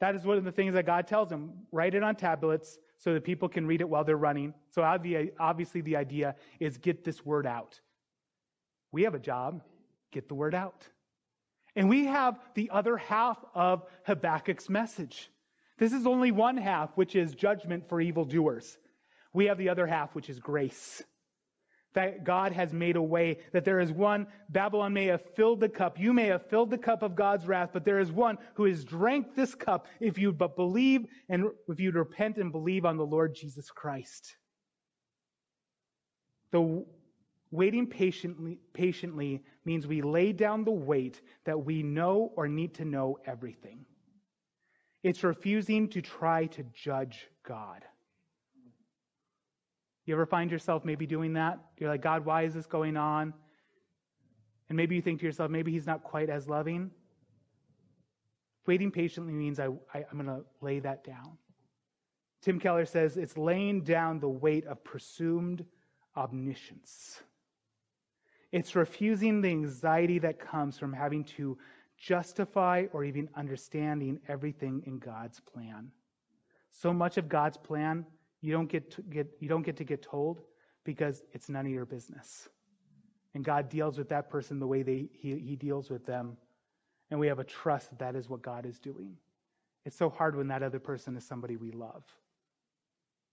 That 0.00 0.14
is 0.14 0.24
one 0.24 0.36
of 0.36 0.44
the 0.44 0.52
things 0.52 0.74
that 0.74 0.84
God 0.84 1.06
tells 1.06 1.30
him. 1.30 1.52
Write 1.70 1.94
it 1.94 2.02
on 2.02 2.16
tablets 2.16 2.78
so 2.98 3.14
that 3.14 3.24
people 3.24 3.48
can 3.48 3.66
read 3.66 3.80
it 3.80 3.88
while 3.88 4.04
they're 4.04 4.16
running. 4.16 4.52
So 4.70 4.82
obviously 4.82 5.80
the 5.80 5.96
idea 5.96 6.34
is 6.60 6.76
get 6.76 7.04
this 7.04 7.24
word 7.24 7.46
out. 7.46 7.80
We 8.90 9.04
have 9.04 9.14
a 9.14 9.18
job. 9.18 9.62
Get 10.10 10.28
the 10.28 10.34
word 10.34 10.54
out. 10.54 10.86
And 11.76 11.88
we 11.88 12.04
have 12.06 12.38
the 12.54 12.70
other 12.70 12.96
half 12.96 13.42
of 13.54 13.84
Habakkuk's 14.04 14.68
message. 14.68 15.30
This 15.78 15.92
is 15.92 16.06
only 16.06 16.30
one 16.30 16.58
half, 16.58 16.90
which 16.96 17.16
is 17.16 17.34
judgment 17.34 17.88
for 17.88 18.00
evildoers. 18.00 18.76
We 19.32 19.46
have 19.46 19.56
the 19.56 19.70
other 19.70 19.86
half, 19.86 20.14
which 20.14 20.28
is 20.28 20.38
grace 20.38 21.02
that 21.94 22.24
God 22.24 22.52
has 22.52 22.72
made 22.72 22.96
a 22.96 23.02
way, 23.02 23.38
that 23.52 23.64
there 23.64 23.80
is 23.80 23.92
one, 23.92 24.26
Babylon 24.48 24.92
may 24.92 25.06
have 25.06 25.22
filled 25.34 25.60
the 25.60 25.68
cup, 25.68 25.98
you 25.98 26.12
may 26.12 26.26
have 26.26 26.48
filled 26.48 26.70
the 26.70 26.78
cup 26.78 27.02
of 27.02 27.14
God's 27.14 27.46
wrath, 27.46 27.70
but 27.72 27.84
there 27.84 28.00
is 28.00 28.10
one 28.10 28.38
who 28.54 28.64
has 28.64 28.84
drank 28.84 29.34
this 29.34 29.54
cup 29.54 29.86
if 30.00 30.18
you 30.18 30.32
but 30.32 30.56
believe 30.56 31.06
and 31.28 31.46
if 31.68 31.80
you'd 31.80 31.94
repent 31.94 32.38
and 32.38 32.52
believe 32.52 32.84
on 32.84 32.96
the 32.96 33.06
Lord 33.06 33.34
Jesus 33.34 33.70
Christ. 33.70 34.36
The 36.50 36.84
waiting 37.50 37.86
patiently, 37.86 38.58
patiently 38.72 39.42
means 39.64 39.86
we 39.86 40.02
lay 40.02 40.32
down 40.32 40.64
the 40.64 40.70
weight 40.70 41.20
that 41.44 41.64
we 41.64 41.82
know 41.82 42.32
or 42.36 42.48
need 42.48 42.74
to 42.74 42.84
know 42.84 43.18
everything. 43.26 43.84
It's 45.02 45.24
refusing 45.24 45.88
to 45.90 46.00
try 46.00 46.46
to 46.46 46.64
judge 46.74 47.26
God. 47.46 47.84
You 50.04 50.14
ever 50.14 50.26
find 50.26 50.50
yourself 50.50 50.84
maybe 50.84 51.06
doing 51.06 51.34
that? 51.34 51.60
You're 51.78 51.90
like, 51.90 52.02
God, 52.02 52.24
why 52.24 52.42
is 52.42 52.54
this 52.54 52.66
going 52.66 52.96
on? 52.96 53.32
And 54.68 54.76
maybe 54.76 54.96
you 54.96 55.02
think 55.02 55.20
to 55.20 55.26
yourself, 55.26 55.50
maybe 55.50 55.70
he's 55.70 55.86
not 55.86 56.02
quite 56.02 56.30
as 56.30 56.48
loving. 56.48 56.90
Waiting 58.66 58.90
patiently 58.90 59.32
means 59.32 59.60
I, 59.60 59.66
I, 59.94 60.04
I'm 60.10 60.18
going 60.18 60.26
to 60.26 60.44
lay 60.60 60.80
that 60.80 61.04
down. 61.04 61.36
Tim 62.42 62.58
Keller 62.58 62.86
says 62.86 63.16
it's 63.16 63.36
laying 63.36 63.82
down 63.82 64.18
the 64.18 64.28
weight 64.28 64.66
of 64.66 64.82
presumed 64.82 65.64
omniscience. 66.16 67.22
It's 68.50 68.74
refusing 68.74 69.40
the 69.40 69.48
anxiety 69.48 70.18
that 70.20 70.38
comes 70.38 70.78
from 70.78 70.92
having 70.92 71.24
to 71.36 71.56
justify 71.96 72.86
or 72.92 73.04
even 73.04 73.28
understanding 73.36 74.20
everything 74.28 74.82
in 74.86 74.98
God's 74.98 75.40
plan. 75.40 75.90
So 76.72 76.92
much 76.92 77.16
of 77.16 77.28
God's 77.28 77.56
plan 77.56 78.04
you 78.42 78.52
don't 78.52 78.68
get 78.68 78.90
to 78.92 79.02
get, 79.02 79.28
you 79.40 79.48
don't 79.48 79.62
get, 79.62 79.76
to 79.78 79.84
get 79.84 80.02
told 80.02 80.42
because 80.84 81.22
it's 81.32 81.48
none 81.48 81.64
of 81.64 81.72
your 81.72 81.86
business. 81.86 82.48
And 83.34 83.44
God 83.44 83.70
deals 83.70 83.96
with 83.96 84.10
that 84.10 84.28
person 84.28 84.58
the 84.58 84.66
way 84.66 84.82
they, 84.82 85.08
he, 85.12 85.38
he 85.38 85.56
deals 85.56 85.88
with 85.88 86.04
them. 86.04 86.36
And 87.10 87.18
we 87.18 87.28
have 87.28 87.38
a 87.38 87.44
trust 87.44 87.90
that 87.90 87.98
that 88.00 88.16
is 88.16 88.28
what 88.28 88.42
God 88.42 88.66
is 88.66 88.78
doing. 88.78 89.16
It's 89.84 89.96
so 89.96 90.10
hard 90.10 90.36
when 90.36 90.48
that 90.48 90.62
other 90.62 90.80
person 90.80 91.16
is 91.16 91.24
somebody 91.24 91.56
we 91.56 91.70
love. 91.70 92.04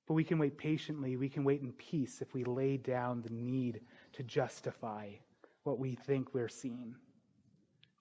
But 0.07 0.14
we 0.14 0.24
can 0.24 0.39
wait 0.39 0.57
patiently. 0.57 1.18
We 1.18 1.30
can 1.30 1.43
wait 1.43 1.62
in 1.62 1.72
peace 1.74 2.22
if 2.22 2.34
we 2.34 2.43
lay 2.43 2.78
down 2.78 3.22
the 3.22 3.34
need 3.34 3.82
to 4.14 4.24
justify 4.24 5.10
what 5.64 5.80
we 5.80 5.95
think 5.95 6.34
we're 6.34 6.49
seeing. 6.49 6.95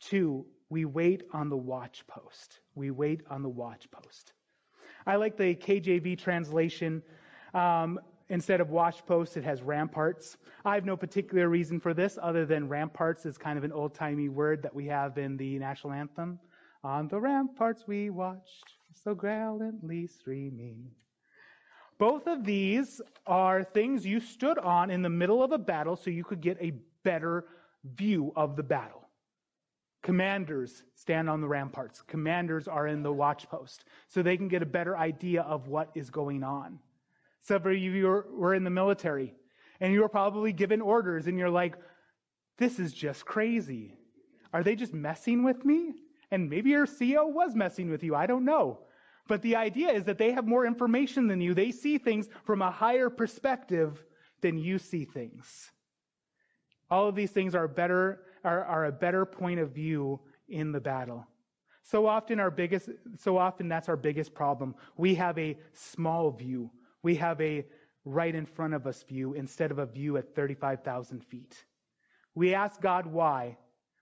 Two, 0.00 0.46
we 0.70 0.84
wait 0.84 1.22
on 1.32 1.48
the 1.48 1.56
watch 1.56 2.06
post. 2.06 2.60
We 2.74 2.90
wait 2.90 3.22
on 3.30 3.42
the 3.42 3.48
watch 3.48 3.90
post. 3.90 4.32
I 5.08 5.16
like 5.16 5.38
the 5.38 5.54
KJV 5.54 6.18
translation. 6.18 7.02
Um, 7.54 7.98
instead 8.28 8.60
of 8.60 8.68
watch 8.68 9.06
posts, 9.06 9.38
it 9.38 9.44
has 9.44 9.62
ramparts. 9.62 10.36
I 10.66 10.74
have 10.74 10.84
no 10.84 10.98
particular 10.98 11.48
reason 11.48 11.80
for 11.80 11.94
this 11.94 12.18
other 12.20 12.44
than 12.44 12.68
ramparts 12.68 13.24
is 13.24 13.38
kind 13.38 13.56
of 13.56 13.64
an 13.64 13.72
old 13.72 13.94
timey 13.94 14.28
word 14.28 14.62
that 14.62 14.74
we 14.74 14.84
have 14.88 15.16
in 15.16 15.38
the 15.38 15.58
national 15.58 15.94
anthem. 15.94 16.38
On 16.84 17.08
the 17.08 17.18
ramparts 17.18 17.84
we 17.86 18.10
watched, 18.10 18.74
so 18.92 19.14
gallantly 19.14 20.06
streaming. 20.06 20.90
Both 21.96 22.26
of 22.26 22.44
these 22.44 23.00
are 23.26 23.64
things 23.64 24.04
you 24.04 24.20
stood 24.20 24.58
on 24.58 24.90
in 24.90 25.00
the 25.00 25.08
middle 25.08 25.42
of 25.42 25.52
a 25.52 25.58
battle 25.58 25.96
so 25.96 26.10
you 26.10 26.22
could 26.22 26.42
get 26.42 26.58
a 26.60 26.74
better 27.02 27.46
view 27.96 28.30
of 28.36 28.56
the 28.56 28.62
battle. 28.62 29.07
Commanders 30.02 30.84
stand 30.94 31.28
on 31.28 31.40
the 31.40 31.48
ramparts. 31.48 32.02
Commanders 32.02 32.68
are 32.68 32.86
in 32.86 33.02
the 33.02 33.12
watch 33.12 33.48
post 33.48 33.84
so 34.08 34.22
they 34.22 34.36
can 34.36 34.48
get 34.48 34.62
a 34.62 34.66
better 34.66 34.96
idea 34.96 35.42
of 35.42 35.68
what 35.68 35.90
is 35.94 36.08
going 36.10 36.42
on. 36.44 36.78
Several 37.42 37.74
of 37.74 37.82
you 37.82 38.24
were 38.30 38.54
in 38.54 38.64
the 38.64 38.70
military 38.70 39.34
and 39.80 39.92
you 39.92 40.00
were 40.00 40.08
probably 40.08 40.52
given 40.52 40.80
orders 40.80 41.26
and 41.26 41.38
you're 41.38 41.50
like, 41.50 41.76
this 42.58 42.78
is 42.78 42.92
just 42.92 43.24
crazy. 43.24 43.96
Are 44.52 44.62
they 44.62 44.76
just 44.76 44.94
messing 44.94 45.44
with 45.44 45.64
me? 45.64 45.94
And 46.30 46.50
maybe 46.50 46.70
your 46.70 46.86
CO 46.86 47.26
was 47.26 47.54
messing 47.54 47.90
with 47.90 48.02
you. 48.02 48.14
I 48.14 48.26
don't 48.26 48.44
know. 48.44 48.80
But 49.28 49.42
the 49.42 49.56
idea 49.56 49.90
is 49.90 50.04
that 50.04 50.18
they 50.18 50.32
have 50.32 50.46
more 50.46 50.66
information 50.66 51.26
than 51.26 51.40
you. 51.40 51.54
They 51.54 51.70
see 51.70 51.98
things 51.98 52.28
from 52.44 52.62
a 52.62 52.70
higher 52.70 53.10
perspective 53.10 54.04
than 54.40 54.58
you 54.58 54.78
see 54.78 55.04
things. 55.04 55.70
All 56.90 57.08
of 57.08 57.14
these 57.14 57.30
things 57.30 57.54
are 57.54 57.68
better, 57.68 58.22
are, 58.44 58.64
are 58.64 58.86
a 58.86 58.92
better 58.92 59.24
point 59.24 59.60
of 59.60 59.70
view 59.70 60.20
in 60.48 60.72
the 60.72 60.80
battle. 60.80 61.26
So 61.82 62.06
often 62.06 62.38
our 62.38 62.50
biggest, 62.50 62.90
so 63.16 63.38
often 63.38 63.68
that's 63.68 63.88
our 63.88 63.96
biggest 63.96 64.34
problem. 64.34 64.74
We 64.96 65.14
have 65.14 65.38
a 65.38 65.56
small 65.72 66.30
view. 66.30 66.70
We 67.02 67.14
have 67.16 67.40
a 67.40 67.64
right 68.04 68.34
in 68.34 68.46
front 68.46 68.74
of 68.74 68.86
us 68.86 69.02
view 69.02 69.34
instead 69.34 69.70
of 69.70 69.78
a 69.78 69.86
view 69.86 70.16
at 70.16 70.34
35,000 70.34 71.24
feet. 71.24 71.64
We 72.34 72.54
ask 72.54 72.80
God 72.80 73.06
why, 73.06 73.56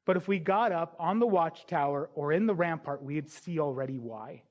but 0.05 0.17
if 0.17 0.29
we 0.29 0.39
got 0.39 0.73
up 0.73 0.97
on 0.99 1.19
the 1.19 1.27
watchtower 1.27 2.11
or 2.15 2.33
in 2.33 2.47
the 2.47 2.55
rampart, 2.55 3.03
we'd 3.03 3.31
see 3.31 3.59
already 3.59 3.99
why. 3.99 4.43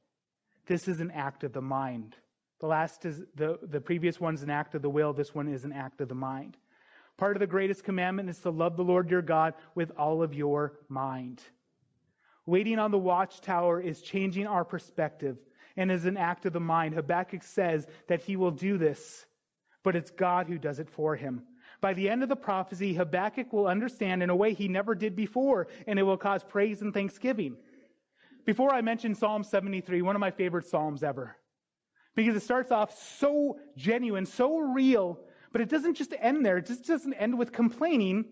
This 0.65 0.87
is 0.87 0.99
an 0.99 1.11
act 1.11 1.43
of 1.43 1.53
the 1.53 1.61
mind. 1.61 2.15
The 2.59 2.67
last 2.67 3.05
is 3.05 3.23
the, 3.35 3.59
the 3.63 3.81
previous 3.81 4.19
one's 4.19 4.43
an 4.43 4.49
act 4.49 4.75
of 4.75 4.81
the 4.81 4.89
will. 4.89 5.13
This 5.13 5.35
one 5.35 5.47
is 5.47 5.65
an 5.65 5.73
act 5.73 6.01
of 6.01 6.07
the 6.07 6.15
mind. 6.15 6.57
Part 7.17 7.35
of 7.35 7.39
the 7.39 7.47
greatest 7.47 7.83
commandment 7.83 8.29
is 8.29 8.39
to 8.39 8.49
love 8.49 8.75
the 8.75 8.83
Lord 8.83 9.09
your 9.09 9.21
God 9.21 9.53
with 9.73 9.91
all 9.97 10.21
of 10.21 10.33
your 10.33 10.79
mind. 10.89 11.41
Waiting 12.45 12.77
on 12.77 12.91
the 12.91 12.97
watchtower 12.97 13.79
is 13.81 14.01
changing 14.01 14.47
our 14.47 14.65
perspective 14.65 15.37
and 15.77 15.91
is 15.91 16.05
an 16.05 16.17
act 16.17 16.45
of 16.45 16.53
the 16.53 16.59
mind. 16.59 16.93
Habakkuk 16.93 17.43
says 17.43 17.87
that 18.07 18.21
he 18.21 18.35
will 18.35 18.51
do 18.51 18.77
this, 18.77 19.25
but 19.83 19.95
it's 19.95 20.11
God 20.11 20.47
who 20.47 20.57
does 20.57 20.79
it 20.79 20.89
for 20.89 21.15
him. 21.15 21.43
By 21.81 21.93
the 21.93 22.09
end 22.09 22.23
of 22.23 22.29
the 22.29 22.35
prophecy, 22.35 22.93
Habakkuk 22.93 23.51
will 23.51 23.67
understand 23.67 24.21
in 24.23 24.29
a 24.29 24.35
way 24.35 24.53
he 24.53 24.67
never 24.67 24.95
did 24.95 25.15
before, 25.15 25.67
and 25.87 25.97
it 25.97 26.03
will 26.03 26.17
cause 26.17 26.43
praise 26.43 26.81
and 26.81 26.93
thanksgiving. 26.93 27.57
Before 28.45 28.73
I 28.73 28.81
mention 28.81 29.15
Psalm 29.15 29.43
73, 29.43 30.01
one 30.01 30.15
of 30.15 30.19
my 30.19 30.31
favorite 30.31 30.67
Psalms 30.67 31.03
ever, 31.03 31.35
because 32.15 32.35
it 32.35 32.43
starts 32.43 32.71
off 32.71 32.97
so 33.19 33.59
genuine, 33.75 34.25
so 34.25 34.59
real, 34.59 35.19
but 35.55 35.61
it 35.61 35.69
doesn't 35.69 35.93
just 35.93 36.13
end 36.19 36.45
there. 36.45 36.57
It 36.57 36.65
just 36.65 36.85
doesn't 36.85 37.13
end 37.13 37.39
with 37.39 37.53
complaining. 37.53 38.25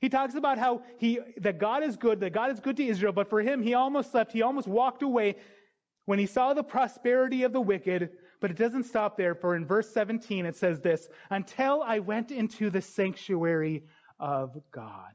He 0.00 0.08
talks 0.08 0.36
about 0.36 0.56
how 0.56 0.84
he, 0.96 1.18
that 1.36 1.58
God 1.58 1.82
is 1.82 1.98
good, 1.98 2.20
that 2.20 2.32
God 2.32 2.50
is 2.50 2.60
good 2.60 2.78
to 2.78 2.86
Israel, 2.86 3.12
but 3.12 3.28
for 3.28 3.42
him, 3.42 3.62
he 3.62 3.74
almost 3.74 4.14
left, 4.14 4.32
he 4.32 4.40
almost 4.40 4.66
walked 4.66 5.02
away 5.02 5.36
when 6.06 6.18
he 6.18 6.24
saw 6.24 6.54
the 6.54 6.62
prosperity 6.62 7.42
of 7.42 7.52
the 7.52 7.60
wicked, 7.60 8.12
but 8.40 8.50
it 8.50 8.56
doesn't 8.56 8.84
stop 8.84 9.18
there, 9.18 9.34
for 9.34 9.54
in 9.54 9.66
verse 9.66 9.92
17 9.92 10.46
it 10.46 10.56
says 10.56 10.80
this 10.80 11.10
Until 11.28 11.82
I 11.82 11.98
went 11.98 12.30
into 12.30 12.70
the 12.70 12.80
sanctuary 12.80 13.84
of 14.18 14.58
God. 14.70 15.12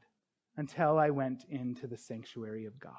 Until 0.58 0.96
I 0.96 1.10
went 1.10 1.42
into 1.50 1.88
the 1.88 1.98
sanctuary 1.98 2.66
of 2.66 2.78
God. 2.78 2.92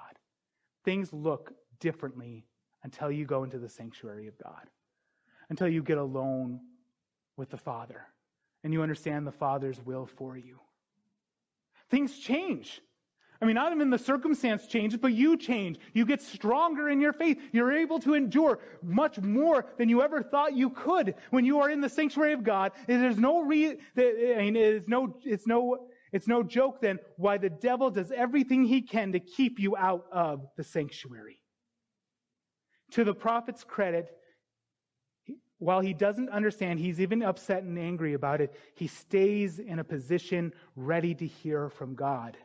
Things 0.84 1.14
look 1.14 1.54
differently 1.80 2.46
until 2.84 3.10
you 3.10 3.26
go 3.26 3.46
into 3.46 3.58
the 3.58 3.70
sanctuary 3.70 4.28
of 4.28 4.38
God, 4.38 4.70
until 5.50 5.70
you 5.70 5.82
get 5.82 5.98
alone 5.98 6.60
with 7.38 7.50
the 7.52 7.58
Father 7.58 8.06
and 8.64 8.74
you 8.74 8.82
understand 8.82 9.26
the 9.26 9.32
Father's 9.32 9.80
will 9.86 10.06
for 10.06 10.38
you. 10.38 10.60
Things 11.90 12.18
change. 12.20 12.82
I 13.42 13.46
mean, 13.46 13.56
not 13.56 13.72
even 13.72 13.90
the 13.90 13.98
circumstance 13.98 14.68
changes, 14.68 15.00
but 15.00 15.14
you 15.14 15.38
change. 15.38 15.80
You 15.94 16.06
get 16.06 16.22
stronger 16.22 16.90
in 16.90 17.00
your 17.00 17.14
faith. 17.14 17.40
You're 17.54 17.72
able 17.72 18.00
to 18.00 18.14
endure 18.14 18.60
much 18.84 19.18
more 19.20 19.66
than 19.78 19.88
you 19.88 20.02
ever 20.02 20.22
thought 20.22 20.58
you 20.58 20.72
could 20.72 21.16
when 21.30 21.46
you 21.46 21.62
are 21.62 21.70
in 21.70 21.80
the 21.80 21.88
sanctuary 21.88 22.34
of 22.34 22.44
God. 22.44 22.74
There's 22.86 23.18
no 23.18 23.42
re, 23.42 23.78
I 23.98 24.38
mean, 24.38 24.58
it's 24.58 24.90
no, 24.90 25.18
it's 25.24 25.48
no, 25.48 25.88
it's 26.12 26.28
no 26.28 26.44
joke 26.44 26.82
then 26.82 27.00
why 27.16 27.38
the 27.38 27.50
devil 27.50 27.90
does 27.90 28.12
everything 28.12 28.66
he 28.66 28.82
can 28.82 29.14
to 29.14 29.22
keep 29.22 29.58
you 29.58 29.78
out 29.78 30.06
of 30.12 30.46
the 30.58 30.64
sanctuary. 30.64 31.42
To 32.92 33.06
the 33.06 33.14
prophet's 33.14 33.64
credit, 33.64 34.10
while 35.60 35.82
he 35.82 35.94
doesn't 35.94 36.30
understand, 36.30 36.80
he's 36.80 37.02
even 37.02 37.22
upset 37.22 37.64
and 37.64 37.78
angry 37.78 38.14
about 38.14 38.42
it, 38.42 38.56
he 38.76 38.88
stays 38.88 39.60
in 39.60 39.80
a 39.80 39.84
position 39.84 40.54
ready 40.76 41.14
to 41.14 41.28
hear 41.28 41.70
from 41.70 41.96
God. 41.96 42.38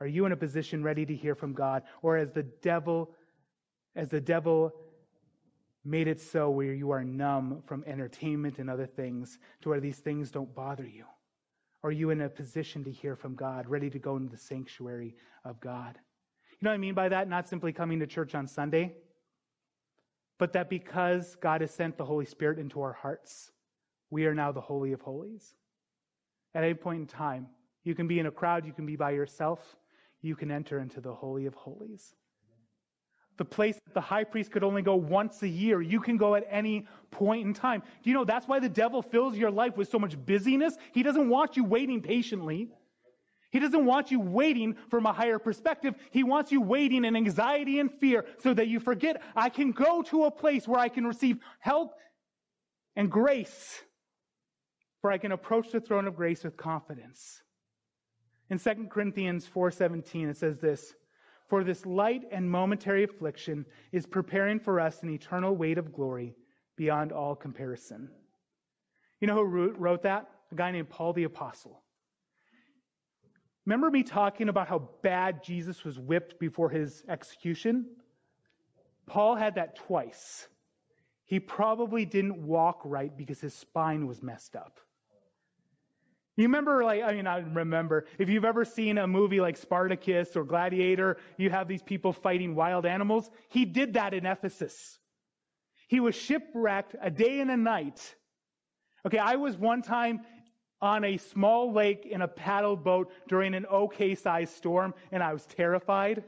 Are 0.00 0.06
you 0.06 0.26
in 0.26 0.32
a 0.32 0.36
position 0.36 0.82
ready 0.82 1.06
to 1.06 1.14
hear 1.14 1.34
from 1.34 1.54
God? 1.54 1.84
Or 2.02 2.16
as 2.16 2.32
the 2.32 2.42
devil, 2.42 3.12
as 3.94 4.08
the 4.08 4.20
devil 4.20 4.74
made 5.84 6.08
it 6.08 6.20
so 6.20 6.50
where 6.50 6.74
you 6.74 6.90
are 6.90 7.04
numb 7.04 7.62
from 7.64 7.84
entertainment 7.86 8.58
and 8.58 8.68
other 8.68 8.86
things 8.86 9.38
to 9.62 9.68
where 9.68 9.80
these 9.80 9.98
things 9.98 10.30
don't 10.32 10.52
bother 10.54 10.86
you? 10.86 11.04
Are 11.84 11.92
you 11.92 12.10
in 12.10 12.20
a 12.20 12.28
position 12.28 12.82
to 12.84 12.90
hear 12.90 13.14
from 13.14 13.36
God, 13.36 13.68
ready 13.68 13.88
to 13.90 14.00
go 14.00 14.16
into 14.16 14.30
the 14.30 14.36
sanctuary 14.36 15.14
of 15.44 15.60
God? 15.60 15.96
You 16.50 16.58
know 16.62 16.70
what 16.70 16.74
I 16.74 16.78
mean 16.78 16.94
by 16.94 17.08
that? 17.08 17.28
Not 17.28 17.48
simply 17.48 17.72
coming 17.72 18.00
to 18.00 18.06
church 18.06 18.34
on 18.34 18.48
Sunday, 18.48 18.96
but 20.38 20.52
that 20.52 20.68
because 20.68 21.36
God 21.36 21.60
has 21.60 21.70
sent 21.70 21.96
the 21.96 22.04
Holy 22.04 22.26
Spirit 22.26 22.58
into 22.58 22.80
our 22.80 22.92
hearts, 22.92 23.50
we 24.10 24.26
are 24.26 24.34
now 24.34 24.52
the 24.52 24.60
Holy 24.60 24.92
of 24.92 25.00
Holies. 25.00 25.54
At 26.54 26.64
any 26.64 26.74
point 26.74 27.00
in 27.00 27.06
time, 27.06 27.46
you 27.84 27.94
can 27.94 28.06
be 28.06 28.18
in 28.18 28.26
a 28.26 28.30
crowd, 28.30 28.66
you 28.66 28.72
can 28.72 28.86
be 28.86 28.96
by 28.96 29.12
yourself, 29.12 29.76
you 30.22 30.34
can 30.34 30.50
enter 30.50 30.78
into 30.78 31.00
the 31.00 31.14
Holy 31.14 31.46
of 31.46 31.54
Holies. 31.54 32.14
The 33.36 33.44
place 33.44 33.78
that 33.84 33.92
the 33.92 34.00
high 34.00 34.24
priest 34.24 34.50
could 34.50 34.64
only 34.64 34.80
go 34.80 34.96
once 34.96 35.42
a 35.42 35.48
year, 35.48 35.82
you 35.82 36.00
can 36.00 36.16
go 36.16 36.34
at 36.34 36.46
any 36.50 36.86
point 37.10 37.46
in 37.46 37.52
time. 37.52 37.82
Do 38.02 38.10
you 38.10 38.14
know 38.14 38.24
that's 38.24 38.48
why 38.48 38.60
the 38.60 38.68
devil 38.68 39.02
fills 39.02 39.36
your 39.36 39.50
life 39.50 39.76
with 39.76 39.90
so 39.90 39.98
much 39.98 40.16
busyness? 40.24 40.76
He 40.92 41.02
doesn't 41.02 41.28
want 41.28 41.56
you 41.56 41.64
waiting 41.64 42.00
patiently. 42.00 42.70
He 43.50 43.58
doesn't 43.58 43.84
want 43.84 44.10
you 44.10 44.20
waiting 44.20 44.76
from 44.90 45.06
a 45.06 45.12
higher 45.12 45.38
perspective. 45.38 45.94
He 46.10 46.24
wants 46.24 46.52
you 46.52 46.60
waiting 46.60 47.04
in 47.04 47.16
anxiety 47.16 47.78
and 47.78 47.90
fear 47.90 48.24
so 48.38 48.52
that 48.54 48.68
you 48.68 48.80
forget, 48.80 49.22
I 49.34 49.48
can 49.48 49.72
go 49.72 50.02
to 50.02 50.24
a 50.24 50.30
place 50.30 50.66
where 50.66 50.80
I 50.80 50.88
can 50.88 51.06
receive 51.06 51.38
help 51.60 51.94
and 52.96 53.10
grace, 53.10 53.82
where 55.00 55.12
I 55.12 55.18
can 55.18 55.32
approach 55.32 55.70
the 55.70 55.80
throne 55.80 56.06
of 56.06 56.16
grace 56.16 56.44
with 56.44 56.56
confidence. 56.56 57.42
In 58.50 58.58
2 58.58 58.90
Corinthians 58.90 59.46
4:17 59.46 60.28
it 60.28 60.36
says 60.36 60.58
this, 60.58 60.94
"For 61.48 61.62
this 61.62 61.86
light 61.86 62.24
and 62.30 62.50
momentary 62.50 63.04
affliction 63.04 63.66
is 63.92 64.06
preparing 64.06 64.58
for 64.58 64.80
us 64.80 65.02
an 65.02 65.10
eternal 65.10 65.56
weight 65.56 65.78
of 65.78 65.92
glory 65.92 66.36
beyond 66.76 67.12
all 67.12 67.36
comparison." 67.36 68.10
You 69.20 69.28
know 69.28 69.36
who 69.36 69.72
wrote 69.72 70.02
that? 70.02 70.30
A 70.52 70.54
guy 70.54 70.70
named 70.70 70.90
Paul 70.90 71.12
the 71.12 71.24
apostle. 71.24 71.82
Remember 73.66 73.90
me 73.90 74.04
talking 74.04 74.48
about 74.48 74.68
how 74.68 74.88
bad 75.02 75.42
Jesus 75.42 75.84
was 75.84 75.98
whipped 75.98 76.38
before 76.38 76.70
his 76.70 77.04
execution? 77.08 77.86
Paul 79.06 79.34
had 79.34 79.56
that 79.56 79.76
twice. 79.76 80.46
He 81.24 81.40
probably 81.40 82.04
didn't 82.04 82.46
walk 82.46 82.80
right 82.84 83.14
because 83.16 83.40
his 83.40 83.54
spine 83.54 84.06
was 84.06 84.22
messed 84.22 84.54
up. 84.54 84.80
You 86.36 86.44
remember, 86.44 86.84
like, 86.84 87.02
I 87.02 87.12
mean, 87.12 87.26
I 87.26 87.38
remember, 87.38 88.06
if 88.18 88.28
you've 88.28 88.44
ever 88.44 88.64
seen 88.64 88.98
a 88.98 89.06
movie 89.06 89.40
like 89.40 89.56
Spartacus 89.56 90.36
or 90.36 90.44
Gladiator, 90.44 91.16
you 91.38 91.50
have 91.50 91.66
these 91.66 91.82
people 91.82 92.12
fighting 92.12 92.54
wild 92.54 92.86
animals. 92.86 93.30
He 93.48 93.64
did 93.64 93.94
that 93.94 94.14
in 94.14 94.26
Ephesus. 94.26 94.98
He 95.88 95.98
was 95.98 96.14
shipwrecked 96.14 96.94
a 97.00 97.10
day 97.10 97.40
and 97.40 97.50
a 97.50 97.56
night. 97.56 98.14
Okay, 99.06 99.18
I 99.18 99.36
was 99.36 99.56
one 99.56 99.82
time 99.82 100.20
on 100.80 101.04
a 101.04 101.16
small 101.16 101.72
lake 101.72 102.06
in 102.06 102.22
a 102.22 102.28
paddle 102.28 102.76
boat 102.76 103.10
during 103.28 103.54
an 103.54 103.66
okay 103.66 104.14
sized 104.14 104.54
storm, 104.54 104.94
and 105.12 105.22
I 105.22 105.32
was 105.32 105.46
terrified. 105.46 106.24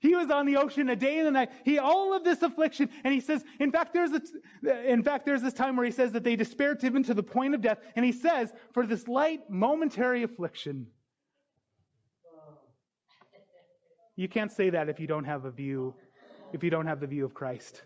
He 0.00 0.16
was 0.16 0.32
on 0.32 0.46
the 0.46 0.56
ocean 0.56 0.88
a 0.88 0.96
day 0.96 1.20
and 1.20 1.28
a 1.28 1.30
night. 1.30 1.50
He 1.64 1.78
all 1.78 2.12
of 2.12 2.24
this 2.24 2.42
affliction, 2.42 2.88
and 3.04 3.14
he 3.14 3.20
says, 3.20 3.44
in 3.60 3.70
fact, 3.70 3.94
there's 3.94 4.10
a, 4.10 4.90
in 4.90 5.04
fact, 5.04 5.24
there's 5.24 5.42
this 5.42 5.54
time 5.54 5.76
where 5.76 5.86
he 5.86 5.92
says 5.92 6.10
that 6.12 6.24
they 6.24 6.34
despaired 6.34 6.82
even 6.82 7.04
to 7.04 7.14
the 7.14 7.22
point 7.22 7.54
of 7.54 7.60
death, 7.60 7.78
and 7.94 8.04
he 8.04 8.10
says, 8.10 8.52
for 8.72 8.84
this 8.84 9.06
light 9.06 9.48
momentary 9.48 10.24
affliction. 10.24 10.88
You 14.16 14.28
can't 14.28 14.50
say 14.50 14.70
that 14.70 14.88
if 14.88 14.98
you 14.98 15.06
don't 15.06 15.24
have 15.24 15.44
a 15.44 15.52
view, 15.52 15.94
if 16.52 16.64
you 16.64 16.70
don't 16.70 16.86
have 16.86 16.98
the 16.98 17.06
view 17.06 17.24
of 17.24 17.32
Christ. 17.32 17.82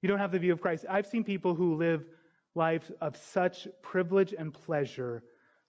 You 0.00 0.08
don't 0.08 0.20
have 0.20 0.32
the 0.32 0.38
view 0.38 0.52
of 0.52 0.60
Christ. 0.60 0.84
I've 0.88 1.06
seen 1.06 1.24
people 1.24 1.56
who 1.56 1.74
live 1.74 2.04
lives 2.54 2.90
of 3.00 3.16
such 3.16 3.68
privilege 3.82 4.34
and 4.36 4.52
pleasure 4.52 5.22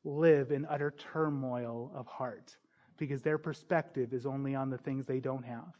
live 0.04 0.52
in 0.52 0.66
utter 0.66 0.94
turmoil 1.14 1.92
of 1.96 2.06
heart 2.08 2.56
because 2.98 3.22
their 3.22 3.38
perspective 3.38 4.14
is 4.14 4.26
only 4.26 4.56
on 4.56 4.70
the 4.70 4.78
things 4.78 5.06
they 5.06 5.20
don't 5.20 5.44
have. 5.44 5.74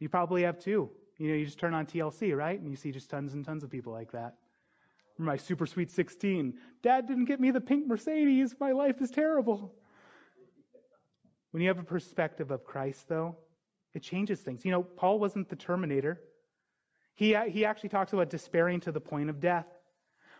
You 0.00 0.08
probably 0.08 0.42
have 0.42 0.58
too. 0.58 0.90
You 1.18 1.28
know, 1.28 1.34
you 1.34 1.44
just 1.44 1.58
turn 1.58 1.74
on 1.74 1.86
TLC, 1.86 2.36
right? 2.36 2.60
And 2.60 2.68
you 2.68 2.76
see 2.76 2.90
just 2.90 3.08
tons 3.08 3.34
and 3.34 3.44
tons 3.44 3.62
of 3.62 3.70
people 3.70 3.92
like 3.92 4.12
that. 4.12 4.34
My 5.16 5.36
super 5.36 5.66
sweet 5.66 5.92
16. 5.92 6.54
Dad 6.82 7.06
didn't 7.06 7.26
get 7.26 7.40
me 7.40 7.52
the 7.52 7.60
pink 7.60 7.86
Mercedes. 7.86 8.54
My 8.58 8.72
life 8.72 9.00
is 9.00 9.10
terrible. 9.10 9.72
When 11.52 11.62
you 11.62 11.68
have 11.68 11.78
a 11.78 11.84
perspective 11.84 12.50
of 12.50 12.64
Christ, 12.64 13.08
though, 13.08 13.36
it 13.94 14.02
changes 14.02 14.40
things. 14.40 14.64
You 14.64 14.72
know, 14.72 14.82
Paul 14.82 15.20
wasn't 15.20 15.48
the 15.48 15.54
Terminator. 15.54 16.20
He, 17.14 17.36
he 17.48 17.64
actually 17.64 17.90
talks 17.90 18.12
about 18.12 18.30
despairing 18.30 18.80
to 18.80 18.92
the 18.92 19.00
point 19.00 19.30
of 19.30 19.40
death. 19.40 19.66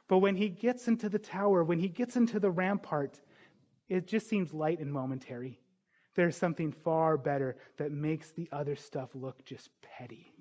But 0.08 0.18
when 0.18 0.36
he 0.36 0.48
gets 0.48 0.88
into 0.88 1.08
the 1.08 1.18
tower, 1.18 1.64
when 1.64 1.78
he 1.78 1.88
gets 1.88 2.16
into 2.16 2.38
the 2.40 2.50
rampart, 2.50 3.20
it 3.88 4.06
just 4.06 4.28
seems 4.28 4.52
light 4.52 4.80
and 4.80 4.92
momentary. 4.92 5.60
There's 6.14 6.36
something 6.36 6.72
far 6.72 7.16
better 7.16 7.56
that 7.76 7.90
makes 7.90 8.32
the 8.32 8.48
other 8.52 8.76
stuff 8.76 9.10
look 9.14 9.44
just 9.44 9.70
petty. 9.82 10.32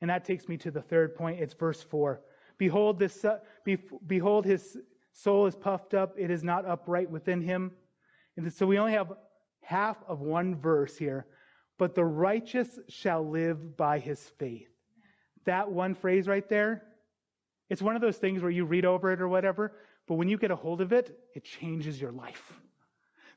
And 0.00 0.08
that 0.10 0.24
takes 0.24 0.48
me 0.48 0.56
to 0.58 0.70
the 0.70 0.80
third 0.80 1.14
point. 1.14 1.40
It's 1.40 1.54
verse 1.54 1.82
4. 1.82 2.20
Behold, 2.56 2.98
this, 2.98 3.24
uh, 3.24 3.38
be, 3.64 3.78
behold, 4.06 4.44
his 4.44 4.78
soul 5.12 5.46
is 5.46 5.56
puffed 5.56 5.94
up. 5.94 6.14
It 6.18 6.30
is 6.30 6.42
not 6.42 6.66
upright 6.66 7.10
within 7.10 7.42
him. 7.42 7.72
And 8.36 8.50
so 8.52 8.66
we 8.66 8.78
only 8.78 8.92
have 8.92 9.12
half 9.62 9.98
of 10.06 10.20
one 10.20 10.56
verse 10.56 10.96
here. 10.96 11.26
But 11.78 11.94
the 11.94 12.04
righteous 12.04 12.78
shall 12.88 13.28
live 13.28 13.76
by 13.76 13.98
his 13.98 14.20
faith. 14.38 14.68
That 15.44 15.70
one 15.70 15.94
phrase 15.94 16.26
right 16.26 16.48
there, 16.48 16.82
it's 17.68 17.80
one 17.80 17.94
of 17.94 18.02
those 18.02 18.16
things 18.16 18.42
where 18.42 18.50
you 18.50 18.64
read 18.64 18.84
over 18.84 19.12
it 19.12 19.20
or 19.20 19.28
whatever, 19.28 19.72
but 20.06 20.14
when 20.14 20.28
you 20.28 20.38
get 20.38 20.50
a 20.50 20.56
hold 20.56 20.80
of 20.80 20.92
it, 20.92 21.18
it 21.34 21.44
changes 21.44 22.00
your 22.00 22.12
life. 22.12 22.52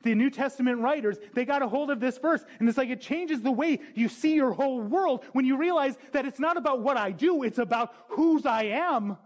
The 0.02 0.14
New 0.14 0.28
Testament 0.28 0.80
writers, 0.80 1.16
they 1.32 1.46
got 1.46 1.62
a 1.62 1.68
hold 1.68 1.90
of 1.90 1.98
this 1.98 2.18
verse, 2.18 2.44
and 2.58 2.68
it's 2.68 2.76
like 2.76 2.90
it 2.90 3.00
changes 3.00 3.40
the 3.40 3.50
way 3.50 3.80
you 3.94 4.08
see 4.08 4.34
your 4.34 4.52
whole 4.52 4.82
world 4.82 5.24
when 5.32 5.46
you 5.46 5.56
realize 5.56 5.96
that 6.12 6.26
it's 6.26 6.38
not 6.38 6.58
about 6.58 6.82
what 6.82 6.98
I 6.98 7.10
do, 7.10 7.42
it's 7.42 7.58
about 7.58 7.94
whose 8.08 8.44
I 8.44 8.64
am 8.64 9.16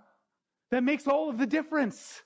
that 0.70 0.84
makes 0.84 1.08
all 1.08 1.30
of 1.30 1.38
the 1.38 1.46
difference. 1.46 2.22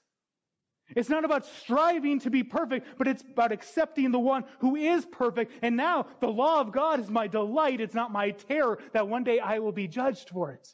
It's 0.95 1.09
not 1.09 1.25
about 1.25 1.47
striving 1.47 2.19
to 2.21 2.31
be 2.31 2.43
perfect, 2.43 2.99
but 2.99 3.09
it's 3.09 3.23
about 3.23 3.53
accepting 3.53 4.11
the 4.11 4.19
one 4.19 4.45
who 4.59 4.77
is 4.77 5.07
perfect. 5.07 5.53
And 5.63 5.77
now 5.77 6.07
the 6.21 6.29
law 6.29 6.61
of 6.61 6.73
God 6.73 7.01
is 7.01 7.09
my 7.09 7.27
delight. 7.27 7.81
It's 7.81 7.95
not 7.95 8.13
my 8.13 8.31
terror 8.33 8.79
that 8.93 9.09
one 9.09 9.25
day 9.25 9.39
I 9.39 9.59
will 9.59 9.73
be 9.73 9.89
judged 9.89 10.29
for 10.29 10.51
it. 10.51 10.69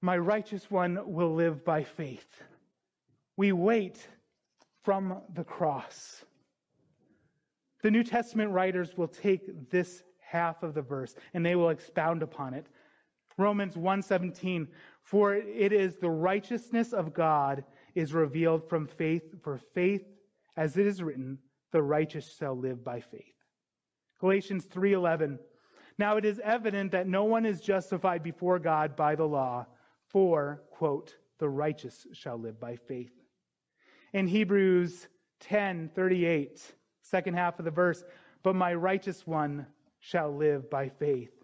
My 0.00 0.16
righteous 0.16 0.70
one 0.70 0.98
will 1.06 1.34
live 1.34 1.64
by 1.64 1.82
faith. 1.84 2.42
We 3.36 3.52
wait 3.52 4.06
from 4.82 5.22
the 5.34 5.44
cross. 5.44 6.24
The 7.82 7.90
New 7.90 8.04
Testament 8.04 8.50
writers 8.50 8.96
will 8.96 9.08
take 9.08 9.70
this 9.70 10.02
half 10.20 10.62
of 10.62 10.74
the 10.74 10.82
verse 10.82 11.14
and 11.32 11.44
they 11.44 11.56
will 11.56 11.70
expound 11.70 12.22
upon 12.22 12.54
it. 12.54 12.66
Romans 13.36 13.76
1:17 13.76 14.68
for 15.04 15.34
it 15.34 15.72
is 15.72 15.96
the 15.96 16.10
righteousness 16.10 16.92
of 16.92 17.14
God 17.14 17.64
is 17.94 18.12
revealed 18.12 18.68
from 18.68 18.86
faith, 18.86 19.22
for 19.42 19.58
faith, 19.74 20.02
as 20.56 20.76
it 20.76 20.86
is 20.86 21.02
written, 21.02 21.38
the 21.72 21.82
righteous 21.82 22.36
shall 22.36 22.56
live 22.56 22.82
by 22.82 23.00
faith. 23.00 23.34
Galatians 24.18 24.66
3:11. 24.66 25.38
Now 25.98 26.16
it 26.16 26.24
is 26.24 26.40
evident 26.40 26.92
that 26.92 27.06
no 27.06 27.24
one 27.24 27.46
is 27.46 27.60
justified 27.60 28.22
before 28.22 28.58
God 28.58 28.96
by 28.96 29.14
the 29.14 29.28
law, 29.28 29.66
for 30.08 30.62
quote, 30.70 31.16
the 31.38 31.48
righteous 31.48 32.06
shall 32.12 32.38
live 32.38 32.58
by 32.58 32.76
faith. 32.76 33.12
In 34.12 34.26
Hebrews 34.26 35.08
10:38, 35.40 36.72
second 37.02 37.34
half 37.34 37.58
of 37.58 37.64
the 37.66 37.70
verse, 37.70 38.02
but 38.42 38.56
my 38.56 38.72
righteous 38.74 39.26
one 39.26 39.66
shall 40.00 40.34
live 40.34 40.70
by 40.70 40.88
faith. 40.88 41.43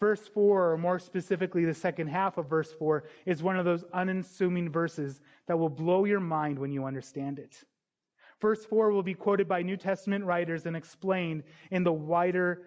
Verse 0.00 0.26
4, 0.26 0.72
or 0.72 0.78
more 0.78 0.98
specifically, 0.98 1.66
the 1.66 1.74
second 1.74 2.08
half 2.08 2.38
of 2.38 2.48
verse 2.48 2.72
4, 2.72 3.04
is 3.26 3.42
one 3.42 3.58
of 3.58 3.66
those 3.66 3.84
unassuming 3.92 4.70
verses 4.70 5.20
that 5.46 5.58
will 5.58 5.68
blow 5.68 6.06
your 6.06 6.20
mind 6.20 6.58
when 6.58 6.72
you 6.72 6.86
understand 6.86 7.38
it. 7.38 7.62
Verse 8.40 8.64
4 8.64 8.90
will 8.90 9.02
be 9.02 9.12
quoted 9.12 9.46
by 9.46 9.60
New 9.60 9.76
Testament 9.76 10.24
writers 10.24 10.64
and 10.64 10.74
explained 10.74 11.42
in 11.70 11.84
the 11.84 11.92
wider 11.92 12.62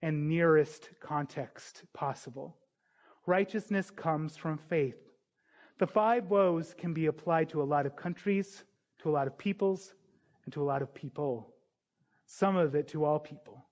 and 0.00 0.26
nearest 0.26 0.88
context 1.00 1.82
possible. 1.92 2.56
Righteousness 3.26 3.90
comes 3.90 4.34
from 4.34 4.56
faith. 4.56 4.96
The 5.78 5.86
five 5.86 6.30
woes 6.30 6.74
can 6.76 6.94
be 6.94 7.06
applied 7.06 7.50
to 7.50 7.62
a 7.62 7.64
lot 7.64 7.84
of 7.84 7.94
countries, 7.94 8.64
to 9.00 9.10
a 9.10 9.12
lot 9.12 9.26
of 9.26 9.36
peoples, 9.36 9.92
and 10.44 10.54
to 10.54 10.62
a 10.62 10.64
lot 10.64 10.80
of 10.80 10.94
people. 10.94 11.54
Some 12.24 12.56
of 12.56 12.74
it 12.74 12.88
to 12.88 13.04
all 13.04 13.18
people. 13.18 13.66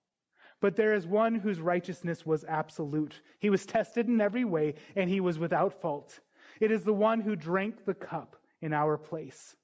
But 0.61 0.77
there 0.77 0.95
is 0.95 1.07
one 1.07 1.35
whose 1.35 1.61
righteousness 1.61 2.27
was 2.27 2.45
absolute. 2.45 3.21
He 3.39 3.51
was 3.51 3.65
tested 3.65 4.09
in 4.09 4.21
every 4.21 4.45
way, 4.45 4.75
and 4.95 5.09
he 5.09 5.21
was 5.21 5.39
without 5.39 5.81
fault. 5.81 6.21
It 6.61 6.71
is 6.71 6.85
the 6.85 6.93
one 6.93 7.21
who 7.21 7.35
drank 7.35 7.85
the 7.85 7.95
cup 7.95 8.37
in 8.61 8.75
our 8.75 8.99
place. 8.99 9.57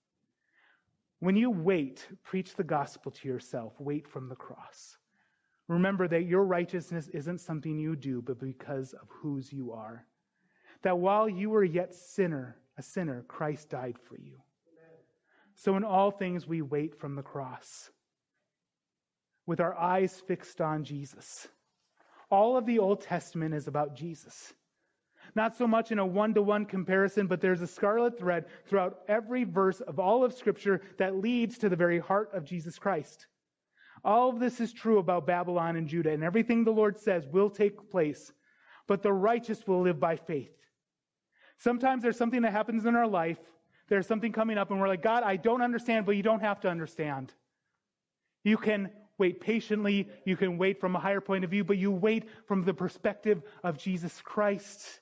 When 1.21 1.37
you 1.37 1.51
wait, 1.51 2.07
preach 2.23 2.55
the 2.55 2.65
gospel 2.65 3.13
to 3.13 3.29
yourself. 3.29 3.75
Wait 3.79 4.09
from 4.09 4.29
the 4.29 4.37
cross. 4.37 4.97
Remember 5.69 6.09
that 6.09 6.25
your 6.25 6.45
righteousness 6.45 7.09
isn't 7.09 7.41
something 7.41 7.79
you 7.79 7.97
do, 7.97 8.23
but 8.23 8.39
because 8.39 8.93
of 8.95 9.09
whose 9.09 9.53
you 9.53 9.73
are. 9.73 10.07
That 10.83 10.99
while 10.99 11.29
you 11.29 11.51
were 11.51 11.65
yet 11.65 11.95
sinner, 11.95 12.57
a 12.79 12.83
sinner, 12.83 13.25
Christ 13.29 13.71
died 13.71 13.97
for 13.99 14.17
you. 14.17 14.39
So 15.55 15.77
in 15.77 15.85
all 15.85 16.11
things 16.11 16.47
we 16.47 16.63
wait 16.63 16.95
from 16.95 17.17
the 17.17 17.23
cross 17.23 17.91
with 19.47 19.61
our 19.61 19.77
eyes 19.77 20.21
fixed 20.27 20.61
on 20.61 20.85
Jesus. 20.85 21.49
All 22.31 22.57
of 22.57 22.67
the 22.67 22.81
Old 22.81 23.03
Testament 23.03 23.55
is 23.55 23.69
about 23.69 23.97
Jesus. 23.97 24.53
Not 25.35 25.57
so 25.57 25.67
much 25.67 25.93
in 25.93 25.99
a 25.99 26.07
one 26.07 26.35
to 26.35 26.43
one 26.43 26.67
comparison, 26.67 27.27
but 27.27 27.41
there's 27.41 27.61
a 27.61 27.67
scarlet 27.67 28.19
thread 28.19 28.47
throughout 28.67 29.01
every 29.09 29.45
verse 29.45 29.81
of 29.81 29.99
all 29.99 30.25
of 30.25 30.33
Scripture 30.33 30.81
that 30.99 31.17
leads 31.17 31.59
to 31.59 31.69
the 31.69 31.77
very 31.77 31.99
heart 31.99 32.31
of 32.33 32.45
Jesus 32.45 32.79
Christ. 32.79 33.27
All 34.05 34.31
of 34.31 34.39
this 34.39 34.61
is 34.61 34.73
true 34.73 34.99
about 34.99 35.27
Babylon 35.27 35.77
and 35.77 35.89
Judah, 35.89 36.13
and 36.13 36.23
everything 36.23 36.65
the 36.65 36.71
Lord 36.71 36.99
says 36.99 37.27
will 37.27 37.51
take 37.51 37.91
place, 37.91 38.33
but 38.87 39.03
the 39.03 39.13
righteous 39.13 39.67
will 39.67 39.83
live 39.83 39.99
by 39.99 40.17
faith. 40.17 40.53
Sometimes 41.59 42.03
there's 42.03 42.19
something 42.19 42.43
that 42.43 42.53
happens 42.53 42.87
in 42.87 42.95
our 42.95 43.09
life, 43.09 43.39
there's 43.89 44.07
something 44.07 44.33
coming 44.33 44.59
up, 44.59 44.71
and 44.71 44.81
we're 44.81 44.89
like, 44.89 45.03
God, 45.03 45.23
I 45.23 45.37
don't 45.37 45.63
understand, 45.63 46.07
but 46.07 46.17
you 46.17 46.23
don't 46.23 46.41
have 46.41 46.61
to 46.61 46.69
understand. 46.69 47.33
You 48.45 48.57
can 48.57 48.91
wait 49.19 49.41
patiently. 49.41 50.09
You 50.25 50.37
can 50.37 50.59
wait 50.59 50.81
from 50.81 50.97
a 50.97 51.01
higher 51.01 51.21
point 51.21 51.45
of 51.45 51.51
view, 51.51 51.65
but 51.65 51.79
you 51.79 51.91
wait 51.91 52.25
from 52.47 52.65
the 52.65 52.75
perspective 52.75 53.43
of 53.63 53.79
Jesus 53.79 54.21
Christ. 54.23 55.01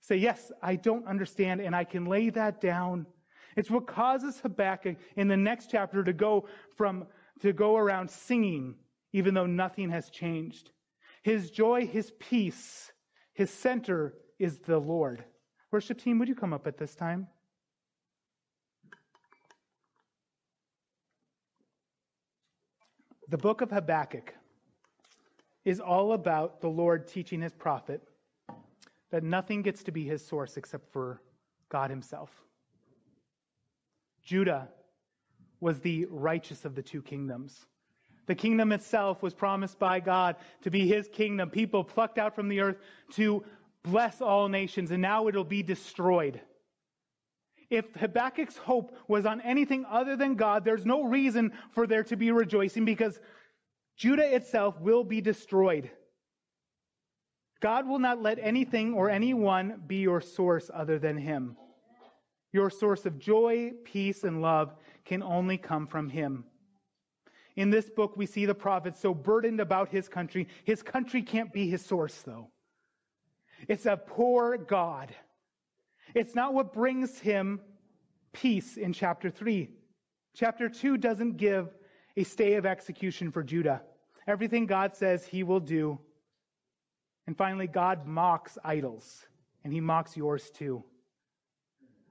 Say, 0.00 0.16
yes, 0.16 0.52
I 0.62 0.76
don't 0.76 1.06
understand, 1.06 1.60
and 1.60 1.74
I 1.74 1.84
can 1.84 2.06
lay 2.06 2.30
that 2.30 2.60
down. 2.60 3.06
It's 3.56 3.70
what 3.70 3.86
causes 3.86 4.38
Habakkuk 4.40 4.96
in 5.16 5.28
the 5.28 5.36
next 5.36 5.70
chapter 5.70 6.04
to 6.04 6.12
go 6.12 6.48
from, 6.76 7.06
to 7.40 7.52
go 7.52 7.76
around 7.76 8.10
singing, 8.10 8.74
even 9.12 9.34
though 9.34 9.46
nothing 9.46 9.90
has 9.90 10.10
changed. 10.10 10.70
His 11.22 11.50
joy, 11.50 11.86
his 11.86 12.12
peace, 12.20 12.92
his 13.34 13.50
center 13.50 14.14
is 14.38 14.58
the 14.58 14.78
Lord. 14.78 15.24
Worship 15.72 15.98
team, 15.98 16.18
would 16.18 16.28
you 16.28 16.34
come 16.34 16.52
up 16.52 16.66
at 16.66 16.78
this 16.78 16.94
time? 16.94 17.26
The 23.28 23.38
book 23.38 23.60
of 23.60 23.70
Habakkuk 23.70 24.34
is 25.64 25.80
all 25.80 26.12
about 26.12 26.60
the 26.60 26.68
Lord 26.68 27.08
teaching 27.08 27.40
his 27.40 27.52
prophet 27.52 28.00
that 29.10 29.24
nothing 29.24 29.62
gets 29.62 29.82
to 29.84 29.90
be 29.90 30.04
his 30.04 30.24
source 30.24 30.56
except 30.56 30.92
for 30.92 31.20
God 31.68 31.90
himself. 31.90 32.30
Judah 34.22 34.68
was 35.60 35.80
the 35.80 36.06
righteous 36.08 36.64
of 36.64 36.76
the 36.76 36.82
two 36.82 37.02
kingdoms. 37.02 37.66
The 38.26 38.34
kingdom 38.34 38.70
itself 38.70 39.22
was 39.22 39.34
promised 39.34 39.78
by 39.78 39.98
God 39.98 40.36
to 40.62 40.70
be 40.70 40.86
his 40.86 41.08
kingdom, 41.08 41.50
people 41.50 41.82
plucked 41.82 42.18
out 42.18 42.34
from 42.34 42.48
the 42.48 42.60
earth 42.60 42.76
to 43.14 43.44
bless 43.82 44.20
all 44.20 44.48
nations, 44.48 44.90
and 44.92 45.02
now 45.02 45.26
it'll 45.26 45.44
be 45.44 45.62
destroyed. 45.62 46.40
If 47.70 47.92
Habakkuk's 47.94 48.56
hope 48.56 48.96
was 49.08 49.26
on 49.26 49.40
anything 49.40 49.84
other 49.88 50.16
than 50.16 50.34
God, 50.34 50.64
there's 50.64 50.86
no 50.86 51.04
reason 51.04 51.52
for 51.70 51.86
there 51.86 52.04
to 52.04 52.16
be 52.16 52.30
rejoicing 52.30 52.84
because 52.84 53.18
Judah 53.96 54.34
itself 54.34 54.80
will 54.80 55.04
be 55.04 55.20
destroyed. 55.20 55.90
God 57.60 57.88
will 57.88 57.98
not 57.98 58.22
let 58.22 58.38
anything 58.38 58.94
or 58.94 59.10
anyone 59.10 59.82
be 59.86 59.96
your 59.96 60.20
source 60.20 60.70
other 60.72 60.98
than 60.98 61.16
Him. 61.16 61.56
Your 62.52 62.70
source 62.70 63.06
of 63.06 63.18
joy, 63.18 63.72
peace, 63.84 64.24
and 64.24 64.42
love 64.42 64.74
can 65.04 65.22
only 65.22 65.58
come 65.58 65.86
from 65.86 66.08
Him. 66.08 66.44
In 67.56 67.70
this 67.70 67.88
book, 67.88 68.16
we 68.16 68.26
see 68.26 68.44
the 68.44 68.54
prophet 68.54 68.96
so 68.96 69.14
burdened 69.14 69.60
about 69.60 69.88
his 69.88 70.08
country. 70.08 70.46
His 70.64 70.82
country 70.82 71.22
can't 71.22 71.52
be 71.52 71.68
his 71.68 71.84
source, 71.84 72.22
though. 72.22 72.50
It's 73.66 73.86
a 73.86 73.96
poor 73.96 74.58
God. 74.58 75.14
It's 76.14 76.34
not 76.34 76.54
what 76.54 76.72
brings 76.72 77.18
him 77.18 77.60
peace 78.32 78.76
in 78.76 78.92
chapter 78.92 79.30
3. 79.30 79.68
Chapter 80.34 80.68
2 80.68 80.96
doesn't 80.98 81.36
give 81.36 81.74
a 82.16 82.24
stay 82.24 82.54
of 82.54 82.66
execution 82.66 83.30
for 83.30 83.42
Judah. 83.42 83.82
Everything 84.26 84.66
God 84.66 84.94
says 84.94 85.26
he 85.26 85.42
will 85.42 85.60
do. 85.60 85.98
And 87.26 87.36
finally, 87.36 87.66
God 87.66 88.06
mocks 88.06 88.58
idols, 88.64 89.26
and 89.64 89.72
he 89.72 89.80
mocks 89.80 90.16
yours 90.16 90.50
too. 90.50 90.84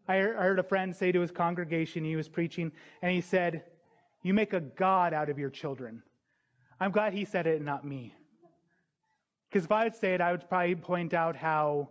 I 0.08 0.18
heard 0.18 0.60
a 0.60 0.64
friend 0.64 0.96
say 0.96 1.12
to 1.12 1.22
his 1.22 1.32
congregation, 1.32 2.04
he 2.04 2.16
was 2.16 2.30
preaching, 2.30 2.72
and 3.02 3.12
he 3.12 3.22
said, 3.22 3.64
You 4.24 4.34
make 4.34 4.54
a 4.54 4.62
God 4.62 5.14
out 5.14 5.30
of 5.30 5.40
your 5.40 5.50
children. 5.50 6.04
I'm 6.80 6.92
glad 6.92 7.14
he 7.14 7.26
said 7.26 7.48
it 7.48 7.56
and 7.56 7.66
not 7.66 7.86
me. 7.86 8.14
Because 9.50 9.66
if 9.66 9.72
I 9.72 9.86
would 9.86 9.96
say 9.96 10.14
it, 10.14 10.22
I 10.22 10.32
would 10.32 10.48
probably 10.50 10.76
point 10.76 11.14
out 11.14 11.36
how 11.36 11.90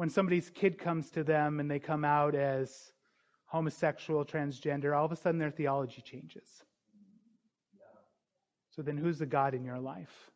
when 0.00 0.08
somebody's 0.08 0.48
kid 0.48 0.78
comes 0.78 1.10
to 1.10 1.22
them 1.22 1.60
and 1.60 1.70
they 1.70 1.78
come 1.78 2.06
out 2.06 2.34
as 2.34 2.90
homosexual, 3.44 4.24
transgender, 4.24 4.96
all 4.96 5.04
of 5.04 5.12
a 5.12 5.16
sudden 5.16 5.38
their 5.38 5.50
theology 5.50 6.00
changes. 6.00 6.48
So 8.70 8.80
then 8.80 8.96
who's 8.96 9.18
the 9.18 9.26
God 9.26 9.52
in 9.52 9.62
your 9.62 9.78
life? 9.78 10.30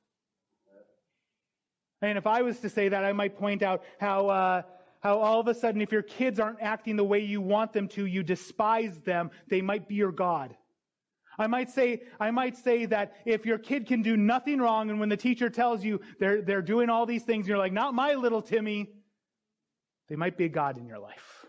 And 2.02 2.18
if 2.18 2.26
I 2.26 2.42
was 2.42 2.58
to 2.58 2.68
say 2.68 2.90
that, 2.90 3.06
I 3.06 3.14
might 3.14 3.38
point 3.38 3.62
out 3.62 3.84
how, 3.98 4.28
uh, 4.28 4.62
how 5.00 5.20
all 5.20 5.40
of 5.40 5.48
a 5.48 5.54
sudden, 5.54 5.80
if 5.80 5.92
your 5.92 6.02
kids 6.02 6.38
aren't 6.38 6.60
acting 6.60 6.96
the 6.96 7.04
way 7.04 7.20
you 7.20 7.40
want 7.40 7.72
them 7.72 7.88
to, 7.88 8.04
you 8.04 8.22
despise 8.22 8.98
them. 8.98 9.30
They 9.48 9.62
might 9.62 9.88
be 9.88 9.94
your 9.94 10.12
God. 10.12 10.54
I 11.38 11.46
might 11.46 11.70
say, 11.70 12.02
I 12.20 12.30
might 12.32 12.58
say 12.58 12.84
that 12.84 13.14
if 13.24 13.46
your 13.46 13.56
kid 13.56 13.86
can 13.86 14.02
do 14.02 14.14
nothing 14.14 14.58
wrong, 14.58 14.90
and 14.90 15.00
when 15.00 15.08
the 15.08 15.16
teacher 15.16 15.48
tells 15.48 15.82
you 15.82 16.02
they're, 16.20 16.42
they're 16.42 16.60
doing 16.60 16.90
all 16.90 17.06
these 17.06 17.22
things, 17.22 17.48
you're 17.48 17.56
like, 17.56 17.72
not 17.72 17.94
my 17.94 18.12
little 18.12 18.42
Timmy, 18.42 18.90
they 20.08 20.16
might 20.16 20.36
be 20.36 20.44
a 20.44 20.48
God 20.48 20.78
in 20.78 20.86
your 20.86 20.98
life. 20.98 21.46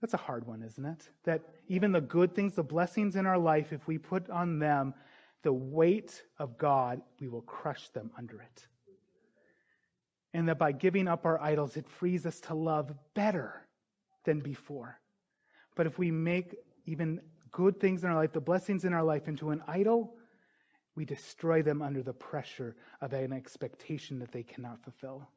That's 0.00 0.14
a 0.14 0.18
hard 0.18 0.46
one, 0.46 0.62
isn't 0.62 0.84
it? 0.84 1.08
That 1.24 1.42
even 1.68 1.92
the 1.92 2.00
good 2.00 2.34
things, 2.34 2.54
the 2.54 2.62
blessings 2.62 3.16
in 3.16 3.24
our 3.24 3.38
life, 3.38 3.72
if 3.72 3.86
we 3.86 3.96
put 3.96 4.28
on 4.28 4.58
them 4.58 4.92
the 5.42 5.52
weight 5.52 6.22
of 6.38 6.58
God, 6.58 7.00
we 7.20 7.28
will 7.28 7.42
crush 7.42 7.88
them 7.90 8.10
under 8.18 8.40
it. 8.40 8.66
And 10.34 10.48
that 10.48 10.58
by 10.58 10.72
giving 10.72 11.08
up 11.08 11.24
our 11.24 11.40
idols, 11.40 11.76
it 11.76 11.88
frees 11.88 12.26
us 12.26 12.40
to 12.40 12.54
love 12.54 12.92
better 13.14 13.66
than 14.24 14.40
before. 14.40 14.98
But 15.76 15.86
if 15.86 15.98
we 15.98 16.10
make 16.10 16.54
even 16.86 17.20
good 17.50 17.80
things 17.80 18.04
in 18.04 18.10
our 18.10 18.16
life, 18.16 18.32
the 18.32 18.40
blessings 18.40 18.84
in 18.84 18.92
our 18.92 19.04
life, 19.04 19.28
into 19.28 19.50
an 19.50 19.62
idol, 19.68 20.16
we 20.96 21.04
destroy 21.04 21.62
them 21.62 21.82
under 21.82 22.02
the 22.02 22.12
pressure 22.12 22.76
of 23.00 23.12
an 23.12 23.32
expectation 23.32 24.18
that 24.18 24.32
they 24.32 24.42
cannot 24.42 24.82
fulfill. 24.82 25.28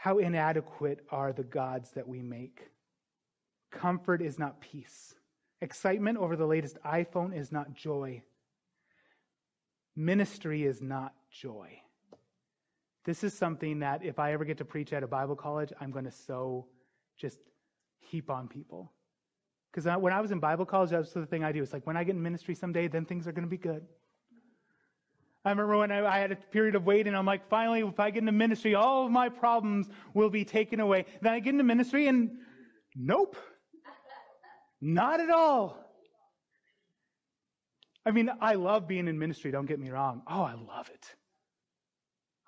How 0.00 0.18
inadequate 0.18 1.00
are 1.10 1.32
the 1.32 1.42
gods 1.42 1.90
that 1.96 2.06
we 2.06 2.22
make? 2.22 2.60
Comfort 3.72 4.22
is 4.22 4.38
not 4.38 4.60
peace. 4.60 5.12
Excitement 5.60 6.18
over 6.18 6.36
the 6.36 6.46
latest 6.46 6.78
iPhone 6.86 7.36
is 7.36 7.50
not 7.50 7.74
joy. 7.74 8.22
Ministry 9.96 10.62
is 10.62 10.80
not 10.80 11.14
joy. 11.32 11.80
This 13.06 13.24
is 13.24 13.34
something 13.34 13.80
that 13.80 14.04
if 14.04 14.20
I 14.20 14.34
ever 14.34 14.44
get 14.44 14.58
to 14.58 14.64
preach 14.64 14.92
at 14.92 15.02
a 15.02 15.08
Bible 15.08 15.34
college, 15.34 15.72
I'm 15.80 15.90
going 15.90 16.04
to 16.04 16.12
so 16.12 16.68
just 17.18 17.40
heap 17.98 18.30
on 18.30 18.46
people. 18.46 18.92
Because 19.72 20.00
when 20.00 20.12
I 20.12 20.20
was 20.20 20.30
in 20.30 20.38
Bible 20.38 20.64
college, 20.64 20.90
that's 20.90 21.12
the 21.12 21.26
thing 21.26 21.42
I 21.42 21.50
do. 21.50 21.60
It's 21.60 21.72
like 21.72 21.88
when 21.88 21.96
I 21.96 22.04
get 22.04 22.14
in 22.14 22.22
ministry 22.22 22.54
someday, 22.54 22.86
then 22.86 23.04
things 23.04 23.26
are 23.26 23.32
going 23.32 23.46
to 23.46 23.50
be 23.50 23.56
good. 23.56 23.84
I 25.44 25.50
remember 25.50 25.78
when 25.78 25.92
I, 25.92 26.04
I, 26.04 26.18
had 26.18 26.32
a 26.32 26.36
period 26.36 26.74
of 26.74 26.84
waiting, 26.84 27.14
I'm 27.14 27.24
like, 27.24 27.48
finally, 27.48 27.80
if 27.80 28.00
I 28.00 28.10
get 28.10 28.20
into 28.20 28.32
ministry, 28.32 28.74
all 28.74 29.06
of 29.06 29.12
my 29.12 29.28
problems 29.28 29.88
will 30.12 30.30
be 30.30 30.44
taken 30.44 30.80
away. 30.80 31.06
Then 31.22 31.32
I 31.32 31.40
get 31.40 31.50
into 31.50 31.64
ministry 31.64 32.08
and 32.08 32.30
nope, 32.96 33.36
not 34.80 35.20
at 35.20 35.30
all. 35.30 35.78
I 38.04 38.10
mean, 38.10 38.30
I 38.40 38.54
love 38.54 38.88
being 38.88 39.06
in 39.06 39.18
ministry, 39.18 39.50
don't 39.50 39.66
get 39.66 39.78
me 39.78 39.90
wrong. 39.90 40.22
Oh, 40.26 40.42
I 40.42 40.54
love 40.54 40.88
it. 40.88 41.14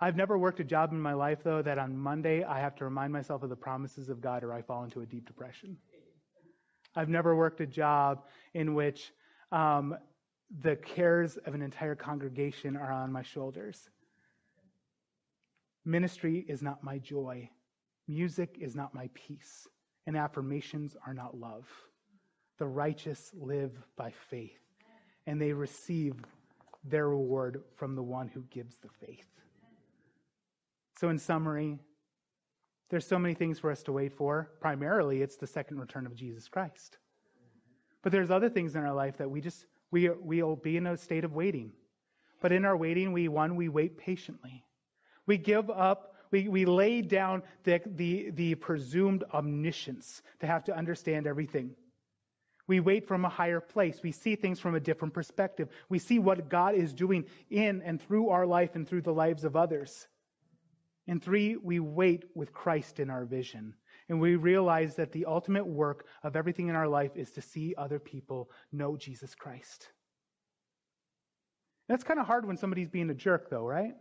I've 0.00 0.16
never 0.16 0.38
worked 0.38 0.60
a 0.60 0.64
job 0.64 0.92
in 0.92 1.00
my 1.00 1.12
life, 1.12 1.40
though, 1.44 1.60
that 1.60 1.78
on 1.78 1.96
Monday 1.96 2.42
I 2.42 2.58
have 2.58 2.74
to 2.76 2.84
remind 2.84 3.12
myself 3.12 3.42
of 3.42 3.50
the 3.50 3.56
promises 3.56 4.08
of 4.08 4.20
God 4.20 4.42
or 4.42 4.52
I 4.52 4.62
fall 4.62 4.82
into 4.84 5.02
a 5.02 5.06
deep 5.06 5.26
depression. 5.26 5.76
I've 6.96 7.10
never 7.10 7.36
worked 7.36 7.60
a 7.60 7.66
job 7.66 8.24
in 8.54 8.74
which 8.74 9.12
um, 9.52 9.96
the 10.58 10.76
cares 10.76 11.36
of 11.46 11.54
an 11.54 11.62
entire 11.62 11.94
congregation 11.94 12.76
are 12.76 12.90
on 12.92 13.12
my 13.12 13.22
shoulders. 13.22 13.88
Ministry 15.84 16.44
is 16.48 16.60
not 16.62 16.82
my 16.82 16.98
joy. 16.98 17.48
Music 18.08 18.56
is 18.60 18.74
not 18.74 18.94
my 18.94 19.08
peace. 19.14 19.68
And 20.06 20.16
affirmations 20.16 20.96
are 21.06 21.14
not 21.14 21.38
love. 21.38 21.68
The 22.58 22.66
righteous 22.66 23.30
live 23.34 23.72
by 23.96 24.12
faith, 24.28 24.58
and 25.26 25.40
they 25.40 25.52
receive 25.52 26.14
their 26.84 27.08
reward 27.08 27.62
from 27.76 27.94
the 27.94 28.02
one 28.02 28.28
who 28.28 28.42
gives 28.50 28.76
the 28.82 28.88
faith. 29.06 29.28
So, 30.98 31.08
in 31.08 31.18
summary, 31.18 31.78
there's 32.90 33.06
so 33.06 33.18
many 33.18 33.34
things 33.34 33.58
for 33.58 33.70
us 33.70 33.82
to 33.84 33.92
wait 33.92 34.12
for. 34.12 34.50
Primarily, 34.60 35.22
it's 35.22 35.36
the 35.36 35.46
second 35.46 35.78
return 35.78 36.06
of 36.06 36.14
Jesus 36.14 36.48
Christ. 36.48 36.98
But 38.02 38.12
there's 38.12 38.30
other 38.30 38.50
things 38.50 38.74
in 38.74 38.82
our 38.82 38.94
life 38.94 39.18
that 39.18 39.30
we 39.30 39.40
just 39.40 39.64
we, 39.90 40.08
we'll 40.08 40.56
be 40.56 40.76
in 40.76 40.86
a 40.86 40.96
state 40.96 41.24
of 41.24 41.34
waiting. 41.34 41.72
But 42.40 42.52
in 42.52 42.64
our 42.64 42.76
waiting, 42.76 43.12
we, 43.12 43.28
one, 43.28 43.56
we 43.56 43.68
wait 43.68 43.98
patiently. 43.98 44.64
We 45.26 45.36
give 45.36 45.70
up, 45.70 46.14
we, 46.30 46.48
we 46.48 46.64
lay 46.64 47.02
down 47.02 47.42
the, 47.64 47.80
the, 47.86 48.30
the 48.30 48.54
presumed 48.54 49.24
omniscience 49.32 50.22
to 50.40 50.46
have 50.46 50.64
to 50.64 50.76
understand 50.76 51.26
everything. 51.26 51.74
We 52.66 52.80
wait 52.80 53.08
from 53.08 53.24
a 53.24 53.28
higher 53.28 53.60
place. 53.60 54.00
We 54.02 54.12
see 54.12 54.36
things 54.36 54.60
from 54.60 54.76
a 54.76 54.80
different 54.80 55.12
perspective. 55.12 55.68
We 55.88 55.98
see 55.98 56.20
what 56.20 56.48
God 56.48 56.76
is 56.76 56.94
doing 56.94 57.24
in 57.50 57.82
and 57.82 58.00
through 58.00 58.28
our 58.28 58.46
life 58.46 58.76
and 58.76 58.88
through 58.88 59.02
the 59.02 59.12
lives 59.12 59.44
of 59.44 59.56
others. 59.56 60.06
And 61.08 61.20
three, 61.20 61.56
we 61.56 61.80
wait 61.80 62.26
with 62.34 62.52
Christ 62.52 63.00
in 63.00 63.10
our 63.10 63.24
vision. 63.24 63.74
And 64.10 64.20
we 64.20 64.34
realize 64.34 64.96
that 64.96 65.12
the 65.12 65.24
ultimate 65.24 65.64
work 65.64 66.04
of 66.24 66.34
everything 66.34 66.68
in 66.68 66.74
our 66.74 66.88
life 66.88 67.12
is 67.14 67.30
to 67.30 67.40
see 67.40 67.76
other 67.78 68.00
people 68.00 68.50
know 68.72 68.96
Jesus 68.96 69.36
Christ. 69.36 69.88
That's 71.88 72.02
kind 72.02 72.18
of 72.18 72.26
hard 72.26 72.44
when 72.44 72.56
somebody's 72.56 72.88
being 72.88 73.08
a 73.10 73.14
jerk, 73.14 73.48
though, 73.50 73.64
right? 73.64 73.94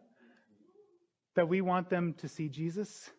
That 1.35 1.47
we 1.47 1.61
want 1.61 1.91
them 1.91 2.15
to 2.15 2.27
see 2.27 2.49
Jesus. 2.49 3.11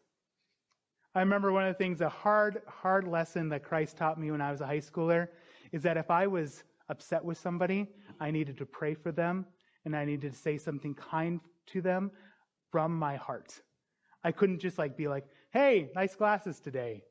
I 1.14 1.20
remember 1.20 1.53
one 1.53 1.64
of 1.64 1.72
the 1.72 1.78
things, 1.78 2.01
a 2.01 2.09
hard, 2.09 2.61
hard 2.66 3.07
lesson 3.07 3.49
that 3.51 3.62
Christ 3.62 3.97
taught 3.97 4.18
me 4.18 4.32
when 4.32 4.41
I 4.41 4.51
was 4.51 4.61
a 4.61 4.66
high 4.66 4.78
schooler 4.78 5.28
is 5.70 5.84
that 5.84 5.97
if 5.97 6.11
I 6.11 6.26
was 6.26 6.64
upset 6.88 7.24
with 7.24 7.38
somebody, 7.38 7.86
I 8.18 8.32
needed 8.32 8.59
to 8.59 8.66
pray 8.66 8.95
for 8.95 9.12
them 9.12 9.47
and 9.84 9.95
I 9.95 10.05
needed 10.05 10.32
to 10.32 10.38
say 10.38 10.59
something 10.59 10.95
kind 10.97 11.41
to 11.68 11.80
them 11.82 12.11
from 12.72 12.99
my 12.99 13.14
heart. 13.14 13.61
I 14.24 14.32
couldn't 14.32 14.59
just 14.59 14.76
like 14.76 14.97
be 14.97 15.07
like, 15.07 15.24
hey, 15.51 15.90
nice 15.94 16.14
glasses 16.14 16.61
today. 16.61 17.03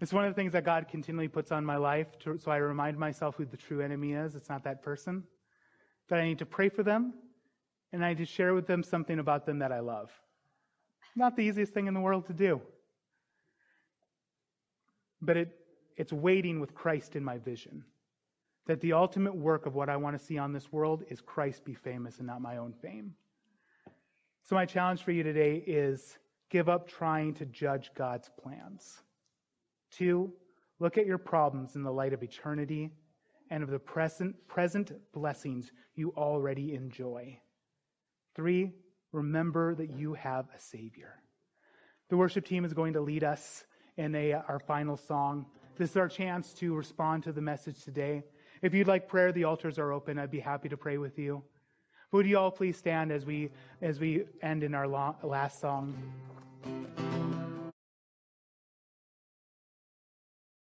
It's 0.00 0.12
one 0.12 0.24
of 0.24 0.30
the 0.30 0.34
things 0.34 0.52
that 0.52 0.64
God 0.64 0.88
continually 0.88 1.28
puts 1.28 1.50
on 1.50 1.64
my 1.64 1.76
life, 1.76 2.18
to, 2.20 2.38
so 2.38 2.50
I 2.50 2.58
remind 2.58 2.98
myself 2.98 3.36
who 3.36 3.46
the 3.46 3.56
true 3.56 3.80
enemy 3.80 4.12
is. 4.12 4.34
It's 4.34 4.48
not 4.48 4.64
that 4.64 4.82
person. 4.82 5.24
That 6.08 6.18
I 6.18 6.24
need 6.24 6.38
to 6.40 6.46
pray 6.46 6.68
for 6.68 6.82
them, 6.82 7.14
and 7.92 8.04
I 8.04 8.10
need 8.10 8.18
to 8.18 8.26
share 8.26 8.52
with 8.52 8.66
them 8.66 8.82
something 8.82 9.18
about 9.18 9.46
them 9.46 9.60
that 9.60 9.72
I 9.72 9.80
love. 9.80 10.10
Not 11.14 11.34
the 11.34 11.42
easiest 11.42 11.72
thing 11.72 11.86
in 11.86 11.94
the 11.94 12.00
world 12.00 12.26
to 12.26 12.34
do. 12.34 12.60
But 15.22 15.38
it, 15.38 15.58
it's 15.96 16.12
waiting 16.12 16.60
with 16.60 16.74
Christ 16.74 17.16
in 17.16 17.24
my 17.24 17.38
vision. 17.38 17.82
That 18.66 18.80
the 18.80 18.92
ultimate 18.92 19.34
work 19.34 19.64
of 19.64 19.74
what 19.74 19.88
I 19.88 19.96
want 19.96 20.18
to 20.18 20.22
see 20.22 20.36
on 20.36 20.52
this 20.52 20.70
world 20.70 21.04
is 21.08 21.22
Christ 21.22 21.64
be 21.64 21.72
famous 21.72 22.18
and 22.18 22.26
not 22.26 22.42
my 22.42 22.58
own 22.58 22.74
fame. 22.82 23.14
So, 24.42 24.54
my 24.54 24.66
challenge 24.66 25.02
for 25.02 25.12
you 25.12 25.22
today 25.22 25.64
is 25.66 26.18
give 26.50 26.68
up 26.68 26.88
trying 26.88 27.34
to 27.34 27.46
judge 27.46 27.90
God's 27.94 28.30
plans. 28.40 29.02
Two, 29.90 30.32
look 30.78 30.98
at 30.98 31.06
your 31.06 31.18
problems 31.18 31.76
in 31.76 31.82
the 31.82 31.92
light 31.92 32.12
of 32.12 32.22
eternity 32.22 32.90
and 33.50 33.62
of 33.62 33.70
the 33.70 33.78
present, 33.78 34.34
present 34.48 34.92
blessings 35.12 35.72
you 35.94 36.12
already 36.16 36.74
enjoy. 36.74 37.38
Three, 38.34 38.72
remember 39.12 39.74
that 39.74 39.90
you 39.90 40.14
have 40.14 40.46
a 40.54 40.60
Savior. 40.60 41.14
The 42.08 42.16
worship 42.16 42.44
team 42.44 42.64
is 42.64 42.72
going 42.72 42.92
to 42.92 43.00
lead 43.00 43.24
us 43.24 43.64
in 43.96 44.14
a, 44.14 44.34
our 44.34 44.60
final 44.60 44.96
song. 44.96 45.46
This 45.76 45.90
is 45.90 45.96
our 45.96 46.08
chance 46.08 46.52
to 46.54 46.74
respond 46.74 47.22
to 47.24 47.32
the 47.32 47.40
message 47.40 47.82
today. 47.82 48.22
If 48.62 48.74
you'd 48.74 48.86
like 48.86 49.08
prayer, 49.08 49.32
the 49.32 49.44
altars 49.44 49.78
are 49.78 49.92
open. 49.92 50.18
I'd 50.18 50.30
be 50.30 50.40
happy 50.40 50.68
to 50.68 50.76
pray 50.76 50.98
with 50.98 51.18
you. 51.18 51.42
Would 52.12 52.26
you 52.26 52.38
all 52.38 52.50
please 52.50 52.76
stand 52.76 53.10
as 53.10 53.26
we 53.26 53.50
as 53.82 53.98
we 53.98 54.24
end 54.40 54.62
in 54.62 54.74
our 54.74 54.86
last 54.86 55.60
song? 55.60 55.94